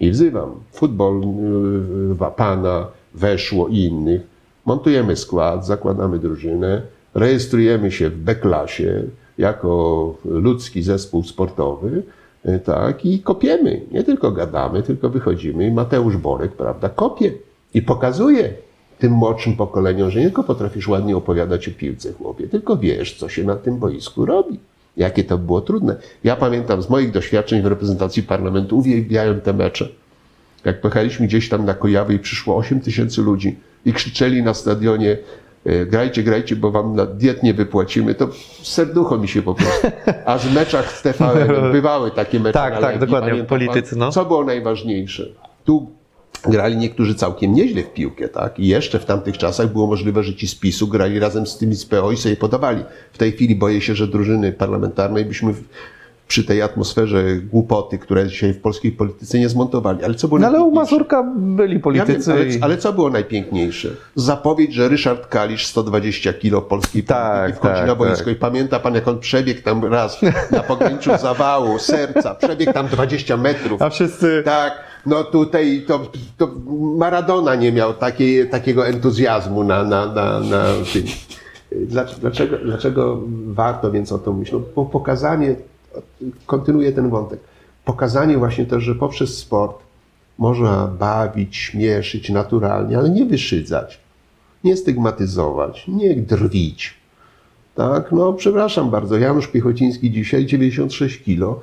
I 0.00 0.10
wzywam, 0.10 0.50
futbol, 0.72 1.20
yy, 1.20 2.14
Wapana, 2.14 2.86
Weszło 3.14 3.68
i 3.68 3.78
innych, 3.78 4.22
montujemy 4.64 5.16
skład, 5.16 5.66
zakładamy 5.66 6.18
drużynę, 6.18 6.82
rejestrujemy 7.14 7.92
się 7.92 8.10
w 8.10 8.16
B-klasie 8.18 9.02
jako 9.38 10.14
ludzki 10.24 10.82
zespół 10.82 11.24
sportowy, 11.24 12.02
tak, 12.64 13.06
i 13.06 13.18
kopiemy. 13.18 13.80
Nie 13.92 14.04
tylko 14.04 14.32
gadamy, 14.32 14.82
tylko 14.82 15.10
wychodzimy 15.10 15.66
i 15.66 15.72
Mateusz 15.72 16.16
Borek, 16.16 16.52
prawda, 16.52 16.88
kopie 16.88 17.32
i 17.74 17.82
pokazuje 17.82 18.52
tym 18.98 19.12
młodszym 19.12 19.56
pokoleniom, 19.56 20.10
że 20.10 20.18
nie 20.18 20.24
tylko 20.24 20.44
potrafisz 20.44 20.88
ładnie 20.88 21.16
opowiadać 21.16 21.68
o 21.68 21.70
piłce, 21.70 22.12
chłopie, 22.12 22.48
tylko 22.48 22.76
wiesz, 22.76 23.14
co 23.14 23.28
się 23.28 23.44
na 23.44 23.56
tym 23.56 23.78
boisku 23.78 24.26
robi. 24.26 24.58
Jakie 24.96 25.24
to 25.24 25.38
było 25.38 25.60
trudne. 25.60 25.96
Ja 26.24 26.36
pamiętam 26.36 26.82
z 26.82 26.90
moich 26.90 27.10
doświadczeń 27.10 27.62
w 27.62 27.66
reprezentacji 27.66 28.22
parlamentu, 28.22 28.78
uwielbiałem 28.78 29.40
te 29.40 29.52
mecze. 29.52 29.88
Jak 30.64 30.80
pojechaliśmy 30.80 31.26
gdzieś 31.26 31.48
tam 31.48 31.64
na 31.64 31.74
Kojawy 31.74 32.14
i 32.14 32.18
przyszło 32.18 32.56
8 32.56 32.80
tysięcy 32.80 33.22
ludzi 33.22 33.56
i 33.84 33.92
krzyczeli 33.92 34.42
na 34.42 34.54
stadionie 34.54 35.12
e, 35.12 35.18
grajcie, 35.86 36.22
grajcie, 36.22 36.56
bo 36.56 36.70
wam 36.70 36.96
na 36.96 37.06
diet 37.06 37.42
nie 37.42 37.54
wypłacimy, 37.54 38.14
to 38.14 38.28
serducho 38.62 39.18
mi 39.18 39.28
się 39.28 39.42
po 39.42 39.54
prostu. 39.54 39.86
Aż 40.24 40.46
w 40.46 40.54
meczach 40.54 40.92
z 40.92 41.02
TVN 41.02 41.48
bywały 41.72 42.10
takie 42.10 42.40
mecze. 42.40 42.52
Tak, 42.52 42.80
tak, 42.80 42.98
dokładnie, 42.98 43.30
Pamiętam 43.30 43.46
politycy, 43.46 43.96
no. 43.96 44.10
Co 44.10 44.24
było 44.24 44.44
najważniejsze? 44.44 45.26
Tu 45.64 45.90
grali 46.46 46.76
niektórzy 46.76 47.14
całkiem 47.14 47.54
nieźle 47.54 47.82
w 47.82 47.92
piłkę, 47.92 48.28
tak? 48.28 48.58
I 48.58 48.66
jeszcze 48.66 48.98
w 48.98 49.04
tamtych 49.04 49.38
czasach 49.38 49.72
było 49.72 49.86
możliwe, 49.86 50.22
że 50.22 50.34
ci 50.34 50.48
z 50.48 50.54
PiSu 50.54 50.88
grali 50.88 51.18
razem 51.18 51.46
z 51.46 51.58
tymi 51.58 51.74
z 51.74 51.86
PO 51.86 52.12
i 52.12 52.16
sobie 52.16 52.36
podawali. 52.36 52.84
W 53.12 53.18
tej 53.18 53.32
chwili 53.32 53.54
boję 53.54 53.80
się, 53.80 53.94
że 53.94 54.06
drużyny 54.06 54.52
parlamentarnej 54.52 55.24
byśmy 55.24 55.54
przy 56.28 56.44
tej 56.44 56.62
atmosferze 56.62 57.24
głupoty, 57.36 57.98
które 57.98 58.26
dzisiaj 58.28 58.52
w 58.52 58.60
polskiej 58.60 58.92
polityce 58.92 59.38
nie 59.38 59.48
zmontowali. 59.48 60.04
Ale 60.04 60.14
co 60.14 60.28
było 60.28 60.40
No 60.40 60.46
ale 60.46 60.60
u? 60.62 60.70
Mazurka 60.74 61.22
byli 61.36 61.74
Ja 61.74 61.80
politycy. 61.80 62.32
wiem, 62.32 62.40
ale, 62.40 62.50
ale 62.60 62.78
co 62.78 62.92
było 62.92 63.10
najpiękniejsze? 63.10 63.88
Zapowiedź, 64.14 64.74
że 64.74 64.88
Ryszard 64.88 65.26
Kalisz 65.26 65.66
120 65.66 66.32
kilo 66.32 66.62
polskiej 66.62 67.02
Tak, 67.04 67.40
polityki 67.40 67.58
wchodzi 67.58 67.74
tak, 67.74 67.86
na 67.86 67.94
boisko 67.94 68.24
tak. 68.24 68.34
i 68.34 68.36
pamięta 68.36 68.80
pan, 68.80 68.94
jak 68.94 69.08
on 69.08 69.18
przebiegł 69.18 69.62
tam 69.62 69.84
raz 69.84 70.20
na 70.50 70.60
pograniczu 70.62 71.10
zawału, 71.20 71.78
serca, 71.78 72.34
przebiegł 72.34 72.72
tam 72.72 72.88
20 72.88 73.36
metrów. 73.36 73.82
A 73.82 73.90
wszyscy... 73.90 74.42
Tak, 74.44 74.72
no 75.06 75.24
tutaj 75.24 75.84
to, 75.86 76.00
to 76.38 76.50
Maradona 76.96 77.54
nie 77.54 77.72
miał 77.72 77.94
takiej, 77.94 78.48
takiego 78.48 78.86
entuzjazmu 78.86 79.64
na, 79.64 79.84
na, 79.84 80.06
na, 80.06 80.40
na 80.40 80.64
tym. 80.92 81.02
Dlaczego, 82.20 82.56
dlaczego, 82.64 83.18
warto 83.46 83.90
więc 83.90 84.12
o 84.12 84.18
tym 84.18 84.38
myśleć? 84.38 84.52
No, 84.62 84.68
bo 84.76 84.84
pokazanie, 84.84 85.54
kontynuuję 86.46 86.92
ten 86.92 87.10
wątek, 87.10 87.40
pokazanie 87.84 88.38
właśnie 88.38 88.66
też, 88.66 88.82
że 88.82 88.94
poprzez 88.94 89.38
sport 89.38 89.78
można 90.38 90.86
bawić, 90.86 91.56
śmieszyć 91.56 92.30
naturalnie, 92.30 92.98
ale 92.98 93.10
nie 93.10 93.24
wyszydzać, 93.24 94.00
nie 94.64 94.76
stygmatyzować, 94.76 95.84
nie 95.88 96.16
drwić. 96.16 96.94
Tak, 97.74 98.12
no 98.12 98.32
przepraszam 98.32 98.90
bardzo, 98.90 99.18
Janusz 99.18 99.48
Piechociński 99.48 100.10
dzisiaj 100.10 100.46
96 100.46 101.22
kilo, 101.22 101.60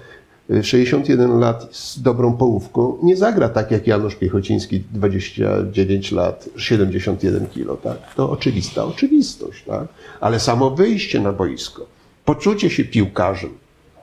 61 0.62 1.40
lat 1.40 1.68
z 1.72 2.02
dobrą 2.02 2.38
połówką, 2.38 2.98
nie 3.04 3.18
zagra 3.18 3.50
tak 3.50 3.72
jak 3.72 3.88
Janusz 3.88 4.16
Piechociński 4.16 4.84
29 4.92 6.12
lat, 6.12 6.50
71 6.58 7.48
kilo, 7.48 7.78
tak? 7.78 7.98
To 8.16 8.32
oczywista 8.32 8.86
oczywistość, 8.86 9.64
tak? 9.64 9.88
Ale 10.22 10.40
samo 10.40 10.72
wyjście 10.72 11.20
na 11.20 11.34
boisko, 11.34 11.86
poczucie 12.26 12.70
się 12.70 12.86
piłkarzem, 12.86 13.50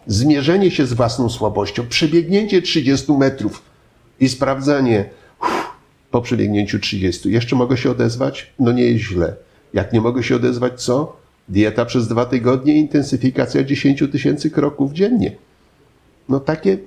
zmierzenie 0.07 0.71
się 0.71 0.87
z 0.87 0.93
własną 0.93 1.29
słabością, 1.29 1.87
przebiegnięcie 1.89 2.63
30 2.63 3.13
metrów 3.13 3.63
i 4.21 4.29
sprawdzenie 4.29 5.11
uff, 5.43 5.71
po 6.11 6.23
przebiegnięciu 6.23 6.79
30. 6.79 7.31
Jeszcze 7.31 7.57
mogę 7.57 7.77
się 7.77 7.91
odezwać? 7.91 8.53
No 8.59 8.73
nie 8.73 8.85
jest 8.85 9.05
źle. 9.05 9.37
Jak 9.75 9.93
nie 9.93 10.01
mogę 10.01 10.23
się 10.23 10.37
odezwać, 10.37 10.83
co? 10.83 11.17
Dieta 11.49 11.85
przez 11.85 12.09
dwa 12.09 12.25
tygodnie, 12.25 12.75
intensyfikacja 12.75 13.65
10 13.65 14.05
tysięcy 14.13 14.51
kroków 14.51 14.93
dziennie. 14.93 15.37
No 16.29 16.41
takie 16.41 16.79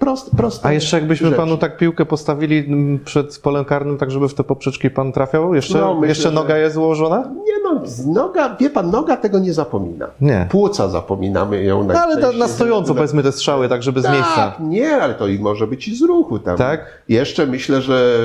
proste, 0.00 0.36
proste. 0.36 0.68
A 0.68 0.72
jeszcze 0.72 0.96
jakbyśmy 0.98 1.26
rzeczy. 1.26 1.36
panu 1.38 1.56
tak 1.56 1.76
piłkę 1.76 2.06
postawili 2.06 2.58
mm, 2.58 2.98
przed 3.04 3.38
polem 3.38 3.64
karnym, 3.64 3.98
tak 3.98 4.10
żeby 4.10 4.28
w 4.28 4.34
te 4.34 4.44
poprzeczki 4.44 4.90
pan 4.90 5.12
trafiał? 5.12 5.54
Jeszcze, 5.54 5.78
No, 5.78 5.94
myślę, 5.94 6.08
jeszcze 6.08 6.28
że- 6.28 6.34
noga 6.34 6.56
jest 6.58 6.76
ułożona? 6.76 7.18
Nie 7.18 7.52
no, 7.64 7.86
z 7.86 8.06
noga, 8.06 8.56
wie 8.60 8.70
pan, 8.70 8.90
noga 8.90 9.16
tego 9.16 9.38
nie 9.38 9.52
zapomina. 9.52 10.06
Nie. 10.20 10.46
Płuca 10.50 10.88
zapominamy 10.88 11.64
ją 11.64 11.84
No, 11.84 11.94
ale 11.94 11.98
na, 11.98 12.06
najczęściej. 12.06 12.40
na 12.40 12.48
stojąco 12.48 12.94
powiedzmy 12.94 13.22
te 13.22 13.32
strzały, 13.32 13.68
tak 13.68 13.82
żeby 13.82 14.00
z 14.00 14.04
tak, 14.04 14.12
miejsca. 14.12 14.52
nie, 14.60 14.96
ale 14.96 15.14
to 15.14 15.26
i 15.26 15.38
może 15.38 15.66
być 15.66 15.88
i 15.88 15.96
z 15.96 16.02
ruchu 16.02 16.38
tam. 16.38 16.56
Tak? 16.56 16.80
Jeszcze 17.08 17.46
myślę, 17.46 17.82
że 17.82 18.18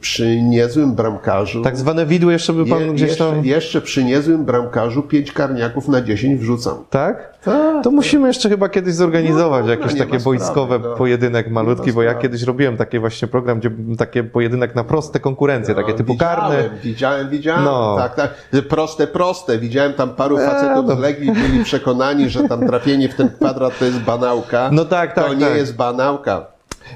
przy 0.00 0.42
niezłym 0.42 0.94
bramkarzu... 0.94 1.62
Tak 1.62 1.76
zwane 1.76 2.06
widły 2.06 2.32
jeszcze 2.32 2.52
by 2.52 2.66
pan 2.66 2.80
je, 2.80 2.92
gdzieś 2.92 3.08
jeszcze, 3.08 3.30
tam... 3.30 3.44
jeszcze 3.44 3.80
przy 3.80 4.04
niezłym 4.04 4.44
bramkarzu 4.44 5.02
pięć 5.02 5.32
karniaków 5.32 5.88
na 5.88 6.00
10 6.00 6.40
wrzucam. 6.40 6.74
Tak? 6.90 7.32
Tak. 7.44 7.84
To 7.84 7.90
musimy 7.90 8.28
jeszcze 8.28 8.48
chyba 8.48 8.68
kiedyś 8.68 8.94
zorganizować 8.94 9.64
No, 9.64 9.70
jakiś 9.70 9.92
nie 9.94 9.98
ma 9.98 10.04
takie 10.06 10.20
sprawy, 10.20 10.38
wojskowe 10.38 10.78
no. 10.78 10.94
Pojedynek 11.22 11.50
malutki, 11.50 11.88
ma 11.88 11.94
bo 11.94 12.02
ja 12.02 12.14
kiedyś 12.14 12.42
robiłem 12.42 12.76
taki 12.76 12.98
właśnie 12.98 13.28
program, 13.28 13.58
gdzie 13.58 13.70
takie 13.98 14.24
pojedynek 14.24 14.74
na 14.74 14.84
proste 14.84 15.20
konkurencje, 15.20 15.74
takie 15.74 15.92
typu 15.94 16.12
No, 16.12 16.14
widziałem, 16.14 16.36
karne. 16.36 16.70
Widziałem, 16.82 17.30
widziałem, 17.30 17.64
No. 17.64 17.96
tak, 17.98 18.14
tak. 18.14 18.34
Proste, 18.68 19.06
proste. 19.06 19.58
Widziałem 19.58 19.92
tam 19.92 20.10
paru 20.10 20.36
facetów 20.36 20.86
no. 20.86 20.96
z 20.96 20.98
Legii, 20.98 21.32
byli 21.32 21.64
przekonani, 21.64 22.30
że 22.30 22.48
tam 22.48 22.66
trafienie 22.66 23.08
w 23.08 23.14
ten 23.14 23.28
kwadrat 23.28 23.78
to 23.78 23.84
jest 23.84 23.98
banałka. 24.00 24.70
No 24.72 24.84
tak, 24.84 25.14
tak, 25.14 25.26
To 25.26 25.34
nie 25.34 25.46
tak. 25.46 25.56
jest 25.56 25.76
banałka. 25.76 26.46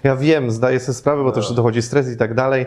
Ja 0.05 0.17
wiem, 0.17 0.51
zdaję 0.51 0.81
sobie 0.81 0.95
sprawę, 0.95 1.25
bo 1.25 1.33
też 1.33 1.53
dochodzi 1.53 1.83
stres 1.83 2.13
i 2.13 2.17
tak 2.17 2.35
dalej, 2.35 2.67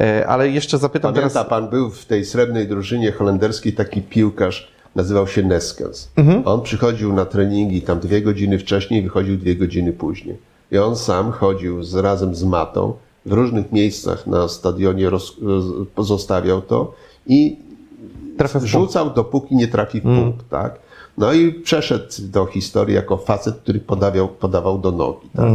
E, 0.00 0.26
ale 0.26 0.48
jeszcze 0.48 0.78
zapytam 0.78 1.14
Pamięta 1.14 1.34
teraz... 1.34 1.48
pan, 1.48 1.68
był 1.68 1.90
w 1.90 2.04
tej 2.04 2.24
srebrnej 2.24 2.68
drużynie 2.68 3.12
holenderskiej 3.12 3.72
taki 3.72 4.02
piłkarz, 4.02 4.72
nazywał 4.96 5.26
się 5.28 5.42
Neskens. 5.42 6.08
Mhm. 6.16 6.42
On 6.44 6.62
przychodził 6.62 7.12
na 7.12 7.24
treningi 7.24 7.82
tam 7.82 8.00
dwie 8.00 8.22
godziny 8.22 8.58
wcześniej, 8.58 9.02
wychodził 9.02 9.36
dwie 9.36 9.56
godziny 9.56 9.92
później. 9.92 10.36
I 10.72 10.78
on 10.78 10.96
sam 10.96 11.32
chodził 11.32 11.82
z, 11.82 11.94
razem 11.94 12.34
z 12.34 12.44
matą, 12.44 12.92
w 13.26 13.32
różnych 13.32 13.72
miejscach 13.72 14.26
na 14.26 14.48
stadionie 14.48 15.10
roz, 15.10 15.36
roz, 15.42 15.64
pozostawiał 15.94 16.62
to 16.62 16.92
i 17.26 17.56
rzucał, 18.62 19.10
dopóki 19.10 19.56
nie 19.56 19.68
trafi 19.68 20.00
w 20.00 20.02
punkt, 20.02 20.48
tak? 20.48 20.78
No 21.18 21.32
i 21.32 21.52
przeszedł 21.52 22.04
do 22.20 22.46
historii 22.46 22.94
jako 22.94 23.16
facet, 23.16 23.56
który 23.56 23.80
podawiał, 23.80 24.28
podawał 24.28 24.78
do 24.78 24.92
nogi, 24.92 25.28
tak? 25.36 25.46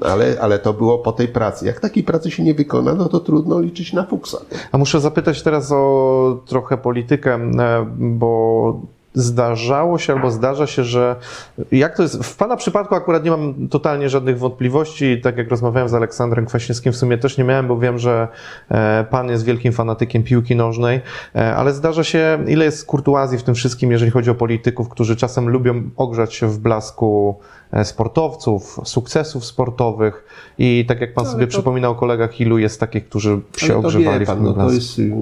Ale, 0.00 0.36
ale 0.40 0.58
to 0.58 0.72
było 0.72 0.98
po 0.98 1.12
tej 1.12 1.28
pracy. 1.28 1.66
Jak 1.66 1.80
takiej 1.80 2.02
pracy 2.02 2.30
się 2.30 2.42
nie 2.42 2.54
wykona, 2.54 2.94
no 2.94 3.08
to 3.08 3.20
trudno 3.20 3.60
liczyć 3.60 3.92
na 3.92 4.06
fuksa. 4.06 4.38
A 4.72 4.78
muszę 4.78 5.00
zapytać 5.00 5.42
teraz 5.42 5.72
o 5.72 6.42
trochę 6.46 6.76
politykę, 6.76 7.34
e, 7.34 7.86
bo 7.98 8.80
zdarzało 9.16 9.98
się 9.98 10.12
albo 10.12 10.30
zdarza 10.30 10.66
się, 10.66 10.84
że 10.84 11.16
jak 11.72 11.96
to 11.96 12.02
jest, 12.02 12.24
w 12.24 12.36
Pana 12.36 12.56
przypadku 12.56 12.94
akurat 12.94 13.24
nie 13.24 13.30
mam 13.30 13.68
totalnie 13.68 14.08
żadnych 14.08 14.38
wątpliwości, 14.38 15.20
tak 15.20 15.36
jak 15.36 15.50
rozmawiałem 15.50 15.88
z 15.88 15.94
Aleksandrem 15.94 16.46
Kwaśniewskim, 16.46 16.92
w 16.92 16.96
sumie 16.96 17.18
też 17.18 17.38
nie 17.38 17.44
miałem, 17.44 17.68
bo 17.68 17.78
wiem, 17.78 17.98
że 17.98 18.28
e, 18.70 19.06
Pan 19.10 19.28
jest 19.28 19.44
wielkim 19.44 19.72
fanatykiem 19.72 20.22
piłki 20.22 20.56
nożnej, 20.56 21.00
e, 21.34 21.56
ale 21.56 21.72
zdarza 21.72 22.04
się, 22.04 22.38
ile 22.48 22.64
jest 22.64 22.86
kurtuazji 22.86 23.38
w 23.38 23.42
tym 23.42 23.54
wszystkim, 23.54 23.92
jeżeli 23.92 24.10
chodzi 24.10 24.30
o 24.30 24.34
polityków, 24.34 24.88
którzy 24.88 25.16
czasem 25.16 25.48
lubią 25.48 25.82
ogrzać 25.96 26.34
się 26.34 26.48
w 26.48 26.58
blasku 26.58 27.36
e, 27.72 27.84
sportowców, 27.84 28.80
sukcesów 28.84 29.44
sportowych. 29.44 30.24
I 30.58 30.84
tak 30.88 31.00
jak 31.00 31.14
Pan 31.14 31.24
Ale 31.24 31.32
sobie 31.32 31.46
to- 31.46 31.50
przypominał 31.50 31.92
o 31.92 31.94
kolegach, 31.94 32.40
ilu 32.40 32.58
jest 32.58 32.80
takich, 32.80 33.08
którzy 33.08 33.40
się 33.56 33.68
to 33.68 33.78
ogrzewali 33.78 34.26
w 34.26 34.28
tym 34.28 34.42
no 34.42 34.48
to 34.48 34.54
blasku. 34.54 34.74
jest, 34.74 34.98
y, 34.98 35.12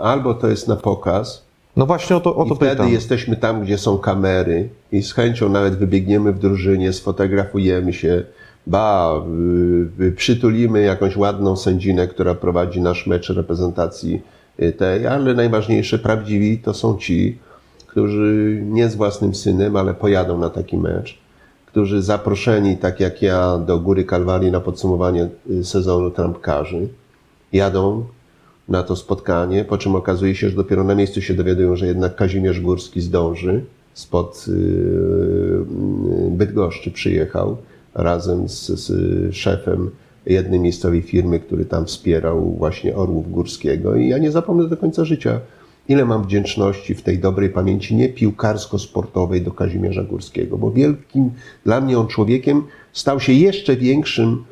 albo 0.00 0.34
to 0.34 0.48
jest 0.48 0.68
na 0.68 0.76
pokaz, 0.76 1.45
No 1.76 1.86
właśnie 1.86 2.16
o 2.16 2.20
to, 2.20 2.36
o 2.36 2.44
to 2.44 2.54
i 2.54 2.56
wtedy 2.56 2.70
pytam. 2.70 2.92
jesteśmy 2.92 3.36
tam, 3.36 3.62
gdzie 3.62 3.78
są 3.78 3.98
kamery 3.98 4.68
i 4.92 5.02
z 5.02 5.12
chęcią 5.12 5.48
nawet 5.48 5.76
wybiegniemy 5.76 6.32
w 6.32 6.38
drużynie, 6.38 6.92
sfotografujemy 6.92 7.92
się, 7.92 8.24
ba, 8.66 9.22
przytulimy 10.16 10.82
jakąś 10.82 11.16
ładną 11.16 11.56
sędzinę, 11.56 12.08
która 12.08 12.34
prowadzi 12.34 12.80
nasz 12.80 13.06
mecz 13.06 13.28
reprezentacji 13.30 14.22
y, 14.62 14.72
tej, 14.72 15.06
ale 15.06 15.34
najważniejsze, 15.34 15.98
prawdziwi 15.98 16.58
to 16.58 16.74
są 16.74 16.96
ci, 16.96 17.38
którzy 17.86 18.60
nie 18.64 18.88
z 18.88 18.94
własnym 18.94 19.34
synem, 19.34 19.76
ale 19.76 19.94
pojadą 19.94 20.38
na 20.38 20.50
taki 20.50 20.76
mecz, 20.76 21.18
którzy 21.66 22.02
zaproszeni, 22.02 22.76
tak 22.76 23.00
jak 23.00 23.22
ja, 23.22 23.58
do 23.58 23.78
Góry 23.78 24.04
Kalwarii 24.04 24.50
na 24.50 24.60
podsumowanie 24.60 25.28
y, 25.50 25.64
sezonu 25.64 26.10
trampkarzy, 26.10 26.88
jadą 27.52 28.04
na 28.68 28.82
to 28.82 28.96
spotkanie, 28.96 29.64
po 29.64 29.78
czym 29.78 29.94
okazuje 29.94 30.34
się, 30.34 30.50
że 30.50 30.56
dopiero 30.56 30.84
na 30.84 30.94
miejscu 30.94 31.22
się 31.22 31.34
dowiadują, 31.34 31.76
że 31.76 31.86
jednak 31.86 32.16
Kazimierz 32.16 32.60
Górski 32.60 33.00
zdąży, 33.00 33.64
spod 33.94 34.44
yy, 34.48 34.54
yy, 34.54 36.30
Bydgoszczy 36.30 36.90
przyjechał 36.90 37.56
razem 37.94 38.48
z, 38.48 38.66
z 38.66 39.34
szefem 39.34 39.90
jednej 40.26 40.60
miejscowej 40.60 41.02
firmy, 41.02 41.40
który 41.40 41.64
tam 41.64 41.86
wspierał 41.86 42.54
właśnie 42.58 42.96
Orłów 42.96 43.30
Górskiego 43.30 43.96
i 43.96 44.08
ja 44.08 44.18
nie 44.18 44.30
zapomnę 44.30 44.68
do 44.68 44.76
końca 44.76 45.04
życia, 45.04 45.40
ile 45.88 46.04
mam 46.04 46.22
wdzięczności 46.22 46.94
w 46.94 47.02
tej 47.02 47.18
dobrej 47.18 47.50
pamięci, 47.50 47.94
nie 47.96 48.08
piłkarsko-sportowej 48.08 49.42
do 49.42 49.50
Kazimierza 49.50 50.02
Górskiego, 50.02 50.58
bo 50.58 50.70
wielkim 50.70 51.30
dla 51.64 51.80
mnie 51.80 51.98
on 51.98 52.06
człowiekiem 52.06 52.62
stał 52.92 53.20
się 53.20 53.32
jeszcze 53.32 53.76
większym 53.76 54.44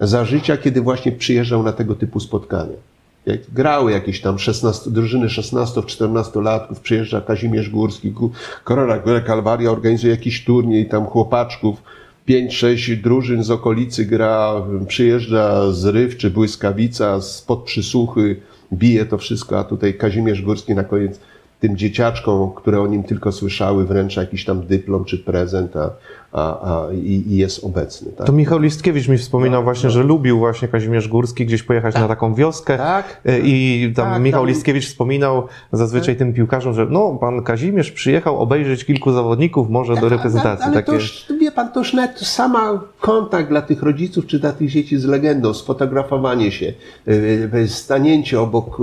za 0.00 0.24
życia, 0.24 0.56
kiedy 0.56 0.80
właśnie 0.80 1.12
przyjeżdżał 1.12 1.62
na 1.62 1.72
tego 1.72 1.94
typu 1.94 2.20
spotkania. 2.20 2.76
Jak 3.26 3.50
grały 3.50 3.92
jakieś 3.92 4.20
tam 4.20 4.38
16, 4.38 4.90
drużyny 4.90 5.26
16-14 5.26 6.42
latków, 6.42 6.80
przyjeżdża 6.80 7.20
Kazimierz 7.20 7.70
Górski, 7.70 8.14
Korona 8.64 8.98
Kalwaria 9.26 9.70
organizuje 9.70 10.10
jakiś 10.10 10.44
turniej 10.44 10.88
tam 10.88 11.06
chłopaczków, 11.06 11.82
5-6 12.28 13.02
drużyn 13.02 13.44
z 13.44 13.50
okolicy 13.50 14.04
gra, 14.04 14.54
przyjeżdża 14.88 15.72
Zryw 15.72 16.16
czy 16.16 16.30
Błyskawica 16.30 17.20
spod 17.20 17.62
przysłuchy, 17.62 18.36
bije 18.72 19.06
to 19.06 19.18
wszystko, 19.18 19.58
a 19.58 19.64
tutaj 19.64 19.94
Kazimierz 19.94 20.42
Górski 20.42 20.74
na 20.74 20.84
koniec 20.84 21.20
tym 21.60 21.76
dzieciaczkom, 21.76 22.52
które 22.52 22.80
o 22.80 22.86
nim 22.86 23.02
tylko 23.02 23.32
słyszały, 23.32 23.84
wręcza 23.84 24.20
jakiś 24.20 24.44
tam 24.44 24.66
dyplom 24.66 25.04
czy 25.04 25.18
prezent, 25.18 25.76
a, 25.76 25.90
a, 26.32 26.70
a, 26.86 26.92
i, 26.92 27.24
i, 27.26 27.36
jest 27.36 27.64
obecny. 27.64 28.12
Tak? 28.12 28.26
To 28.26 28.32
Michał 28.32 28.58
Listkiewicz 28.58 29.08
mi 29.08 29.18
wspominał 29.18 29.60
no, 29.60 29.64
właśnie, 29.64 29.86
no. 29.86 29.90
że 29.90 30.02
lubił 30.02 30.38
właśnie 30.38 30.68
Kazimierz 30.68 31.08
Górski 31.08 31.46
gdzieś 31.46 31.62
pojechać 31.62 31.94
tak. 31.94 32.02
na 32.02 32.08
taką 32.08 32.34
wioskę 32.34 32.76
tak, 32.76 33.20
e, 33.26 33.38
i 33.38 33.92
tam 33.96 34.12
tak, 34.12 34.22
Michał 34.22 34.40
tam... 34.40 34.48
Listkiewicz 34.48 34.86
wspominał 34.86 35.46
zazwyczaj 35.72 36.14
tak. 36.14 36.18
tym 36.18 36.32
piłkarzom, 36.32 36.74
że 36.74 36.86
no, 36.86 37.18
pan 37.20 37.42
Kazimierz 37.42 37.92
przyjechał 37.92 38.38
obejrzeć 38.38 38.84
kilku 38.84 39.12
zawodników 39.12 39.70
może 39.70 39.96
do 39.96 40.08
reprezentacji. 40.08 40.64
Ale, 40.66 40.74
ale 40.74 40.82
to 40.82 40.94
już, 40.94 41.26
wie 41.40 41.52
pan, 41.52 41.72
to 41.72 41.80
już 41.80 41.94
nawet 41.94 42.18
sama 42.18 42.80
kontakt 43.00 43.48
dla 43.48 43.62
tych 43.62 43.82
rodziców 43.82 44.26
czy 44.26 44.38
dla 44.38 44.52
tych 44.52 44.70
dzieci 44.70 44.98
z 44.98 45.04
legendą, 45.04 45.54
sfotografowanie 45.54 46.52
się, 46.52 46.72
e, 47.52 47.58
e, 47.58 47.68
stanięcie 47.68 48.40
obok 48.40 48.78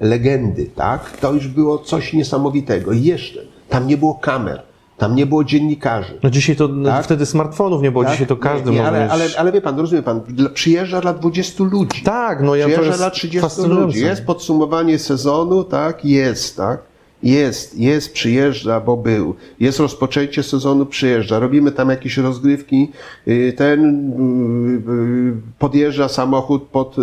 legendy, 0.00 0.66
tak? 0.76 1.16
To 1.20 1.32
już 1.32 1.48
było 1.48 1.78
coś 1.78 2.12
niesamowitego. 2.12 2.92
I 2.92 3.02
jeszcze, 3.02 3.40
tam 3.68 3.86
nie 3.86 3.96
było 3.96 4.14
kamer 4.14 4.71
tam 5.02 5.14
nie 5.14 5.26
było 5.26 5.44
dziennikarzy. 5.44 6.18
No 6.22 6.30
dzisiaj 6.30 6.56
to, 6.56 6.68
no, 6.68 6.88
tak? 6.88 7.04
wtedy 7.04 7.26
smartfonów 7.26 7.82
nie 7.82 7.90
było, 7.90 8.04
tak? 8.04 8.12
dzisiaj 8.12 8.26
to 8.26 8.36
każdy 8.36 8.70
nie, 8.70 8.76
nie. 8.76 8.86
Ale, 8.86 9.10
ale, 9.10 9.24
ale 9.38 9.52
wie 9.52 9.60
pan, 9.60 9.78
rozumie 9.78 10.02
pan, 10.02 10.20
przyjeżdża 10.54 11.00
dla 11.00 11.12
20 11.12 11.64
ludzi. 11.64 12.02
Tak, 12.02 12.42
no 12.42 12.54
ja 12.54 12.66
Przyjeżdża 12.66 12.96
dla 12.96 13.10
30 13.10 13.62
ludzi. 13.62 14.00
Jest 14.00 14.24
podsumowanie 14.24 14.98
sezonu, 14.98 15.64
tak? 15.64 16.04
Jest, 16.04 16.56
tak? 16.56 16.80
Jest, 17.22 17.78
jest, 17.78 18.12
przyjeżdża, 18.12 18.80
bo 18.80 18.96
był. 18.96 19.34
Jest 19.60 19.80
rozpoczęcie 19.80 20.42
sezonu, 20.42 20.86
przyjeżdża. 20.86 21.38
Robimy 21.38 21.72
tam 21.72 21.90
jakieś 21.90 22.16
rozgrywki. 22.16 22.92
Y, 23.28 23.54
ten 23.56 23.80
y, 23.84 24.90
y, 24.92 25.34
podjeżdża 25.58 26.08
samochód 26.08 26.62
pod 26.62 26.96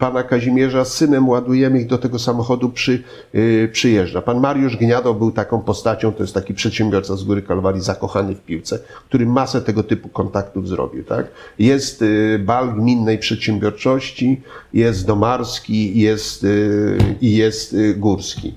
pana 0.00 0.22
Kazimierza 0.22 0.84
z 0.84 0.94
synem 0.94 1.28
ładujemy 1.28 1.80
ich 1.80 1.86
do 1.86 1.98
tego 1.98 2.18
samochodu 2.18 2.70
przy, 2.70 3.02
yy, 3.32 3.68
przyjeżdża. 3.72 4.22
Pan 4.22 4.40
Mariusz 4.40 4.76
Gniado 4.76 5.14
był 5.14 5.32
taką 5.32 5.62
postacią, 5.62 6.12
to 6.12 6.22
jest 6.22 6.34
taki 6.34 6.54
przedsiębiorca 6.54 7.16
z 7.16 7.24
Góry 7.24 7.42
Kalwarii, 7.42 7.82
zakochany 7.82 8.34
w 8.34 8.40
piłce, 8.40 8.78
który 9.08 9.26
masę 9.26 9.60
tego 9.60 9.82
typu 9.82 10.08
kontaktów 10.08 10.68
zrobił. 10.68 11.04
Tak? 11.04 11.26
Jest 11.58 12.00
yy, 12.00 12.38
bal 12.38 12.74
gminnej 12.74 13.18
przedsiębiorczości, 13.18 14.42
jest 14.74 15.06
Domarski 15.06 16.00
jest, 16.00 16.42
yy, 16.42 16.98
i 17.20 17.36
jest 17.36 17.72
yy, 17.72 17.94
Górski. 17.94 18.54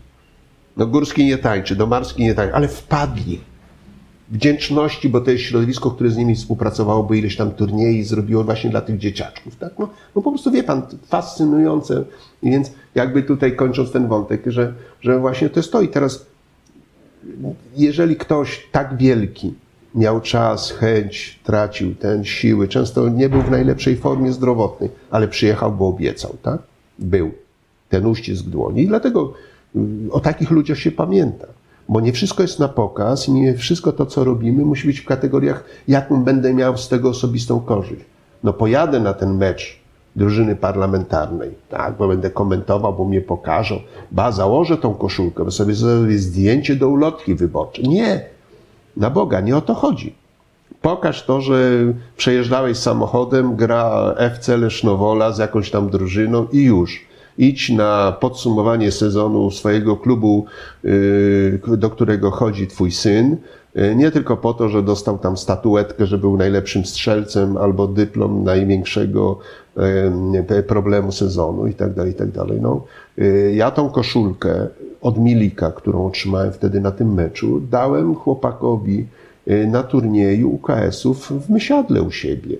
No 0.78 0.88
Górski 0.88 1.26
nie 1.26 1.38
tańczy, 1.38 1.76
Domarski 1.76 2.24
nie 2.24 2.34
tańczy, 2.34 2.56
ale 2.56 2.68
wpadli 2.68 3.53
wdzięczności, 4.30 5.10
bo 5.10 5.22
to 5.22 5.32
jest 5.32 5.44
środowisko, 5.44 5.92
które 5.92 6.10
z 6.10 6.18
nimi 6.18 6.36
współpracowało, 6.36 7.04
bo 7.04 7.14
ileś 7.14 7.36
tam 7.36 7.52
turniej 7.52 8.04
zrobiło 8.04 8.44
właśnie 8.44 8.70
dla 8.70 8.82
tych 8.82 8.98
dzieciaczków. 8.98 9.56
Tak? 9.56 9.74
No, 9.80 9.90
no 10.16 10.22
po 10.22 10.32
prostu 10.32 10.52
wie 10.52 10.64
pan, 10.64 10.82
fascynujące. 11.08 12.04
I 12.44 12.52
więc 12.52 12.72
jakby 12.96 13.24
tutaj 13.24 13.56
kończąc 13.56 13.92
ten 13.92 14.08
wątek, 14.08 14.44
że, 14.46 14.74
że 15.02 15.20
właśnie 15.20 15.50
to 15.50 15.60
jest 15.60 15.72
to. 15.72 15.82
I 15.82 15.88
teraz, 15.88 16.26
jeżeli 17.78 18.16
ktoś 18.16 18.68
tak 18.72 18.98
wielki 18.98 19.54
miał 19.96 20.22
czas, 20.22 20.72
chęć, 20.72 21.40
tracił 21.44 21.96
ten 21.96 22.26
siły, 22.26 22.68
często 22.68 23.10
nie 23.10 23.30
był 23.30 23.42
w 23.42 23.52
najlepszej 23.52 23.96
formie 23.98 24.32
zdrowotnej, 24.32 24.90
ale 25.12 25.28
przyjechał, 25.28 25.72
bo 25.72 25.88
obiecał, 25.88 26.36
tak? 26.42 26.62
Był 27.00 27.32
ten 27.90 28.06
uścisk 28.06 28.44
dłoni. 28.44 28.82
I 28.82 28.88
dlatego 28.88 29.34
mm, 29.76 30.10
o 30.12 30.20
takich 30.20 30.52
ludziach 30.52 30.78
się 30.78 30.92
pamięta. 30.92 31.48
Bo 31.90 32.02
nie 32.02 32.14
wszystko 32.14 32.44
jest 32.44 32.60
na 32.60 32.68
pokaz 32.68 33.28
i 33.28 33.32
nie 33.32 33.54
wszystko 33.54 33.92
to, 33.92 34.06
co 34.06 34.24
robimy, 34.24 34.66
musi 34.66 34.88
być 34.88 35.00
w 35.00 35.06
kategoriach, 35.06 35.64
jaką 35.88 36.24
będę 36.24 36.54
miał 36.54 36.78
z 36.78 36.88
tego 36.90 37.10
osobistą 37.10 37.60
korzyść. 37.60 38.02
No 38.44 38.54
pojadę 38.54 39.00
na 39.00 39.14
ten 39.14 39.38
mecz 39.38 39.80
drużyny 40.16 40.56
parlamentarnej, 40.56 41.50
tak, 41.70 41.98
bo 41.98 42.08
będę 42.08 42.30
komentował, 42.30 42.94
bo 42.94 43.06
mnie 43.06 43.22
pokażą. 43.22 43.80
Ba, 44.12 44.32
założę 44.32 44.78
tą 44.78 44.94
koszulkę, 44.94 45.46
bo 45.46 45.52
sobie 45.52 45.74
zrobię 45.74 46.18
zdjęcie 46.18 46.76
do 46.76 46.90
ulotki 46.90 47.36
wyborczej. 47.36 47.90
Nie, 47.90 48.26
na 48.98 49.10
Boga, 49.10 49.40
nie 49.40 49.58
o 49.58 49.62
to 49.62 49.74
chodzi. 49.74 50.16
Pokaż 50.82 51.26
to, 51.26 51.42
że 51.42 51.72
przejeżdżałeś 52.18 52.78
samochodem, 52.78 53.56
gra 53.56 54.14
FC 54.18 54.58
Lesznowola 54.58 55.32
z 55.32 55.38
jakąś 55.38 55.72
tam 55.72 55.90
drużyną 55.90 56.48
i 56.52 56.64
już 56.64 57.06
idź 57.38 57.70
na 57.70 58.18
podsumowanie 58.20 58.92
sezonu 58.92 59.52
swojego 59.52 59.98
klubu, 59.98 60.46
y, 60.86 61.60
do 61.78 61.90
którego 61.90 62.32
chodzi 62.32 62.68
twój 62.68 62.92
syn. 62.92 63.38
Y, 63.78 63.96
nie 63.96 64.12
tylko 64.12 64.38
po 64.38 64.54
to, 64.54 64.70
że 64.70 64.84
dostał 64.84 65.18
tam 65.18 65.38
statuetkę, 65.38 66.06
że 66.06 66.18
był 66.18 66.38
najlepszym 66.38 66.86
strzelcem 66.86 67.58
albo 67.58 67.88
dyplom 67.88 68.44
największego 68.44 69.40
problemu 70.68 71.12
sezonu 71.12 71.68
i 71.68 71.74
tak 71.74 71.94
dalej, 71.94 72.12
i 72.12 72.16
tak 72.16 72.32
dalej. 72.32 72.62
No, 72.62 72.86
y, 73.18 73.54
ja 73.56 73.72
tą 73.72 73.90
koszulkę 73.90 74.68
od 75.02 75.18
Milika, 75.18 75.72
którą 75.72 76.06
otrzymałem 76.06 76.54
wtedy 76.54 76.82
na 76.82 76.92
tym 76.92 77.14
meczu, 77.14 77.62
dałem 77.72 78.16
chłopakowi 78.16 79.08
na 79.68 79.84
turnieju 79.84 80.50
UKS-ów 80.50 81.32
w 81.32 81.50
Mysiadle 81.50 82.02
u 82.02 82.12
siebie. 82.12 82.58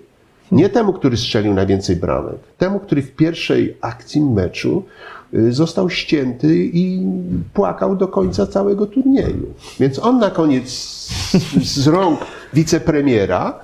Nie 0.53 0.69
temu, 0.69 0.93
który 0.93 1.17
strzelił 1.17 1.53
najwięcej 1.53 1.95
bramek, 1.95 2.35
temu, 2.57 2.79
który 2.79 3.01
w 3.01 3.11
pierwszej 3.11 3.77
akcji 3.81 4.21
meczu 4.21 4.83
y, 5.33 5.53
został 5.53 5.89
ścięty 5.89 6.55
i 6.73 7.01
płakał 7.53 7.95
do 7.95 8.07
końca 8.07 8.47
całego 8.47 8.85
turnieju. 8.85 9.53
Więc 9.79 9.99
on 9.99 10.19
na 10.19 10.29
koniec 10.29 10.69
z 11.63 11.87
rąk 11.87 12.19
wicepremiera, 12.53 13.59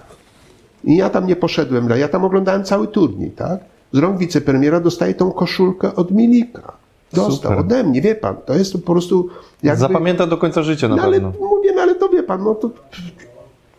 i 0.84 0.98
ja 0.98 1.10
tam 1.10 1.28
nie 1.28 1.36
poszedłem, 1.36 1.90
ja 1.90 2.08
tam 2.08 2.26
oglądałem 2.26 2.64
cały 2.64 2.88
turniej, 2.88 3.32
tak? 3.32 3.60
Z 3.92 3.98
rąk 3.98 4.18
wicepremiera 4.18 4.80
dostaje 4.80 5.14
tą 5.14 5.32
koszulkę 5.32 5.96
od 5.96 6.12
Milika. 6.12 6.74
Dostał 7.14 7.32
Super. 7.32 7.60
ode 7.60 7.84
mnie, 7.84 8.02
wie 8.02 8.16
pan, 8.16 8.36
to 8.46 8.54
jest 8.54 8.74
po 8.74 8.80
prostu... 8.80 9.30
Jakby... 9.64 9.80
Zapamięta 9.80 10.28
do 10.28 10.38
końca 10.38 10.64
życia 10.64 10.88
na 10.88 10.96
no, 10.96 11.12
pewno. 11.12 11.28
Ale, 11.28 11.48
mówię, 11.50 11.72
no 11.76 11.82
ale 11.82 11.96
to 11.96 12.10
wie 12.10 12.24
pan, 12.24 12.44
no 12.44 12.56
to 12.56 12.70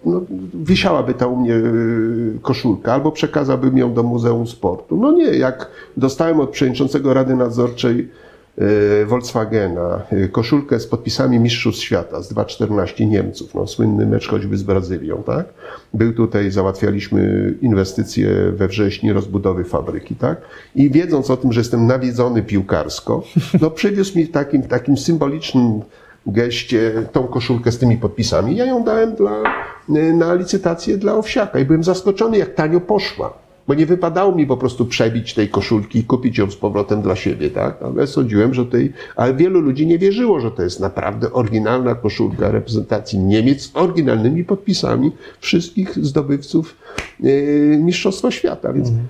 no, 0.04 0.22
wisiałaby 0.54 1.14
ta 1.14 1.26
u 1.26 1.36
mnie 1.36 1.54
y, 1.54 2.38
koszulka, 2.42 2.92
albo 2.92 3.12
przekazałbym 3.12 3.78
ją 3.78 3.94
do 3.94 4.02
Muzeum 4.02 4.46
Sportu. 4.46 4.96
No 4.96 5.12
nie, 5.12 5.24
jak 5.24 5.70
dostałem 5.96 6.40
od 6.40 6.50
przewodniczącego 6.50 7.14
Rady 7.14 7.36
Nadzorczej 7.36 8.08
y, 9.02 9.06
Volkswagena 9.06 10.02
y, 10.12 10.28
koszulkę 10.28 10.80
z 10.80 10.86
podpisami 10.86 11.38
Mistrzostw 11.38 11.82
Świata 11.82 12.22
z 12.22 12.32
2.14 12.32 13.06
Niemców, 13.06 13.54
no, 13.54 13.66
słynny 13.66 14.06
mecz 14.06 14.28
choćby 14.28 14.56
z 14.56 14.62
Brazylią, 14.62 15.22
tak? 15.26 15.46
Był 15.94 16.12
tutaj, 16.12 16.50
załatwialiśmy 16.50 17.54
inwestycje 17.62 18.52
we 18.52 18.68
wrześniu 18.68 19.14
rozbudowy 19.14 19.64
fabryki, 19.64 20.14
tak? 20.14 20.40
I 20.74 20.90
wiedząc 20.90 21.30
o 21.30 21.36
tym, 21.36 21.52
że 21.52 21.60
jestem 21.60 21.86
nawiedzony 21.86 22.42
piłkarsko, 22.42 23.22
no 23.60 23.70
przywiózł 23.70 24.18
mi 24.18 24.28
takim, 24.28 24.62
takim 24.62 24.96
symbolicznym 24.96 25.80
geście 26.26 26.92
tą 27.12 27.26
koszulkę 27.26 27.72
z 27.72 27.78
tymi 27.78 27.96
podpisami. 27.96 28.56
Ja 28.56 28.64
ją 28.64 28.84
dałem 28.84 29.14
dla, 29.14 29.42
na 30.14 30.34
licytację 30.34 30.98
dla 30.98 31.14
Owsiaka 31.14 31.58
i 31.58 31.64
byłem 31.64 31.84
zaskoczony, 31.84 32.38
jak 32.38 32.54
tanio 32.54 32.80
poszła. 32.80 33.32
Bo 33.68 33.74
nie 33.74 33.86
wypadało 33.86 34.34
mi 34.34 34.46
po 34.46 34.56
prostu 34.56 34.86
przebić 34.86 35.34
tej 35.34 35.48
koszulki 35.48 35.98
i 35.98 36.04
kupić 36.04 36.38
ją 36.38 36.50
z 36.50 36.56
powrotem 36.56 37.02
dla 37.02 37.16
siebie, 37.16 37.50
tak? 37.50 37.82
Ale 37.82 38.06
sądziłem, 38.06 38.54
że 38.54 38.66
tej, 38.66 38.92
ale 39.16 39.34
wielu 39.34 39.60
ludzi 39.60 39.86
nie 39.86 39.98
wierzyło, 39.98 40.40
że 40.40 40.50
to 40.50 40.62
jest 40.62 40.80
naprawdę 40.80 41.32
oryginalna 41.32 41.94
koszulka 41.94 42.50
reprezentacji 42.50 43.18
Niemiec 43.18 43.62
z 43.62 43.76
oryginalnymi 43.76 44.44
podpisami 44.44 45.12
wszystkich 45.40 46.04
zdobywców 46.04 46.76
yy, 47.20 47.78
Mistrzostwa 47.82 48.30
Świata. 48.30 48.72
Więc 48.72 48.88
mhm. 48.88 49.06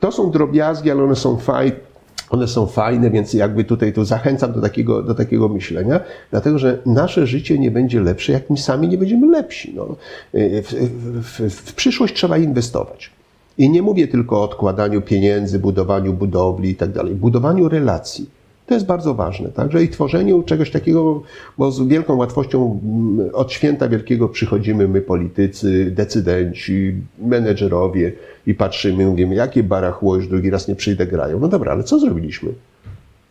to 0.00 0.12
są 0.12 0.30
drobiazgi, 0.30 0.90
ale 0.90 1.04
one 1.04 1.16
są 1.16 1.36
fajne 1.36 1.91
one 2.32 2.48
są 2.48 2.66
fajne, 2.66 3.10
więc 3.10 3.34
jakby 3.34 3.64
tutaj 3.64 3.92
to 3.92 4.04
zachęcam 4.04 4.52
do 4.52 4.60
takiego, 4.60 5.02
do 5.02 5.14
takiego 5.14 5.48
myślenia, 5.48 6.00
dlatego 6.30 6.58
że 6.58 6.78
nasze 6.86 7.26
życie 7.26 7.58
nie 7.58 7.70
będzie 7.70 8.00
lepsze, 8.00 8.32
jak 8.32 8.50
my 8.50 8.56
sami 8.56 8.88
nie 8.88 8.98
będziemy 8.98 9.26
lepsi. 9.26 9.72
No. 9.76 9.96
W, 10.34 10.74
w, 11.22 11.50
w 11.50 11.74
przyszłość 11.74 12.14
trzeba 12.14 12.38
inwestować. 12.38 13.10
I 13.58 13.70
nie 13.70 13.82
mówię 13.82 14.08
tylko 14.08 14.40
o 14.40 14.42
odkładaniu 14.42 15.02
pieniędzy, 15.02 15.58
budowaniu 15.58 16.12
budowli 16.12 16.70
i 16.70 16.74
tak 16.74 16.92
dalej, 16.92 17.14
budowaniu 17.14 17.68
relacji. 17.68 18.41
To 18.72 18.76
jest 18.76 18.86
bardzo 18.86 19.14
ważne, 19.14 19.48
także 19.48 19.84
i 19.84 19.88
tworzeniu 19.88 20.42
czegoś 20.42 20.70
takiego, 20.70 21.22
bo 21.58 21.70
z 21.72 21.88
wielką 21.88 22.16
łatwością 22.16 22.80
mm, 22.84 23.30
od 23.32 23.52
święta 23.52 23.88
wielkiego 23.88 24.28
przychodzimy 24.28 24.88
my 24.88 25.00
politycy, 25.00 25.90
decydenci, 25.90 26.94
menedżerowie 27.18 28.12
i 28.46 28.54
patrzymy, 28.54 29.06
mówimy, 29.06 29.34
jakie 29.34 29.62
barachło, 29.62 30.16
już 30.16 30.28
drugi 30.28 30.50
raz 30.50 30.68
nie 30.68 30.74
przyjdę, 30.74 31.06
grają. 31.06 31.40
No 31.40 31.48
dobra, 31.48 31.72
ale 31.72 31.84
co 31.84 31.98
zrobiliśmy? 31.98 32.50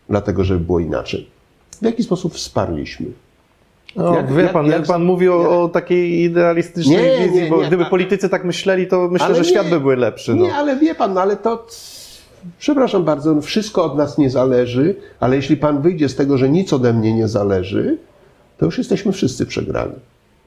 Dlatego, 0.09 0.43
żeby 0.43 0.65
było 0.65 0.79
inaczej. 0.79 1.27
W 1.81 1.85
jaki 1.85 2.03
sposób 2.03 2.33
wsparliśmy? 2.33 3.05
No, 3.95 4.15
jak, 4.15 4.33
wie 4.33 4.47
pan, 4.47 4.65
jak, 4.65 4.75
jak 4.75 4.87
pan 4.87 5.03
mówi 5.03 5.29
o, 5.29 5.63
o 5.63 5.69
takiej 5.69 6.21
idealistycznej 6.23 7.19
nie, 7.19 7.25
wizji, 7.27 7.43
nie, 7.43 7.49
bo 7.49 7.57
gdyby 7.57 7.85
politycy 7.85 8.29
tak 8.29 8.45
myśleli, 8.45 8.87
to 8.87 9.07
myślę, 9.11 9.35
że 9.35 9.45
świat 9.45 9.69
by 9.69 9.79
był 9.79 9.89
lepszy. 9.89 10.35
No. 10.35 10.43
Nie, 10.43 10.55
ale 10.55 10.75
wie 10.75 10.95
pan, 10.95 11.13
no 11.13 11.21
ale 11.21 11.35
to 11.35 11.67
przepraszam 12.59 13.03
bardzo, 13.03 13.33
no 13.33 13.41
wszystko 13.41 13.83
od 13.83 13.97
nas 13.97 14.17
nie 14.17 14.29
zależy, 14.29 14.95
ale 15.19 15.35
jeśli 15.35 15.57
Pan 15.57 15.81
wyjdzie 15.81 16.09
z 16.09 16.15
tego, 16.15 16.37
że 16.37 16.49
nic 16.49 16.73
ode 16.73 16.93
mnie 16.93 17.13
nie 17.13 17.27
zależy, 17.27 17.97
to 18.57 18.65
już 18.65 18.77
jesteśmy 18.77 19.11
wszyscy 19.11 19.45
przegrani. 19.45 19.95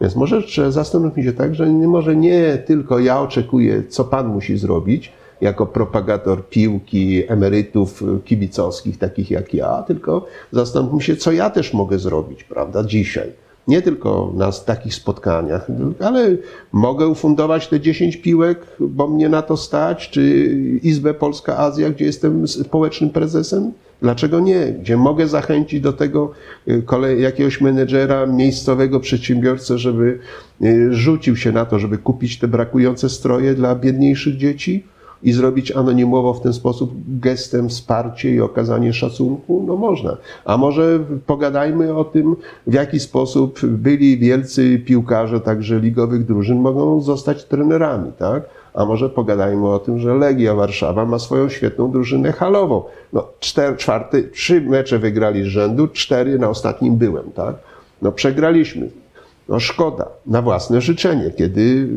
Więc 0.00 0.16
może 0.16 0.42
trzeba 0.42 0.70
zastanowić 0.70 1.24
się 1.24 1.32
tak, 1.32 1.54
że 1.54 1.66
może 1.66 2.16
nie 2.16 2.58
tylko 2.66 2.98
ja 2.98 3.20
oczekuję, 3.20 3.82
co 3.88 4.04
Pan 4.04 4.26
musi 4.26 4.58
zrobić, 4.58 5.12
jako 5.40 5.66
propagator 5.66 6.48
piłki, 6.48 7.22
emerytów 7.28 8.02
kibicowskich, 8.24 8.98
takich 8.98 9.30
jak 9.30 9.54
ja, 9.54 9.82
tylko 9.82 10.26
zastanówmy 10.52 11.00
się, 11.00 11.16
co 11.16 11.32
ja 11.32 11.50
też 11.50 11.72
mogę 11.72 11.98
zrobić, 11.98 12.44
prawda, 12.44 12.84
dzisiaj 12.84 13.43
Nie 13.68 13.82
tylko 13.82 14.32
na 14.36 14.52
takich 14.52 14.94
spotkaniach, 14.94 15.66
ale 16.00 16.36
mogę 16.72 17.08
ufundować 17.08 17.68
te 17.68 17.80
10 17.80 18.16
piłek, 18.16 18.66
bo 18.80 19.08
mnie 19.08 19.28
na 19.28 19.42
to 19.42 19.56
stać, 19.56 20.10
czy 20.10 20.48
Izbę 20.82 21.14
Polska 21.14 21.58
Azja, 21.58 21.90
gdzie 21.90 22.04
jestem 22.04 22.48
społecznym 22.48 23.10
prezesem. 23.10 23.72
Dlaczego 24.02 24.40
nie? 24.40 24.72
Gdzie 24.80 24.96
mogę 24.96 25.26
zachęcić 25.26 25.80
do 25.80 25.92
tego 25.92 26.30
y, 26.68 26.82
jakiegoś 27.18 27.60
menedżera, 27.60 28.26
miejscowego 28.26 29.00
przedsiębiorcę, 29.00 29.78
żeby 29.78 30.18
y, 30.62 30.94
rzucił 30.94 31.36
się 31.36 31.52
na 31.52 31.64
to, 31.64 31.78
żeby 31.78 31.98
kupić 31.98 32.38
te 32.38 32.48
brakujące 32.48 33.08
stroje 33.08 33.54
dla 33.54 33.74
biedniejszych 33.74 34.36
dzieci? 34.36 34.84
I 35.24 35.32
zrobić 35.32 35.72
anonimowo 35.72 36.34
w 36.34 36.40
ten 36.40 36.52
sposób 36.52 36.92
gestem 37.08 37.68
wsparcie 37.68 38.30
i 38.30 38.40
okazanie 38.40 38.92
szacunku? 38.92 39.64
No 39.66 39.76
można. 39.76 40.16
A 40.44 40.56
może 40.56 41.00
pogadajmy 41.26 41.94
o 41.94 42.04
tym, 42.04 42.36
w 42.66 42.74
jaki 42.74 43.00
sposób 43.00 43.66
byli 43.66 44.18
wielcy 44.18 44.78
piłkarze, 44.78 45.40
także 45.40 45.80
ligowych 45.80 46.26
drużyn, 46.26 46.58
mogą 46.58 47.00
zostać 47.00 47.44
trenerami, 47.44 48.12
tak? 48.18 48.42
A 48.74 48.84
może 48.84 49.08
pogadajmy 49.08 49.68
o 49.68 49.78
tym, 49.78 49.98
że 49.98 50.14
Legia 50.14 50.54
Warszawa 50.54 51.04
ma 51.04 51.18
swoją 51.18 51.48
świetną 51.48 51.90
drużynę 51.90 52.32
halową. 52.32 52.82
No, 53.12 53.28
cztery, 53.40 53.76
czwarty, 53.76 54.28
trzy 54.32 54.60
mecze 54.60 54.98
wygrali 54.98 55.42
z 55.42 55.46
rzędu, 55.46 55.88
cztery 55.88 56.38
na 56.38 56.48
ostatnim 56.48 56.96
byłem, 56.96 57.32
tak? 57.32 57.54
No, 58.02 58.12
przegraliśmy. 58.12 59.03
No 59.48 59.60
szkoda, 59.60 60.08
na 60.26 60.42
własne 60.42 60.80
życzenie, 60.80 61.30
kiedy 61.30 61.88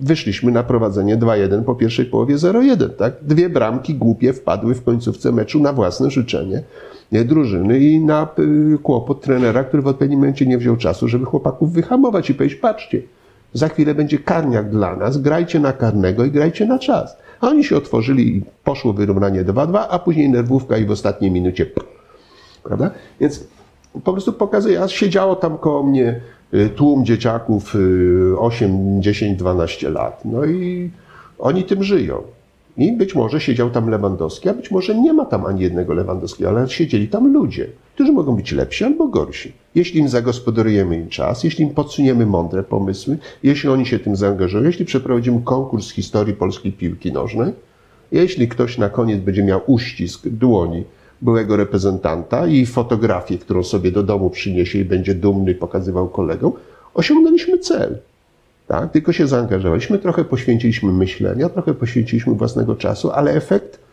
wyszliśmy 0.00 0.52
na 0.52 0.62
prowadzenie 0.62 1.16
2-1 1.16 1.62
po 1.62 1.74
pierwszej 1.74 2.06
połowie 2.06 2.36
0-1. 2.36 2.90
Tak? 2.90 3.12
Dwie 3.22 3.48
bramki 3.48 3.94
głupie 3.94 4.32
wpadły 4.32 4.74
w 4.74 4.84
końcówce 4.84 5.32
meczu 5.32 5.60
na 5.60 5.72
własne 5.72 6.10
życzenie 6.10 6.62
drużyny 7.12 7.78
i 7.78 8.00
na 8.00 8.28
y, 8.74 8.78
kłopot 8.82 9.20
trenera, 9.20 9.64
który 9.64 9.82
w 9.82 9.86
odpowiednim 9.86 10.18
momencie 10.18 10.46
nie 10.46 10.58
wziął 10.58 10.76
czasu, 10.76 11.08
żeby 11.08 11.24
chłopaków 11.24 11.72
wyhamować 11.72 12.30
i 12.30 12.34
powiedzieć, 12.34 12.58
patrzcie, 12.58 13.02
za 13.52 13.68
chwilę 13.68 13.94
będzie 13.94 14.18
karniak 14.18 14.70
dla 14.70 14.96
nas, 14.96 15.18
grajcie 15.18 15.60
na 15.60 15.72
karnego 15.72 16.24
i 16.24 16.30
grajcie 16.30 16.66
na 16.66 16.78
czas. 16.78 17.16
A 17.40 17.48
oni 17.48 17.64
się 17.64 17.76
otworzyli 17.76 18.36
i 18.36 18.42
poszło 18.64 18.92
wyrównanie 18.92 19.44
2-2, 19.44 19.84
a 19.90 19.98
później 19.98 20.28
nerwówka 20.28 20.76
i 20.76 20.84
w 20.84 20.90
ostatniej 20.90 21.30
minucie 21.30 21.66
Prawda? 22.62 22.90
Więc 23.20 23.44
po 24.04 24.12
prostu 24.12 24.32
pokazuję, 24.32 24.82
a 24.82 24.88
siedziało 24.88 25.36
tam 25.36 25.58
koło 25.58 25.82
mnie 25.82 26.20
tłum 26.76 27.04
dzieciaków 27.04 27.74
8, 28.38 29.02
10, 29.02 29.38
12 29.38 29.90
lat. 29.90 30.24
No 30.24 30.44
i 30.44 30.90
oni 31.38 31.64
tym 31.64 31.84
żyją. 31.84 32.22
I 32.76 32.92
być 32.92 33.14
może 33.14 33.40
siedział 33.40 33.70
tam 33.70 33.90
Lewandowski, 33.90 34.48
a 34.48 34.54
być 34.54 34.70
może 34.70 34.94
nie 34.94 35.12
ma 35.12 35.24
tam 35.24 35.46
ani 35.46 35.60
jednego 35.60 35.94
Lewandowskiego, 35.94 36.50
ale 36.50 36.68
siedzieli 36.68 37.08
tam 37.08 37.32
ludzie, 37.32 37.66
którzy 37.94 38.12
mogą 38.12 38.36
być 38.36 38.52
lepsi 38.52 38.84
albo 38.84 39.08
gorsi. 39.08 39.52
Jeśli 39.74 40.00
im 40.00 40.08
zagospodarujemy 40.08 40.96
im 40.96 41.08
czas, 41.08 41.44
jeśli 41.44 41.64
im 41.64 41.70
podsuniemy 41.70 42.26
mądre 42.26 42.62
pomysły, 42.62 43.18
jeśli 43.42 43.68
oni 43.68 43.86
się 43.86 43.98
tym 43.98 44.16
zaangażują, 44.16 44.64
jeśli 44.64 44.84
przeprowadzimy 44.84 45.40
konkurs 45.44 45.90
historii 45.90 46.34
polskiej 46.34 46.72
piłki 46.72 47.12
nożnej, 47.12 47.52
jeśli 48.12 48.48
ktoś 48.48 48.78
na 48.78 48.88
koniec 48.88 49.20
będzie 49.20 49.44
miał 49.44 49.60
uścisk 49.66 50.28
dłoni 50.28 50.84
byłego 51.22 51.56
reprezentanta 51.56 52.46
i 52.46 52.66
fotografię, 52.66 53.38
którą 53.38 53.62
sobie 53.62 53.92
do 53.92 54.02
domu 54.02 54.30
przyniesie 54.30 54.78
i 54.78 54.84
będzie 54.84 55.14
dumny 55.14 55.54
pokazywał 55.54 56.08
kolegom, 56.08 56.52
osiągnęliśmy 56.94 57.58
cel. 57.58 57.98
Tak? 58.68 58.92
Tylko 58.92 59.12
się 59.12 59.26
zaangażowaliśmy, 59.26 59.98
trochę 59.98 60.24
poświęciliśmy 60.24 60.92
myślenia, 60.92 61.48
trochę 61.48 61.74
poświęciliśmy 61.74 62.34
własnego 62.34 62.76
czasu, 62.76 63.10
ale 63.10 63.32
efekt 63.32 63.84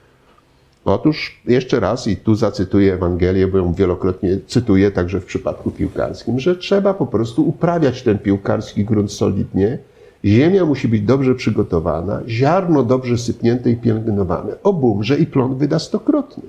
Otóż 0.85 1.41
jeszcze 1.45 1.79
raz, 1.79 2.07
i 2.07 2.17
tu 2.17 2.35
zacytuję 2.35 2.93
Ewangelię, 2.93 3.47
bo 3.47 3.57
ją 3.57 3.73
wielokrotnie 3.73 4.37
cytuję 4.47 4.91
także 4.91 5.21
w 5.21 5.25
przypadku 5.25 5.71
piłkarskim, 5.71 6.39
że 6.39 6.55
trzeba 6.55 6.93
po 6.93 7.07
prostu 7.07 7.47
uprawiać 7.49 8.03
ten 8.03 8.19
piłkarski 8.19 8.85
grunt 8.85 9.11
solidnie, 9.11 9.77
Ziemia 10.25 10.65
musi 10.65 10.87
być 10.87 11.01
dobrze 11.01 11.35
przygotowana, 11.35 12.21
ziarno 12.27 12.83
dobrze 12.83 13.17
sypnięte 13.17 13.69
i 13.69 13.75
pielęgnowane. 13.75 14.53
Obumrze 14.63 15.17
i 15.17 15.25
plon 15.25 15.57
wyda 15.57 15.79
stokrotny. 15.79 16.43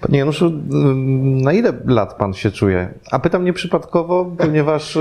Panie 0.00 0.18
Januszu, 0.18 0.52
na 1.42 1.52
ile 1.52 1.72
lat 1.84 2.14
pan 2.14 2.34
się 2.34 2.50
czuje? 2.50 2.88
A 3.10 3.18
pytam 3.18 3.44
nieprzypadkowo, 3.44 4.32
ponieważ, 4.38 4.96
e, 4.96 5.00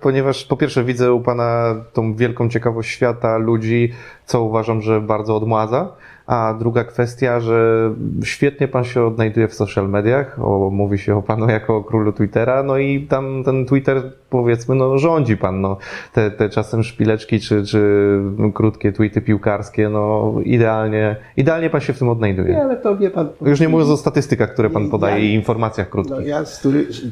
ponieważ 0.00 0.44
po 0.44 0.56
pierwsze 0.56 0.84
widzę 0.84 1.12
u 1.12 1.20
pana 1.20 1.74
tą 1.92 2.14
wielką 2.14 2.48
ciekawość 2.48 2.90
świata, 2.90 3.38
ludzi, 3.38 3.92
co 4.26 4.42
uważam, 4.42 4.82
że 4.82 5.00
bardzo 5.00 5.36
odmładza. 5.36 5.92
A 6.32 6.54
druga 6.54 6.84
kwestia, 6.84 7.40
że 7.40 7.90
świetnie 8.24 8.68
pan 8.68 8.84
się 8.84 9.04
odnajduje 9.04 9.48
w 9.48 9.54
social 9.54 9.88
mediach, 9.88 10.38
o, 10.44 10.70
mówi 10.70 10.98
się 10.98 11.16
o 11.16 11.22
panu 11.22 11.48
jako 11.48 11.76
o 11.76 11.84
królu 11.84 12.12
Twittera, 12.12 12.62
no 12.62 12.78
i 12.78 13.06
tam 13.06 13.44
ten 13.44 13.66
Twitter, 13.66 14.12
powiedzmy, 14.30 14.74
no 14.74 14.98
rządzi 14.98 15.36
pan, 15.36 15.60
no. 15.60 15.76
Te, 16.12 16.30
te 16.30 16.48
czasem 16.48 16.82
szpileczki 16.82 17.40
czy, 17.40 17.64
czy 17.66 18.20
krótkie 18.54 18.92
tweety 18.92 19.20
piłkarskie, 19.20 19.88
no 19.88 20.34
idealnie, 20.44 21.16
idealnie 21.36 21.70
pan 21.70 21.80
się 21.80 21.92
w 21.92 21.98
tym 21.98 22.08
odnajduje. 22.08 22.48
Nie, 22.48 22.62
ale 22.62 22.76
to 22.76 22.96
wie 22.96 23.10
pan... 23.10 23.28
Już 23.46 23.60
nie 23.60 23.68
mówiąc 23.68 23.90
o 23.90 23.96
statystykach, 23.96 24.52
które 24.52 24.70
pan 24.70 24.90
podaje 24.90 25.24
ja, 25.24 25.30
i 25.30 25.34
informacjach 25.34 25.90
krótkich. 25.90 26.16
No 26.16 26.20
ja 26.20 26.44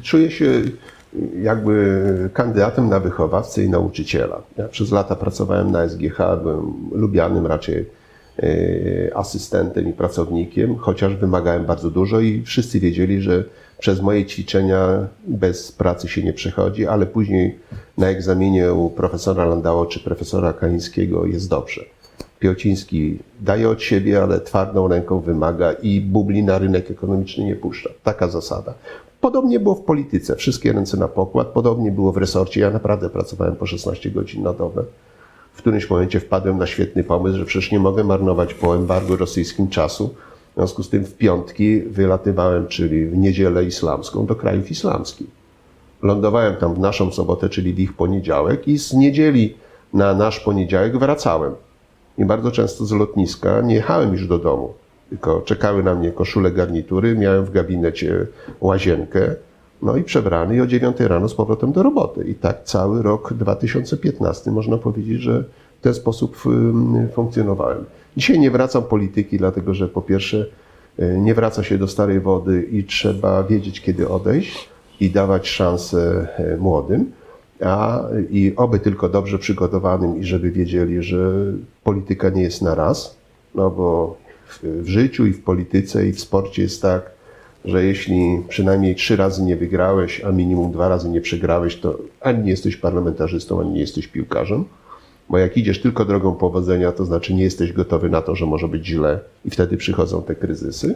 czuję 0.03 0.31
się 0.31 0.45
jakby 1.41 2.29
kandydatem 2.33 2.89
na 2.89 2.99
wychowawcę 2.99 3.63
i 3.63 3.69
nauczyciela. 3.69 4.41
Ja 4.57 4.67
przez 4.67 4.91
lata 4.91 5.15
pracowałem 5.15 5.71
na 5.71 5.89
SGH, 5.89 6.17
byłem 6.43 6.73
lubianym 6.91 7.47
raczej 7.47 8.00
asystentem 9.15 9.89
i 9.89 9.93
pracownikiem, 9.93 10.75
chociaż 10.75 11.15
wymagałem 11.15 11.65
bardzo 11.65 11.89
dużo 11.89 12.19
i 12.19 12.41
wszyscy 12.41 12.79
wiedzieli, 12.79 13.21
że 13.21 13.43
przez 13.79 14.01
moje 14.01 14.25
ćwiczenia 14.25 15.07
bez 15.27 15.71
pracy 15.71 16.07
się 16.07 16.23
nie 16.23 16.33
przechodzi, 16.33 16.87
ale 16.87 17.05
później 17.05 17.59
na 17.97 18.07
egzaminie 18.07 18.73
u 18.73 18.89
profesora 18.89 19.45
Landało 19.45 19.85
czy 19.85 19.99
profesora 19.99 20.53
Kalińskiego 20.53 21.25
jest 21.25 21.49
dobrze. 21.49 21.81
Piociński 22.39 23.19
daje 23.41 23.69
od 23.69 23.81
siebie, 23.81 24.23
ale 24.23 24.41
twardą 24.41 24.87
ręką 24.87 25.19
wymaga 25.19 25.73
i 25.73 26.01
bubli 26.01 26.43
na 26.43 26.57
rynek 26.57 26.91
ekonomiczny 26.91 27.43
nie 27.43 27.55
puszcza. 27.55 27.89
Taka 28.03 28.27
zasada. 28.27 28.73
Podobnie 29.21 29.59
było 29.59 29.75
w 29.75 29.81
polityce. 29.81 30.35
Wszystkie 30.35 30.73
ręce 30.73 30.97
na 30.97 31.07
pokład. 31.07 31.47
Podobnie 31.47 31.91
było 31.91 32.11
w 32.11 32.17
resorcie. 32.17 32.61
Ja 32.61 32.69
naprawdę 32.69 33.09
pracowałem 33.09 33.55
po 33.55 33.65
16 33.65 34.11
godzin 34.11 34.43
na 34.43 34.53
dobę 34.53 34.83
w 35.53 35.57
którymś 35.57 35.89
momencie 35.89 36.19
wpadłem 36.19 36.57
na 36.57 36.67
świetny 36.67 37.03
pomysł, 37.03 37.37
że 37.37 37.45
przecież 37.45 37.71
nie 37.71 37.79
mogę 37.79 38.03
marnować 38.03 38.53
po 38.53 38.75
embargu 38.75 39.15
rosyjskim 39.15 39.69
czasu. 39.69 40.15
W 40.51 40.55
związku 40.55 40.83
z 40.83 40.89
tym 40.89 41.05
w 41.05 41.13
piątki 41.13 41.81
wylatywałem, 41.81 42.67
czyli 42.67 43.05
w 43.05 43.17
niedzielę 43.17 43.63
islamską, 43.63 44.25
do 44.25 44.35
krajów 44.35 44.71
islamskich. 44.71 45.27
Lądowałem 46.01 46.55
tam 46.55 46.73
w 46.73 46.79
naszą 46.79 47.11
sobotę, 47.11 47.49
czyli 47.49 47.73
w 47.73 47.79
ich 47.79 47.93
poniedziałek 47.93 48.67
i 48.67 48.79
z 48.79 48.93
niedzieli 48.93 49.55
na 49.93 50.13
nasz 50.13 50.39
poniedziałek 50.39 50.97
wracałem. 50.97 51.53
I 52.17 52.25
bardzo 52.25 52.51
często 52.51 52.85
z 52.85 52.91
lotniska 52.91 53.61
nie 53.61 53.75
jechałem 53.75 54.11
już 54.11 54.27
do 54.27 54.39
domu, 54.39 54.73
tylko 55.09 55.41
czekały 55.41 55.83
na 55.83 55.95
mnie 55.95 56.11
koszule 56.11 56.51
garnitury, 56.51 57.15
miałem 57.15 57.45
w 57.45 57.51
gabinecie 57.51 58.27
łazienkę, 58.61 59.35
no 59.81 59.97
i 59.97 60.03
przebrany 60.03 60.55
i 60.55 60.61
o 60.61 60.67
9 60.67 60.99
rano 60.99 61.29
z 61.29 61.35
powrotem 61.35 61.71
do 61.71 61.83
roboty. 61.83 62.23
I 62.23 62.35
tak 62.35 62.63
cały 62.63 63.01
rok 63.01 63.33
2015 63.33 64.51
można 64.51 64.77
powiedzieć, 64.77 65.21
że 65.21 65.43
w 65.79 65.83
ten 65.83 65.93
sposób 65.93 66.37
funkcjonowałem. 67.13 67.85
Dzisiaj 68.17 68.39
nie 68.39 68.51
wracam 68.51 68.83
polityki, 68.83 69.37
dlatego 69.37 69.73
że 69.73 69.87
po 69.87 70.01
pierwsze 70.01 70.45
y, 70.99 71.17
nie 71.19 71.33
wraca 71.33 71.63
się 71.63 71.77
do 71.77 71.87
starej 71.87 72.19
wody 72.19 72.67
i 72.71 72.83
trzeba 72.83 73.43
wiedzieć, 73.43 73.81
kiedy 73.81 74.09
odejść 74.09 74.69
i 74.99 75.09
dawać 75.09 75.49
szansę 75.49 76.27
y, 76.55 76.57
młodym, 76.57 77.11
a 77.61 78.03
i 78.29 78.53
oby 78.55 78.79
tylko 78.79 79.09
dobrze 79.09 79.39
przygotowanym 79.39 80.19
i 80.19 80.23
żeby 80.23 80.51
wiedzieli, 80.51 81.03
że 81.03 81.43
polityka 81.83 82.29
nie 82.29 82.43
jest 82.43 82.61
na 82.61 82.75
raz, 82.75 83.17
no 83.55 83.69
bo 83.69 84.17
w, 84.47 84.63
w 84.63 84.87
życiu 84.87 85.25
i 85.25 85.33
w 85.33 85.43
polityce 85.43 86.07
i 86.07 86.11
w 86.11 86.19
sporcie 86.19 86.61
jest 86.61 86.81
tak, 86.81 87.11
że 87.65 87.85
jeśli 87.85 88.43
przynajmniej 88.49 88.95
trzy 88.95 89.15
razy 89.15 89.43
nie 89.43 89.55
wygrałeś, 89.55 90.23
a 90.23 90.31
minimum 90.31 90.71
dwa 90.71 90.89
razy 90.89 91.09
nie 91.09 91.21
przegrałeś, 91.21 91.75
to 91.75 91.97
ani 92.21 92.43
nie 92.43 92.49
jesteś 92.51 92.77
parlamentarzystą, 92.77 93.59
ani 93.59 93.71
nie 93.71 93.79
jesteś 93.79 94.07
piłkarzem. 94.07 94.65
Bo 95.29 95.37
jak 95.37 95.57
idziesz 95.57 95.81
tylko 95.81 96.05
drogą 96.05 96.35
powodzenia, 96.35 96.91
to 96.91 97.05
znaczy 97.05 97.33
nie 97.33 97.43
jesteś 97.43 97.73
gotowy 97.73 98.09
na 98.09 98.21
to, 98.21 98.35
że 98.35 98.45
może 98.45 98.67
być 98.67 98.85
źle 98.85 99.19
i 99.45 99.49
wtedy 99.49 99.77
przychodzą 99.77 100.21
te 100.21 100.35
kryzysy. 100.35 100.95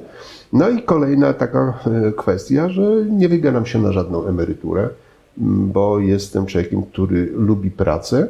No 0.53 0.69
i 0.69 0.83
kolejna 0.83 1.33
taka 1.33 1.79
e, 2.07 2.11
kwestia, 2.11 2.69
że 2.69 3.05
nie 3.09 3.29
wybieram 3.29 3.65
się 3.65 3.81
na 3.81 3.91
żadną 3.91 4.25
emeryturę, 4.25 4.89
bo 5.37 5.99
jestem 5.99 6.45
człowiekiem, 6.45 6.83
który 6.83 7.31
lubi 7.35 7.71
pracę, 7.71 8.27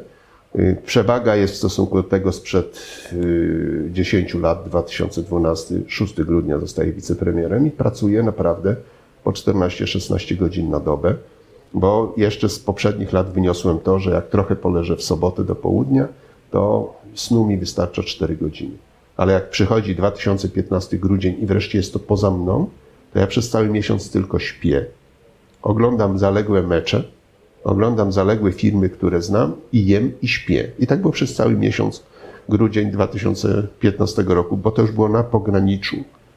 przewaga 0.86 1.36
jest 1.36 1.54
w 1.54 1.58
stosunku 1.58 1.96
do 2.02 2.10
tego 2.10 2.32
sprzed 2.32 2.82
10 3.90 4.36
y, 4.36 4.40
lat, 4.40 4.70
2012, 4.70 5.76
6 5.88 6.22
grudnia 6.22 6.60
zostaje 6.60 6.92
wicepremierem 6.92 7.68
i 7.68 7.72
pracuje 7.72 8.24
naprawdę 8.24 8.76
po 9.24 9.32
14-16 9.32 10.38
godzin 10.38 10.70
na 10.70 10.80
dobę, 10.80 11.16
bo 11.74 12.14
jeszcze 12.18 12.50
z 12.50 12.60
poprzednich 12.60 13.14
lat 13.14 13.34
wyniosłem 13.34 13.80
to, 13.80 14.00
że 14.00 14.12
jak 14.12 14.30
trochę 14.30 14.56
poleżę 14.56 14.96
w 14.96 15.04
sobotę 15.04 15.44
do 15.44 15.56
południa, 15.56 16.08
to 16.52 16.94
snu 17.16 17.48
mi 17.48 17.58
wystarcza 17.58 18.04
4 18.04 18.36
godziny. 18.36 18.78
Ale 19.18 19.34
jak 19.34 19.50
przychodzi 19.50 19.96
2015 19.96 20.98
grudzień 20.98 21.36
i 21.40 21.46
wreszcie 21.46 21.78
jest 21.78 21.94
to 21.94 22.00
poza 22.00 22.32
mną, 22.32 22.70
to 23.14 23.20
ja 23.20 23.28
przez 23.28 23.50
cały 23.50 23.70
miesiąc 23.70 24.12
tylko 24.12 24.40
śpię, 24.40 24.86
oglądam 25.62 26.20
zaległe 26.20 26.64
mecze, 26.64 27.04
Oglądam 27.66 28.12
zaległe 28.12 28.52
firmy, 28.52 28.90
które 28.90 29.22
znam 29.22 29.54
i 29.74 29.88
jem 29.88 30.12
i 30.22 30.28
śpię. 30.28 30.72
I 30.80 30.88
tak 30.88 31.02
było 31.02 31.12
przez 31.12 31.36
cały 31.36 31.56
miesiąc 31.56 32.04
grudzień 32.50 32.92
2015 32.92 34.24
roku, 34.28 34.58
bo 34.58 34.72
to 34.72 34.82
już 34.82 34.92
było 34.92 35.10
na 35.10 35.24
pograniczu 35.24 35.96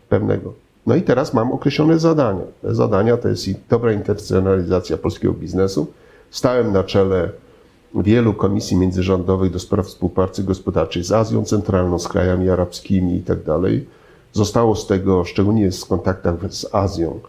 pewnego. 0.08 0.52
No 0.86 0.96
i 0.96 1.02
teraz 1.02 1.34
mam 1.34 1.52
określone 1.52 1.98
zadania. 1.98 2.42
Te 2.62 2.74
zadania 2.74 3.16
to 3.16 3.28
jest 3.28 3.48
i 3.48 3.54
dobra 3.68 3.92
internacjonalizacja 3.92 4.96
polskiego 4.96 5.34
biznesu. 5.34 5.86
Stałem 6.30 6.72
na 6.72 6.84
czele 6.84 7.30
wielu 7.94 8.34
komisji 8.34 8.76
międzyrządowych 8.76 9.52
do 9.52 9.58
spraw 9.58 9.86
współpracy 9.86 10.44
gospodarczej 10.44 11.04
z 11.04 11.12
Azją 11.12 11.44
Centralną, 11.44 11.98
z 11.98 12.08
krajami 12.08 12.50
arabskimi 12.50 13.16
i 13.16 13.22
tak. 13.22 13.38
Zostało 14.32 14.76
z 14.76 14.86
tego, 14.86 15.24
szczególnie 15.24 15.70
w 15.70 15.86
kontaktach 15.86 16.34
z 16.50 16.74
Azją 16.74 17.20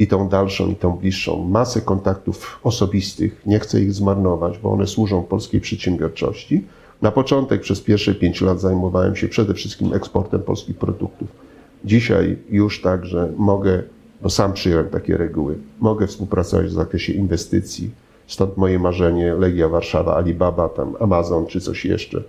i 0.00 0.06
tą 0.06 0.28
dalszą, 0.28 0.68
i 0.68 0.76
tą 0.76 0.96
bliższą, 0.96 1.44
masę 1.44 1.80
kontaktów 1.80 2.60
osobistych. 2.62 3.42
Nie 3.46 3.58
chcę 3.58 3.80
ich 3.80 3.92
zmarnować, 3.92 4.58
bo 4.58 4.72
one 4.72 4.86
służą 4.86 5.22
polskiej 5.22 5.60
przedsiębiorczości. 5.60 6.64
Na 7.02 7.10
początek 7.10 7.60
przez 7.60 7.80
pierwsze 7.80 8.14
pięć 8.14 8.40
lat 8.40 8.60
zajmowałem 8.60 9.16
się 9.16 9.28
przede 9.28 9.54
wszystkim 9.54 9.94
eksportem 9.94 10.42
polskich 10.42 10.76
produktów. 10.76 11.28
Dzisiaj 11.84 12.38
już 12.50 12.82
także 12.82 13.32
mogę, 13.36 13.82
bo 14.22 14.30
sam 14.30 14.52
przyjąłem 14.52 14.88
takie 14.88 15.16
reguły, 15.16 15.58
mogę 15.80 16.06
współpracować 16.06 16.66
w 16.66 16.72
zakresie 16.72 17.12
inwestycji, 17.12 17.90
Stąd 18.30 18.56
moje 18.56 18.78
marzenie 18.78 19.34
Legia 19.34 19.68
Warszawa, 19.68 20.16
Alibaba, 20.16 20.68
tam 20.68 20.96
Amazon 21.00 21.46
czy 21.46 21.60
coś 21.60 21.84
jeszcze. 21.84 22.22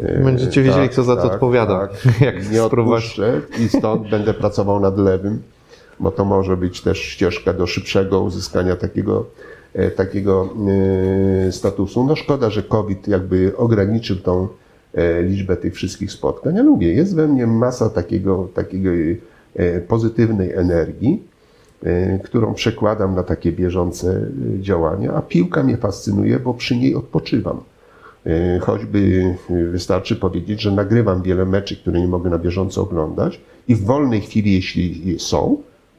E, 0.00 0.24
Będziecie 0.24 0.62
wiedzieli, 0.62 0.82
tak, 0.82 0.92
kto 0.92 1.02
za 1.02 1.16
to 1.16 1.22
tak, 1.22 1.32
odpowiada. 1.32 1.86
Tak. 1.86 2.20
Jak 2.28 2.52
nie 2.52 2.64
odpuszczę 2.64 3.40
i 3.60 3.68
stąd 3.68 4.10
będę 4.10 4.34
pracował 4.34 4.80
nad 4.80 4.98
lewym, 4.98 5.42
bo 6.00 6.10
to 6.10 6.24
może 6.24 6.56
być 6.56 6.80
też 6.80 6.98
ścieżka 6.98 7.52
do 7.52 7.66
szybszego 7.66 8.20
uzyskania 8.20 8.76
takiego, 8.76 9.26
e, 9.74 9.90
takiego 9.90 10.48
e, 11.48 11.52
statusu. 11.52 12.04
No 12.04 12.16
szkoda, 12.16 12.50
że 12.50 12.62
COVID 12.62 13.08
jakby 13.08 13.56
ograniczył 13.56 14.16
tą 14.16 14.48
liczbę 15.22 15.56
tych 15.56 15.74
wszystkich 15.74 16.12
spotkań. 16.12 16.56
Ja 16.56 16.62
lubię, 16.62 16.92
jest 16.92 17.14
we 17.14 17.28
mnie 17.28 17.46
masa 17.46 17.90
takiego, 17.90 18.48
takiego 18.54 18.90
pozytywnej 19.88 20.52
energii 20.52 21.22
E, 21.82 22.18
którą 22.18 22.54
przekładam 22.54 23.14
na 23.14 23.22
takie 23.22 23.52
bieżące 23.52 24.26
e, 24.56 24.60
działania, 24.60 25.12
a 25.12 25.22
piłka 25.22 25.62
mnie 25.62 25.76
fascynuje, 25.76 26.38
bo 26.38 26.54
przy 26.54 26.76
niej 26.76 26.94
odpoczywam. 26.94 27.60
E, 28.26 28.58
choćby 28.58 29.34
wystarczy 29.70 30.16
powiedzieć, 30.16 30.60
że 30.60 30.72
nagrywam 30.72 31.22
wiele 31.22 31.46
meczy, 31.46 31.76
które 31.76 32.00
nie 32.00 32.08
mogę 32.08 32.30
na 32.30 32.38
bieżąco 32.38 32.82
oglądać 32.82 33.40
i 33.68 33.74
w 33.74 33.84
wolnej 33.84 34.20
chwili, 34.20 34.54
jeśli 34.54 35.16
są, 35.18 35.56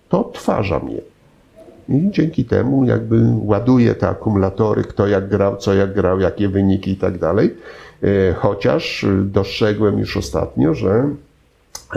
to 0.09 0.19
odtwarzam 0.19 0.89
je. 0.89 1.01
I 1.89 2.11
dzięki 2.11 2.45
temu 2.45 2.85
jakby 2.85 3.21
ładuję 3.41 3.95
te 3.95 4.07
akumulatory, 4.07 4.83
kto 4.83 5.07
jak 5.07 5.29
grał, 5.29 5.57
co 5.57 5.73
jak 5.73 5.93
grał, 5.93 6.19
jakie 6.19 6.49
wyniki 6.49 6.91
i 6.91 6.95
tak 6.95 7.17
dalej. 7.17 7.55
Chociaż 8.35 9.05
dostrzegłem 9.23 9.99
już 9.99 10.17
ostatnio, 10.17 10.73
że 10.73 11.09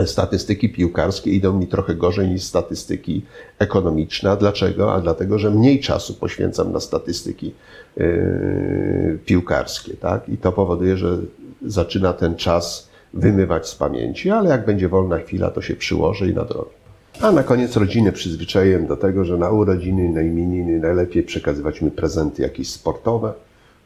statystyki 0.05 0.69
piłkarskie 0.69 1.31
idą 1.31 1.59
mi 1.59 1.67
trochę 1.67 1.95
gorzej 1.95 2.29
niż 2.29 2.43
statystyki 2.43 3.21
ekonomiczne. 3.59 4.31
A 4.31 4.35
dlaczego? 4.35 4.93
A 4.93 5.01
dlatego, 5.01 5.39
że 5.39 5.51
mniej 5.51 5.79
czasu 5.79 6.13
poświęcam 6.13 6.71
na 6.71 6.79
statystyki 6.79 7.53
yy, 7.97 9.19
piłkarskie. 9.25 9.93
Tak? 9.93 10.29
I 10.29 10.37
to 10.37 10.51
powoduje, 10.51 10.97
że 10.97 11.17
zaczyna 11.65 12.13
ten 12.13 12.35
czas 12.35 12.89
wymywać 13.13 13.67
z 13.67 13.75
pamięci, 13.75 14.29
ale 14.29 14.49
jak 14.49 14.65
będzie 14.65 14.89
wolna 14.89 15.17
chwila, 15.17 15.51
to 15.51 15.61
się 15.61 15.75
przyłoży 15.75 16.29
i 16.29 16.33
nadrobi. 16.33 16.82
A 17.21 17.31
na 17.31 17.43
koniec 17.43 17.75
rodziny 17.75 18.11
przyzwyczaiłem 18.11 18.87
do 18.87 18.97
tego, 18.97 19.25
że 19.25 19.37
na 19.37 19.49
urodziny, 19.49 20.09
na 20.09 20.21
imieniny 20.21 20.79
najlepiej 20.79 21.23
przekazywać 21.23 21.81
mi 21.81 21.91
prezenty 21.91 22.41
jakieś 22.41 22.69
sportowe. 22.69 23.33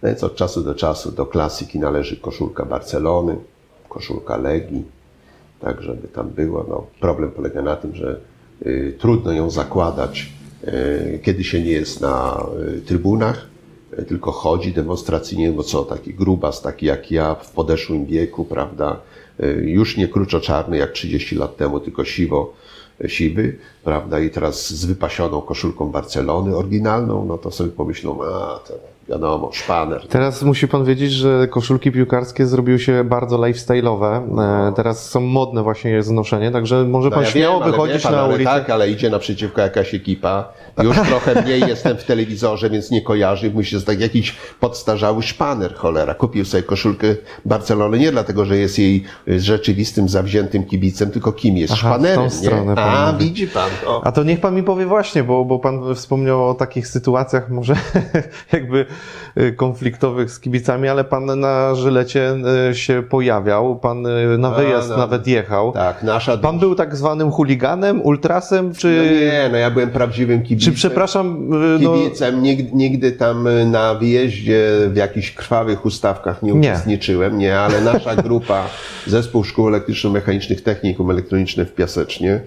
No 0.03 0.09
więc 0.09 0.23
od 0.23 0.35
czasu 0.35 0.63
do 0.63 0.75
czasu 0.75 1.11
do 1.11 1.25
klasyki 1.25 1.79
należy 1.79 2.17
koszulka 2.17 2.65
Barcelony, 2.65 3.35
koszulka 3.89 4.37
Legii, 4.37 4.85
tak 5.59 5.81
żeby 5.81 6.07
tam 6.07 6.29
było. 6.29 6.65
No, 6.69 6.87
problem 6.99 7.31
polega 7.31 7.61
na 7.61 7.75
tym, 7.75 7.95
że 7.95 8.19
y, 8.65 8.95
trudno 8.99 9.31
ją 9.31 9.49
zakładać, 9.49 10.29
y, 10.63 11.19
kiedy 11.23 11.43
się 11.43 11.61
nie 11.61 11.71
jest 11.71 12.01
na 12.01 12.45
y, 12.77 12.81
trybunach, 12.81 13.47
y, 13.99 14.03
tylko 14.03 14.31
chodzi 14.31 14.73
demonstracyjnie, 14.73 15.51
bo 15.51 15.63
co, 15.63 15.83
taki 15.83 16.13
grubas, 16.13 16.61
taki 16.61 16.85
jak 16.85 17.11
ja 17.11 17.35
w 17.35 17.51
podeszłym 17.51 18.05
wieku, 18.05 18.45
prawda, 18.45 18.99
y, 19.43 19.45
już 19.65 19.97
nie 19.97 20.07
kruczo-czarny 20.07 20.77
jak 20.77 20.91
30 20.91 21.35
lat 21.35 21.57
temu, 21.57 21.79
tylko 21.79 22.05
siwo, 22.05 22.53
siwy, 23.07 23.57
prawda, 23.83 24.19
i 24.19 24.29
teraz 24.29 24.69
z 24.69 24.85
wypasioną 24.85 25.41
koszulką 25.41 25.91
Barcelony 25.91 26.55
oryginalną, 26.55 27.25
no 27.25 27.37
to 27.37 27.51
sobie 27.51 27.71
pomyślą, 27.71 28.23
a, 28.23 28.59
to 28.67 28.73
wiadomo, 29.09 29.49
szpaner. 29.53 30.07
Teraz 30.07 30.43
musi 30.43 30.67
pan 30.67 30.85
wiedzieć, 30.85 31.11
że 31.11 31.47
koszulki 31.47 31.91
piłkarskie 31.91 32.45
zrobiły 32.45 32.79
się 32.79 33.03
bardzo 33.03 33.37
lifestyle'owe. 33.37 34.27
No. 34.31 34.71
Teraz 34.71 35.09
są 35.09 35.21
modne 35.21 35.63
właśnie 35.63 35.91
je 35.91 36.03
znoszenie, 36.03 36.51
także 36.51 36.83
może 36.83 37.09
no 37.09 37.15
pan 37.15 37.23
ja 37.23 37.29
śmiało 37.29 37.59
wiem, 37.59 37.71
wychodzić 37.71 38.03
pan, 38.03 38.11
na 38.11 38.25
ulicę. 38.25 38.43
Tak, 38.43 38.69
ale 38.69 38.89
idzie 38.89 39.09
naprzeciwko 39.09 39.61
jakaś 39.61 39.93
ekipa. 39.93 40.53
Już 40.83 40.97
trochę 40.97 41.41
mniej 41.41 41.61
jestem 41.61 41.97
w 41.97 42.03
telewizorze, 42.03 42.69
więc 42.69 42.91
nie 42.91 43.01
kojarzy. 43.01 43.51
Musi 43.51 43.75
to 43.75 43.81
tak 43.81 43.99
jakiś 43.99 44.35
podstarzały 44.59 45.23
szpaner, 45.23 45.75
cholera. 45.75 46.13
Kupił 46.13 46.45
sobie 46.45 46.63
koszulkę 46.63 47.07
Barcelony 47.45 47.99
nie 47.99 48.11
dlatego, 48.11 48.45
że 48.45 48.57
jest 48.57 48.79
jej 48.79 49.03
rzeczywistym, 49.27 50.09
zawziętym 50.09 50.63
kibicem, 50.63 51.11
tylko 51.11 51.31
kim 51.31 51.57
jest 51.57 51.73
Aha, 51.73 51.89
szpanerem. 51.89 52.29
Stronę, 52.29 52.73
A, 52.77 53.13
widzi 53.13 53.47
pan. 53.47 53.69
O. 53.85 54.01
A 54.03 54.11
to 54.11 54.23
niech 54.23 54.39
pan 54.39 54.55
mi 54.55 54.63
powie 54.63 54.85
właśnie, 54.85 55.23
bo, 55.23 55.45
bo 55.45 55.59
pan 55.59 55.95
wspomniał 55.95 56.49
o 56.49 56.53
takich 56.53 56.87
sytuacjach 56.87 57.49
może 57.49 57.75
jakby 58.53 58.77
Y, 58.79 58.96
konfliktowych 59.55 60.31
z 60.31 60.39
kibicami, 60.39 60.87
ale 60.87 61.03
pan 61.03 61.39
na 61.39 61.75
Żylecie 61.75 62.35
y, 62.69 62.75
się 62.75 63.03
pojawiał, 63.09 63.79
pan 63.79 64.05
y, 64.05 64.37
na 64.37 64.51
wyjazd 64.51 64.89
no, 64.89 64.97
nawet 64.97 65.27
jechał. 65.27 65.71
Tak, 65.71 66.03
nasza... 66.03 66.37
Pan 66.37 66.59
był 66.59 66.75
tak 66.75 66.95
zwanym 66.95 67.31
chuliganem, 67.31 68.01
ultrasem, 68.01 68.73
czy... 68.73 68.87
No 68.87 69.19
nie, 69.19 69.49
no 69.51 69.57
ja 69.57 69.71
byłem 69.71 69.89
prawdziwym 69.89 70.43
kibicem. 70.43 70.73
Czy 70.73 70.77
przepraszam... 70.77 71.49
No... 71.79 71.93
Kibicem, 71.93 72.43
nigdy, 72.43 72.69
nigdy 72.73 73.11
tam 73.11 73.47
na 73.71 73.95
wyjeździe 73.95 74.67
w 74.89 74.95
jakichś 74.95 75.31
krwawych 75.31 75.85
ustawkach 75.85 76.43
nie 76.43 76.53
uczestniczyłem, 76.53 77.37
nie, 77.37 77.45
nie 77.45 77.59
ale 77.59 77.81
nasza 77.81 78.15
grupa, 78.15 78.67
Zespół 79.07 79.43
Szkół 79.43 79.69
Elektryczno-Mechanicznych 79.69 80.61
Technikum 80.61 81.11
Elektroniczne 81.11 81.65
w 81.65 81.75
Piasecznie, 81.75 82.41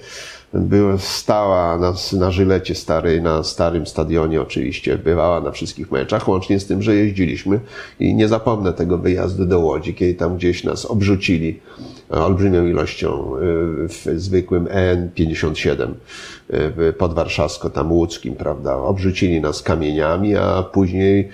była 0.54 0.98
stała 0.98 1.78
na, 1.78 1.94
na 2.12 2.30
Żylecie 2.30 2.74
starej, 2.74 3.22
na 3.22 3.42
starym 3.42 3.86
stadionie 3.86 4.40
oczywiście, 4.40 4.98
bywała 4.98 5.40
na 5.40 5.50
wszystkich 5.50 5.90
meczach, 5.90 6.28
łącznie 6.28 6.60
z 6.60 6.66
tym, 6.66 6.82
że 6.82 6.94
jeździliśmy 6.94 7.60
i 8.00 8.14
nie 8.14 8.28
zapomnę 8.28 8.72
tego 8.72 8.98
wyjazdu 8.98 9.46
do 9.46 9.60
Łodzi, 9.60 9.94
kiedy 9.94 10.14
tam 10.14 10.36
gdzieś 10.36 10.64
nas 10.64 10.84
obrzucili 10.84 11.60
olbrzymią 12.10 12.66
ilością 12.66 13.36
y, 13.36 13.88
w 13.88 14.06
zwykłym 14.16 14.64
EN57 14.66 15.90
y, 16.88 16.92
pod 16.92 17.14
Warszawsko, 17.14 17.70
tam 17.70 17.92
łódzkim, 17.92 18.34
prawda, 18.34 18.76
obrzucili 18.76 19.40
nas 19.40 19.62
kamieniami, 19.62 20.36
a 20.36 20.62
później 20.62 21.28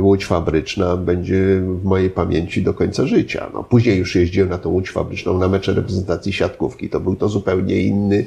łódź 0.00 0.26
fabryczna 0.26 0.96
będzie 0.96 1.60
w 1.60 1.84
mojej 1.84 2.10
pamięci 2.10 2.62
do 2.62 2.74
końca 2.74 3.06
życia. 3.06 3.50
No, 3.54 3.64
później 3.64 3.98
już 3.98 4.14
jeździłem 4.14 4.48
na 4.48 4.58
tą 4.58 4.70
łódź 4.70 4.90
fabryczną 4.90 5.38
na 5.38 5.48
mecze 5.48 5.74
reprezentacji 5.74 6.32
siatkówki. 6.32 6.88
To 6.88 7.00
był 7.00 7.16
to 7.16 7.28
zupełnie 7.28 7.82
inny, 7.82 8.24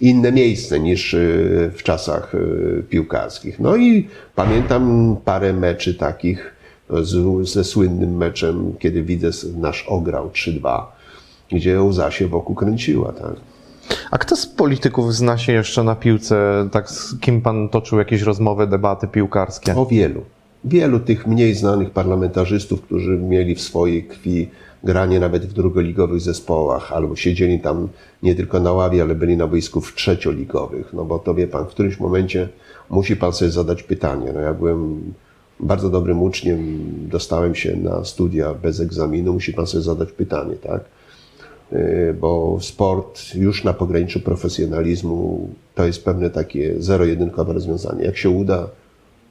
inne 0.00 0.32
miejsce 0.32 0.80
niż 0.80 1.12
yy, 1.12 1.70
w 1.74 1.82
czasach 1.82 2.34
yy, 2.34 2.82
piłkarskich. 2.90 3.60
No 3.60 3.76
i 3.76 4.08
pamiętam 4.34 5.16
parę 5.24 5.52
meczy 5.52 5.94
takich 5.94 6.54
z, 6.90 7.48
ze 7.48 7.64
słynnym 7.64 8.16
meczem, 8.16 8.74
kiedy 8.78 9.02
widzę 9.02 9.30
nasz 9.56 9.84
ograł 9.88 10.28
3-2, 10.28 10.82
gdzie 11.52 11.82
łza 11.82 12.10
się 12.10 12.28
wokół 12.28 12.56
kręciła. 12.56 13.12
Tak? 13.12 13.34
A 14.10 14.18
kto 14.18 14.36
z 14.36 14.46
polityków 14.46 15.14
zna 15.14 15.38
się 15.38 15.52
jeszcze 15.52 15.84
na 15.84 15.94
piłce, 15.94 16.68
tak 16.72 16.90
z 16.90 17.18
kim 17.20 17.40
pan 17.40 17.68
toczył 17.68 17.98
jakieś 17.98 18.22
rozmowy, 18.22 18.66
debaty 18.66 19.08
piłkarskie? 19.08 19.76
O 19.76 19.86
wielu. 19.86 20.22
Wielu 20.64 21.00
tych 21.00 21.26
mniej 21.26 21.54
znanych 21.54 21.90
parlamentarzystów, 21.90 22.82
którzy 22.82 23.18
mieli 23.18 23.54
w 23.54 23.60
swojej 23.60 24.04
krwi 24.04 24.48
granie 24.84 25.20
nawet 25.20 25.46
w 25.46 25.52
drugoligowych 25.52 26.20
zespołach, 26.20 26.92
albo 26.92 27.16
siedzieli 27.16 27.60
tam 27.60 27.88
nie 28.22 28.34
tylko 28.34 28.60
na 28.60 28.72
ławie, 28.72 29.02
ale 29.02 29.14
byli 29.14 29.36
na 29.36 29.46
boisku 29.46 29.80
w 29.80 29.94
trzecioligowych. 29.94 30.92
No 30.92 31.04
bo 31.04 31.18
to 31.18 31.34
wie 31.34 31.46
pan, 31.46 31.64
w 31.64 31.68
którymś 31.68 32.00
momencie 32.00 32.48
musi 32.90 33.16
pan 33.16 33.32
sobie 33.32 33.50
zadać 33.50 33.82
pytanie. 33.82 34.32
No 34.34 34.40
ja 34.40 34.54
byłem 34.54 35.12
bardzo 35.60 35.90
dobrym 35.90 36.22
uczniem, 36.22 36.58
dostałem 37.08 37.54
się 37.54 37.76
na 37.76 38.04
studia 38.04 38.54
bez 38.54 38.80
egzaminu, 38.80 39.32
musi 39.32 39.52
pan 39.52 39.66
sobie 39.66 39.82
zadać 39.82 40.12
pytanie, 40.12 40.54
tak? 40.56 40.80
Y, 41.72 42.14
bo 42.20 42.58
sport 42.60 43.34
już 43.34 43.64
na 43.64 43.72
pograniczu 43.72 44.20
profesjonalizmu 44.20 45.48
to 45.74 45.86
jest 45.86 46.04
pewne 46.04 46.30
takie 46.30 46.74
zero-jedynkowe 46.78 47.52
rozwiązanie. 47.52 48.04
Jak 48.04 48.16
się 48.16 48.30
uda, 48.30 48.68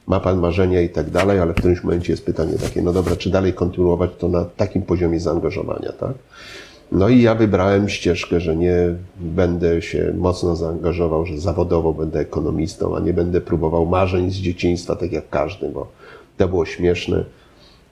ma 0.06 0.20
pan 0.20 0.38
marzenia 0.38 0.80
i 0.80 0.88
tak 0.88 1.10
dalej, 1.10 1.40
ale 1.40 1.52
w 1.52 1.56
którymś 1.56 1.84
momencie 1.84 2.12
jest 2.12 2.26
pytanie 2.26 2.54
takie, 2.54 2.82
no 2.82 2.92
dobra, 2.92 3.16
czy 3.16 3.30
dalej 3.30 3.52
kontynuować 3.52 4.10
to 4.18 4.28
na 4.28 4.44
takim 4.44 4.82
poziomie 4.82 5.20
zaangażowania, 5.20 5.92
tak? 5.92 6.14
No 6.92 7.08
i 7.08 7.22
ja 7.22 7.34
wybrałem 7.34 7.88
ścieżkę, 7.88 8.40
że 8.40 8.56
nie 8.56 8.94
będę 9.20 9.82
się 9.82 10.14
mocno 10.18 10.56
zaangażował, 10.56 11.26
że 11.26 11.38
zawodowo 11.38 11.92
będę 11.92 12.20
ekonomistą, 12.20 12.96
a 12.96 13.00
nie 13.00 13.12
będę 13.12 13.40
próbował 13.40 13.86
marzeń 13.86 14.30
z 14.30 14.34
dzieciństwa, 14.34 14.96
tak 14.96 15.12
jak 15.12 15.28
każdy, 15.30 15.68
bo 15.68 15.86
to 16.36 16.48
było 16.48 16.64
śmieszne. 16.64 17.24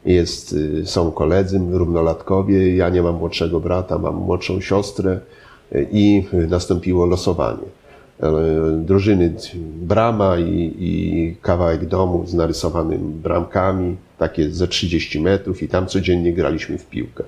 Jest, 0.05 0.53
y, 0.53 0.87
są 0.87 1.11
koledzy, 1.11 1.61
równolatkowie, 1.71 2.77
ja 2.77 2.89
nie 2.89 3.03
mam 3.03 3.15
młodszego 3.15 3.61
brata, 3.61 3.99
mam 3.99 4.15
młodszą 4.15 4.61
siostrę 4.61 5.21
y, 5.75 5.89
i 5.93 6.25
nastąpiło 6.49 7.07
losowanie. 7.07 7.81
E, 8.23 8.83
drużyny 8.85 9.35
brama 9.83 10.39
i, 10.39 10.75
i 10.79 11.37
kawałek 11.43 11.87
domu 11.87 12.27
z 12.27 12.35
narysowanymi 12.35 13.15
bramkami, 13.15 13.97
takie 14.19 14.51
ze 14.51 14.69
30 14.69 15.21
metrów 15.21 15.63
i 15.63 15.69
tam 15.69 15.87
codziennie 15.87 16.33
graliśmy 16.33 16.79
w 16.79 16.87
piłkę. 16.87 17.25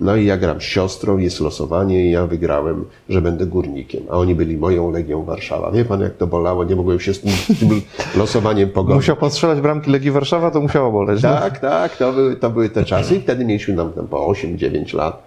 No 0.00 0.16
i 0.16 0.26
ja 0.26 0.36
gram 0.36 0.60
z 0.60 0.64
siostrą, 0.64 1.18
jest 1.18 1.40
losowanie 1.40 2.06
i 2.06 2.10
ja 2.10 2.26
wygrałem, 2.26 2.84
że 3.08 3.22
będę 3.22 3.46
górnikiem, 3.46 4.02
a 4.10 4.12
oni 4.12 4.34
byli 4.34 4.56
moją 4.56 4.90
Legią 4.90 5.24
Warszawa. 5.24 5.70
Wie 5.70 5.84
pan, 5.84 6.00
jak 6.00 6.16
to 6.16 6.26
bolało? 6.26 6.64
Nie 6.64 6.76
mogłem 6.76 7.00
się 7.00 7.14
z 7.14 7.20
tym, 7.20 7.32
tym 7.60 7.80
losowaniem 8.16 8.68
pogodzić. 8.78 8.96
Musiał 8.96 9.16
pan 9.16 9.30
strzelać 9.30 9.60
bramki 9.60 9.90
Legii 9.90 10.10
Warszawa, 10.10 10.50
to 10.50 10.60
musiało 10.60 10.92
boleć. 10.92 11.22
Tak, 11.22 11.62
no? 11.62 11.68
tak, 11.68 11.96
to 11.96 12.12
były, 12.12 12.36
to 12.36 12.50
były 12.50 12.68
te 12.68 12.84
czasy 12.84 13.16
i 13.16 13.20
wtedy 13.20 13.44
mieliśmy 13.44 13.76
tam, 13.76 13.92
tam 13.92 14.06
po 14.06 14.32
8-9 14.32 14.94
lat. 14.94 15.26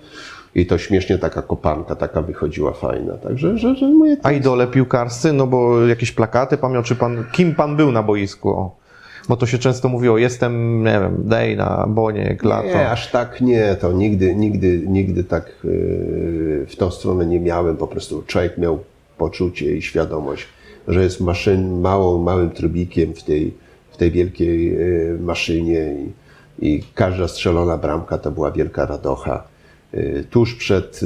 I 0.55 0.65
to 0.65 0.77
śmiesznie 0.77 1.17
taka 1.17 1.41
kopanka 1.41 1.95
taka 1.95 2.21
wychodziła 2.21 2.73
fajna. 2.73 3.13
Także, 3.13 3.57
że, 3.57 3.75
że 3.75 3.87
moje... 3.87 4.17
A 4.23 4.31
idole 4.31 4.67
piłkarscy, 4.67 5.33
no 5.33 5.47
bo 5.47 5.87
jakieś 5.87 6.11
plakaty 6.11 6.57
pan 6.57 6.83
czy 6.83 6.95
pan, 6.95 7.25
kim 7.31 7.55
pan 7.55 7.75
był 7.75 7.91
na 7.91 8.03
boisku? 8.03 8.49
O. 8.49 8.82
Bo 9.29 9.37
to 9.37 9.45
się 9.45 9.57
często 9.57 9.89
mówiło, 9.89 10.17
jestem, 10.17 10.83
nie 10.83 10.99
wiem, 10.99 11.15
Dej 11.17 11.57
na 11.57 11.85
Bonie, 11.87 12.35
Klato. 12.39 12.67
Nie, 12.67 12.89
aż 12.89 13.11
tak 13.11 13.41
nie, 13.41 13.75
to 13.75 13.93
nigdy, 13.93 14.35
nigdy, 14.35 14.83
nigdy 14.87 15.23
tak 15.23 15.51
yy, 15.63 16.65
w 16.69 16.75
tą 16.77 16.91
stronę 16.91 17.25
nie 17.25 17.39
miałem. 17.39 17.77
Po 17.77 17.87
prostu 17.87 18.23
człowiek 18.27 18.57
miał 18.57 18.79
poczucie 19.17 19.77
i 19.77 19.81
świadomość, 19.81 20.47
że 20.87 21.03
jest 21.03 21.21
maszyn, 21.21 21.81
małą, 21.81 22.17
małym 22.17 22.51
trybikiem 22.51 23.13
w 23.13 23.23
tej, 23.23 23.53
w 23.91 23.97
tej 23.97 24.11
wielkiej 24.11 24.71
yy, 24.71 25.17
maszynie 25.21 25.95
i, 26.59 26.69
i 26.69 26.83
każda 26.93 27.27
strzelona 27.27 27.77
bramka 27.77 28.17
to 28.17 28.31
była 28.31 28.51
wielka 28.51 28.85
radocha. 28.85 29.43
Yy, 29.93 30.23
tuż 30.29 30.55
przed 30.55 30.99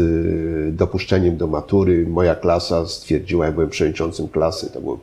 dopuszczeniem 0.72 1.38
do 1.38 1.48
matury 1.48 2.07
moja 2.07 2.35
klasa 2.35 2.85
stwierdziła, 2.85 3.45
ja 3.45 3.52
byłem 3.52 3.69
przewodniczącym 3.69 4.27
klasy, 4.27 4.72
to 4.73 4.81
było 4.81 4.99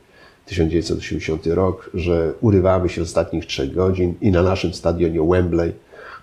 1980 0.47 1.47
rok, 1.47 1.91
że 1.95 2.33
urywamy 2.41 2.89
się 2.89 3.03
ostatnich 3.03 3.47
trzech 3.47 3.75
godzin 3.75 4.15
i 4.21 4.31
na 4.31 4.43
naszym 4.43 4.75
stadionie 4.75 5.21
Wembley, 5.23 5.73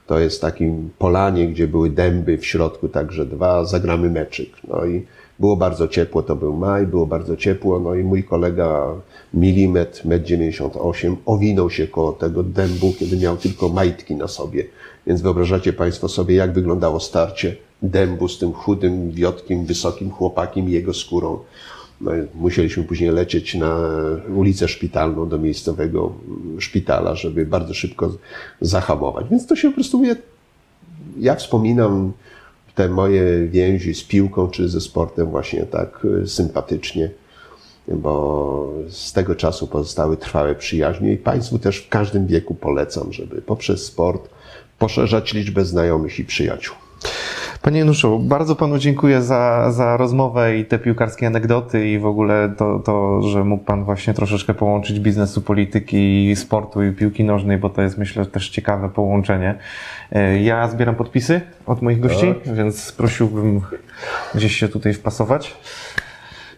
to 0.08 0.20
jest 0.20 0.42
takim 0.42 0.90
polanie, 0.98 1.48
gdzie 1.48 1.68
były 1.68 1.90
dęby 1.90 2.38
w 2.38 2.46
środku, 2.46 2.88
także 2.88 3.26
dwa, 3.26 3.66
zagramy 3.66 4.10
meczyk. 4.10 4.50
No 4.68 4.86
i 4.86 5.06
było 5.40 5.56
bardzo 5.56 5.88
ciepło, 5.88 6.24
to 6.24 6.36
był 6.36 6.54
maj, 6.58 6.88
było 6.88 7.06
bardzo 7.06 7.38
ciepło, 7.38 7.80
no 7.80 7.96
i 7.96 8.04
mój 8.04 8.24
kolega 8.24 8.96
milimetr, 9.34 10.06
metr 10.06 10.26
98 10.26 11.18
owinął 11.26 11.70
się 11.70 11.88
koło 11.88 12.14
tego 12.14 12.44
dębu, 12.44 12.94
kiedy 13.00 13.18
miał 13.18 13.38
tylko 13.38 13.70
majtki 13.70 14.16
na 14.16 14.28
sobie. 14.28 14.66
Więc 15.08 15.22
wyobrażacie 15.22 15.74
Państwo 15.74 16.10
sobie, 16.10 16.36
jak 16.36 16.54
wyglądało 16.54 17.00
starcie 17.00 17.56
dębu 17.82 18.28
z 18.28 18.40
tym 18.40 18.54
chudym, 18.54 19.12
wiotkim, 19.12 19.66
wysokim 19.66 20.12
chłopakiem 20.12 20.70
i 20.70 20.72
jego 20.72 20.94
skórą. 20.94 21.40
Musieliśmy 22.36 22.84
później 22.84 23.10
lecieć 23.10 23.56
na 23.56 23.78
ulicę 24.36 24.68
szpitalną 24.68 25.30
do 25.30 25.38
miejscowego 25.38 26.14
szpitala, 26.60 27.16
żeby 27.16 27.46
bardzo 27.46 27.74
szybko 27.74 28.12
zahamować. 28.62 29.26
Więc 29.32 29.48
to 29.48 29.56
się 29.56 29.70
po 29.70 29.76
prostu, 29.76 30.04
ja, 30.04 30.16
ja 31.18 31.36
wspominam 31.36 32.12
te 32.76 32.90
moje 32.90 33.48
więzi 33.48 33.96
z 33.96 34.04
piłką 34.04 34.48
czy 34.48 34.70
ze 34.70 34.82
sportem 34.82 35.28
właśnie 35.28 35.66
tak 35.66 36.08
sympatycznie, 36.26 37.10
bo 37.88 38.74
z 38.90 39.14
tego 39.14 39.36
czasu 39.36 39.68
pozostały 39.68 40.18
trwałe 40.18 40.56
przyjaźnie 40.56 41.14
i 41.14 41.18
Państwu 41.18 41.60
też 41.60 41.78
w 41.78 41.90
każdym 41.90 42.28
wieku 42.28 42.56
polecam, 42.56 43.14
żeby 43.14 43.42
poprzez 43.42 43.86
sport 43.86 44.30
poszerzać 44.80 45.34
liczbę 45.34 45.66
znajomych 45.66 46.20
i 46.20 46.26
przyjaciół. 46.26 46.76
Panie 47.62 47.80
Januszu, 47.80 48.20
bardzo 48.20 48.56
Panu 48.56 48.78
dziękuję 48.78 49.22
za, 49.22 49.72
za 49.72 49.98
rozmowę 49.98 50.58
i 50.58 50.66
te 50.66 50.80
piłkarskie 50.80 51.28
anegdoty 51.28 51.90
i 51.90 52.00
w 52.00 52.06
ogóle 52.06 52.54
to, 52.58 52.80
to, 52.80 53.22
że 53.22 53.44
mógł 53.44 53.64
Pan 53.64 53.84
właśnie 53.84 54.14
troszeczkę 54.14 54.54
połączyć 54.54 55.00
biznesu, 55.00 55.42
polityki, 55.42 56.36
sportu 56.36 56.84
i 56.84 56.92
piłki 56.92 57.24
nożnej, 57.24 57.58
bo 57.58 57.70
to 57.70 57.82
jest 57.82 57.98
myślę 57.98 58.26
też 58.26 58.50
ciekawe 58.50 58.90
połączenie. 58.90 59.56
E, 60.12 60.42
ja 60.42 60.68
zbieram 60.68 60.96
podpisy 60.96 61.42
od 61.66 61.82
moich 61.82 62.00
gości, 62.00 62.34
tak. 62.46 62.56
więc 62.56 62.92
prosiłbym 62.92 63.62
gdzieś 64.36 64.56
się 64.56 64.68
tutaj 64.68 64.94
wpasować. 64.94 65.58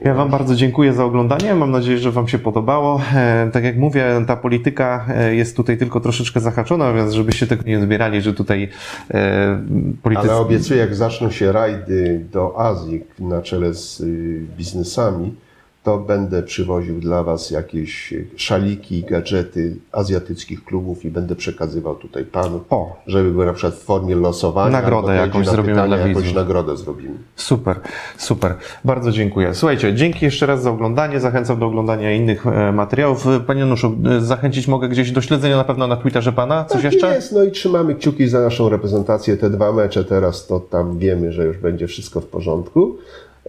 Ja 0.03 0.13
Wam 0.13 0.29
bardzo 0.29 0.55
dziękuję 0.55 0.93
za 0.93 1.05
oglądanie. 1.05 1.55
Mam 1.55 1.71
nadzieję, 1.71 1.97
że 1.97 2.11
Wam 2.11 2.27
się 2.27 2.39
podobało. 2.39 3.01
E, 3.15 3.49
tak 3.53 3.63
jak 3.63 3.77
mówię, 3.77 4.05
ta 4.27 4.35
polityka 4.35 5.05
e, 5.09 5.35
jest 5.35 5.55
tutaj 5.57 5.77
tylko 5.77 5.99
troszeczkę 5.99 6.39
zahaczona, 6.39 6.93
więc 6.93 7.13
żebyście 7.13 7.47
tego 7.47 7.63
nie 7.63 7.79
odbierali, 7.79 8.21
że 8.21 8.33
tutaj 8.33 8.69
e, 9.13 9.63
politycy... 10.01 10.31
Ale 10.31 10.39
obiecuję, 10.41 10.79
jak 10.79 10.95
zaczną 10.95 11.31
się 11.31 11.51
rajdy 11.51 12.25
do 12.31 12.59
Azji 12.59 13.03
na 13.19 13.41
czele 13.41 13.73
z 13.73 13.99
y, 13.99 14.41
biznesami, 14.57 15.35
to 15.83 15.97
będę 15.97 16.43
przywoził 16.43 16.99
dla 16.99 17.23
Was 17.23 17.51
jakieś 17.51 18.13
szaliki, 18.35 19.03
gadżety 19.03 19.75
azjatyckich 19.91 20.63
klubów 20.63 21.05
i 21.05 21.11
będę 21.11 21.35
przekazywał 21.35 21.95
tutaj 21.95 22.25
Panu, 22.25 22.63
o. 22.69 22.95
żeby 23.07 23.31
były 23.31 23.45
na 23.45 23.53
przykład 23.53 23.73
w 23.73 23.83
formie 23.83 24.15
losowania. 24.15 24.71
Nagrodę 24.71 25.15
jakąś 25.15 25.45
na 25.45 25.51
zrobimy 25.51 25.75
pytania, 25.75 25.97
dla 25.97 26.07
Jakąś 26.07 26.33
nagrodę 26.33 26.77
zrobimy. 26.77 27.15
Super, 27.35 27.79
super. 28.17 28.55
Bardzo 28.85 29.11
dziękuję. 29.11 29.53
Słuchajcie, 29.53 29.93
dzięki 29.93 30.25
jeszcze 30.25 30.45
raz 30.45 30.61
za 30.63 30.71
oglądanie. 30.71 31.19
Zachęcam 31.19 31.59
do 31.59 31.65
oglądania 31.65 32.11
innych 32.11 32.47
e, 32.47 32.71
materiałów. 32.71 33.25
Panie 33.47 33.59
Januszu, 33.59 33.95
e, 34.17 34.21
zachęcić 34.21 34.67
mogę 34.67 34.89
gdzieś 34.89 35.11
do 35.11 35.21
śledzenia 35.21 35.57
na 35.57 35.63
pewno 35.63 35.87
na 35.87 35.95
Twitterze 35.95 36.33
Pana? 36.33 36.65
Coś 36.65 36.83
tak 36.83 36.93
jeszcze? 36.93 37.15
jest, 37.15 37.31
no 37.31 37.43
i 37.43 37.51
trzymamy 37.51 37.95
kciuki 37.95 38.27
za 38.27 38.39
naszą 38.39 38.69
reprezentację. 38.69 39.37
Te 39.37 39.49
dwa 39.49 39.71
mecze 39.71 40.05
teraz 40.05 40.47
to 40.47 40.59
tam 40.59 40.97
wiemy, 40.97 41.31
że 41.31 41.45
już 41.45 41.57
będzie 41.57 41.87
wszystko 41.87 42.21
w 42.21 42.25
porządku. 42.25 42.97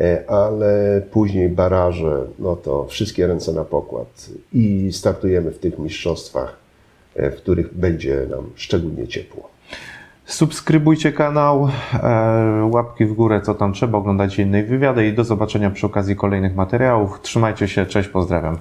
E, 0.01 0.31
ale 0.31 1.03
później 1.11 1.49
baraże, 1.49 2.27
no 2.39 2.57
to 2.57 2.85
wszystkie 2.85 3.27
ręce 3.27 3.53
na 3.53 3.65
pokład 3.65 4.31
i 4.53 4.93
startujemy 4.93 5.51
w 5.51 5.59
tych 5.59 5.79
mistrzostwach, 5.79 6.57
e, 7.15 7.31
w 7.31 7.37
których 7.37 7.75
będzie 7.75 8.27
nam 8.31 8.51
szczególnie 8.55 9.09
ciepło. 9.09 9.49
Subskrybujcie 10.25 11.13
kanał, 11.13 11.69
e, 12.03 12.69
łapki 12.73 13.07
w 13.07 13.13
górę, 13.13 13.41
co 13.41 13.55
tam 13.55 13.73
trzeba, 13.73 13.99
oglądajcie 13.99 14.43
inne 14.43 14.63
wywiady 14.63 15.07
i 15.07 15.13
do 15.13 15.25
zobaczenia 15.25 15.71
przy 15.71 15.87
okazji 15.87 16.17
kolejnych 16.17 16.55
materiałów. 16.55 17.21
Trzymajcie 17.21 17.69
się, 17.69 17.87
cześć, 17.87 18.09
pozdrawiam. 18.09 18.59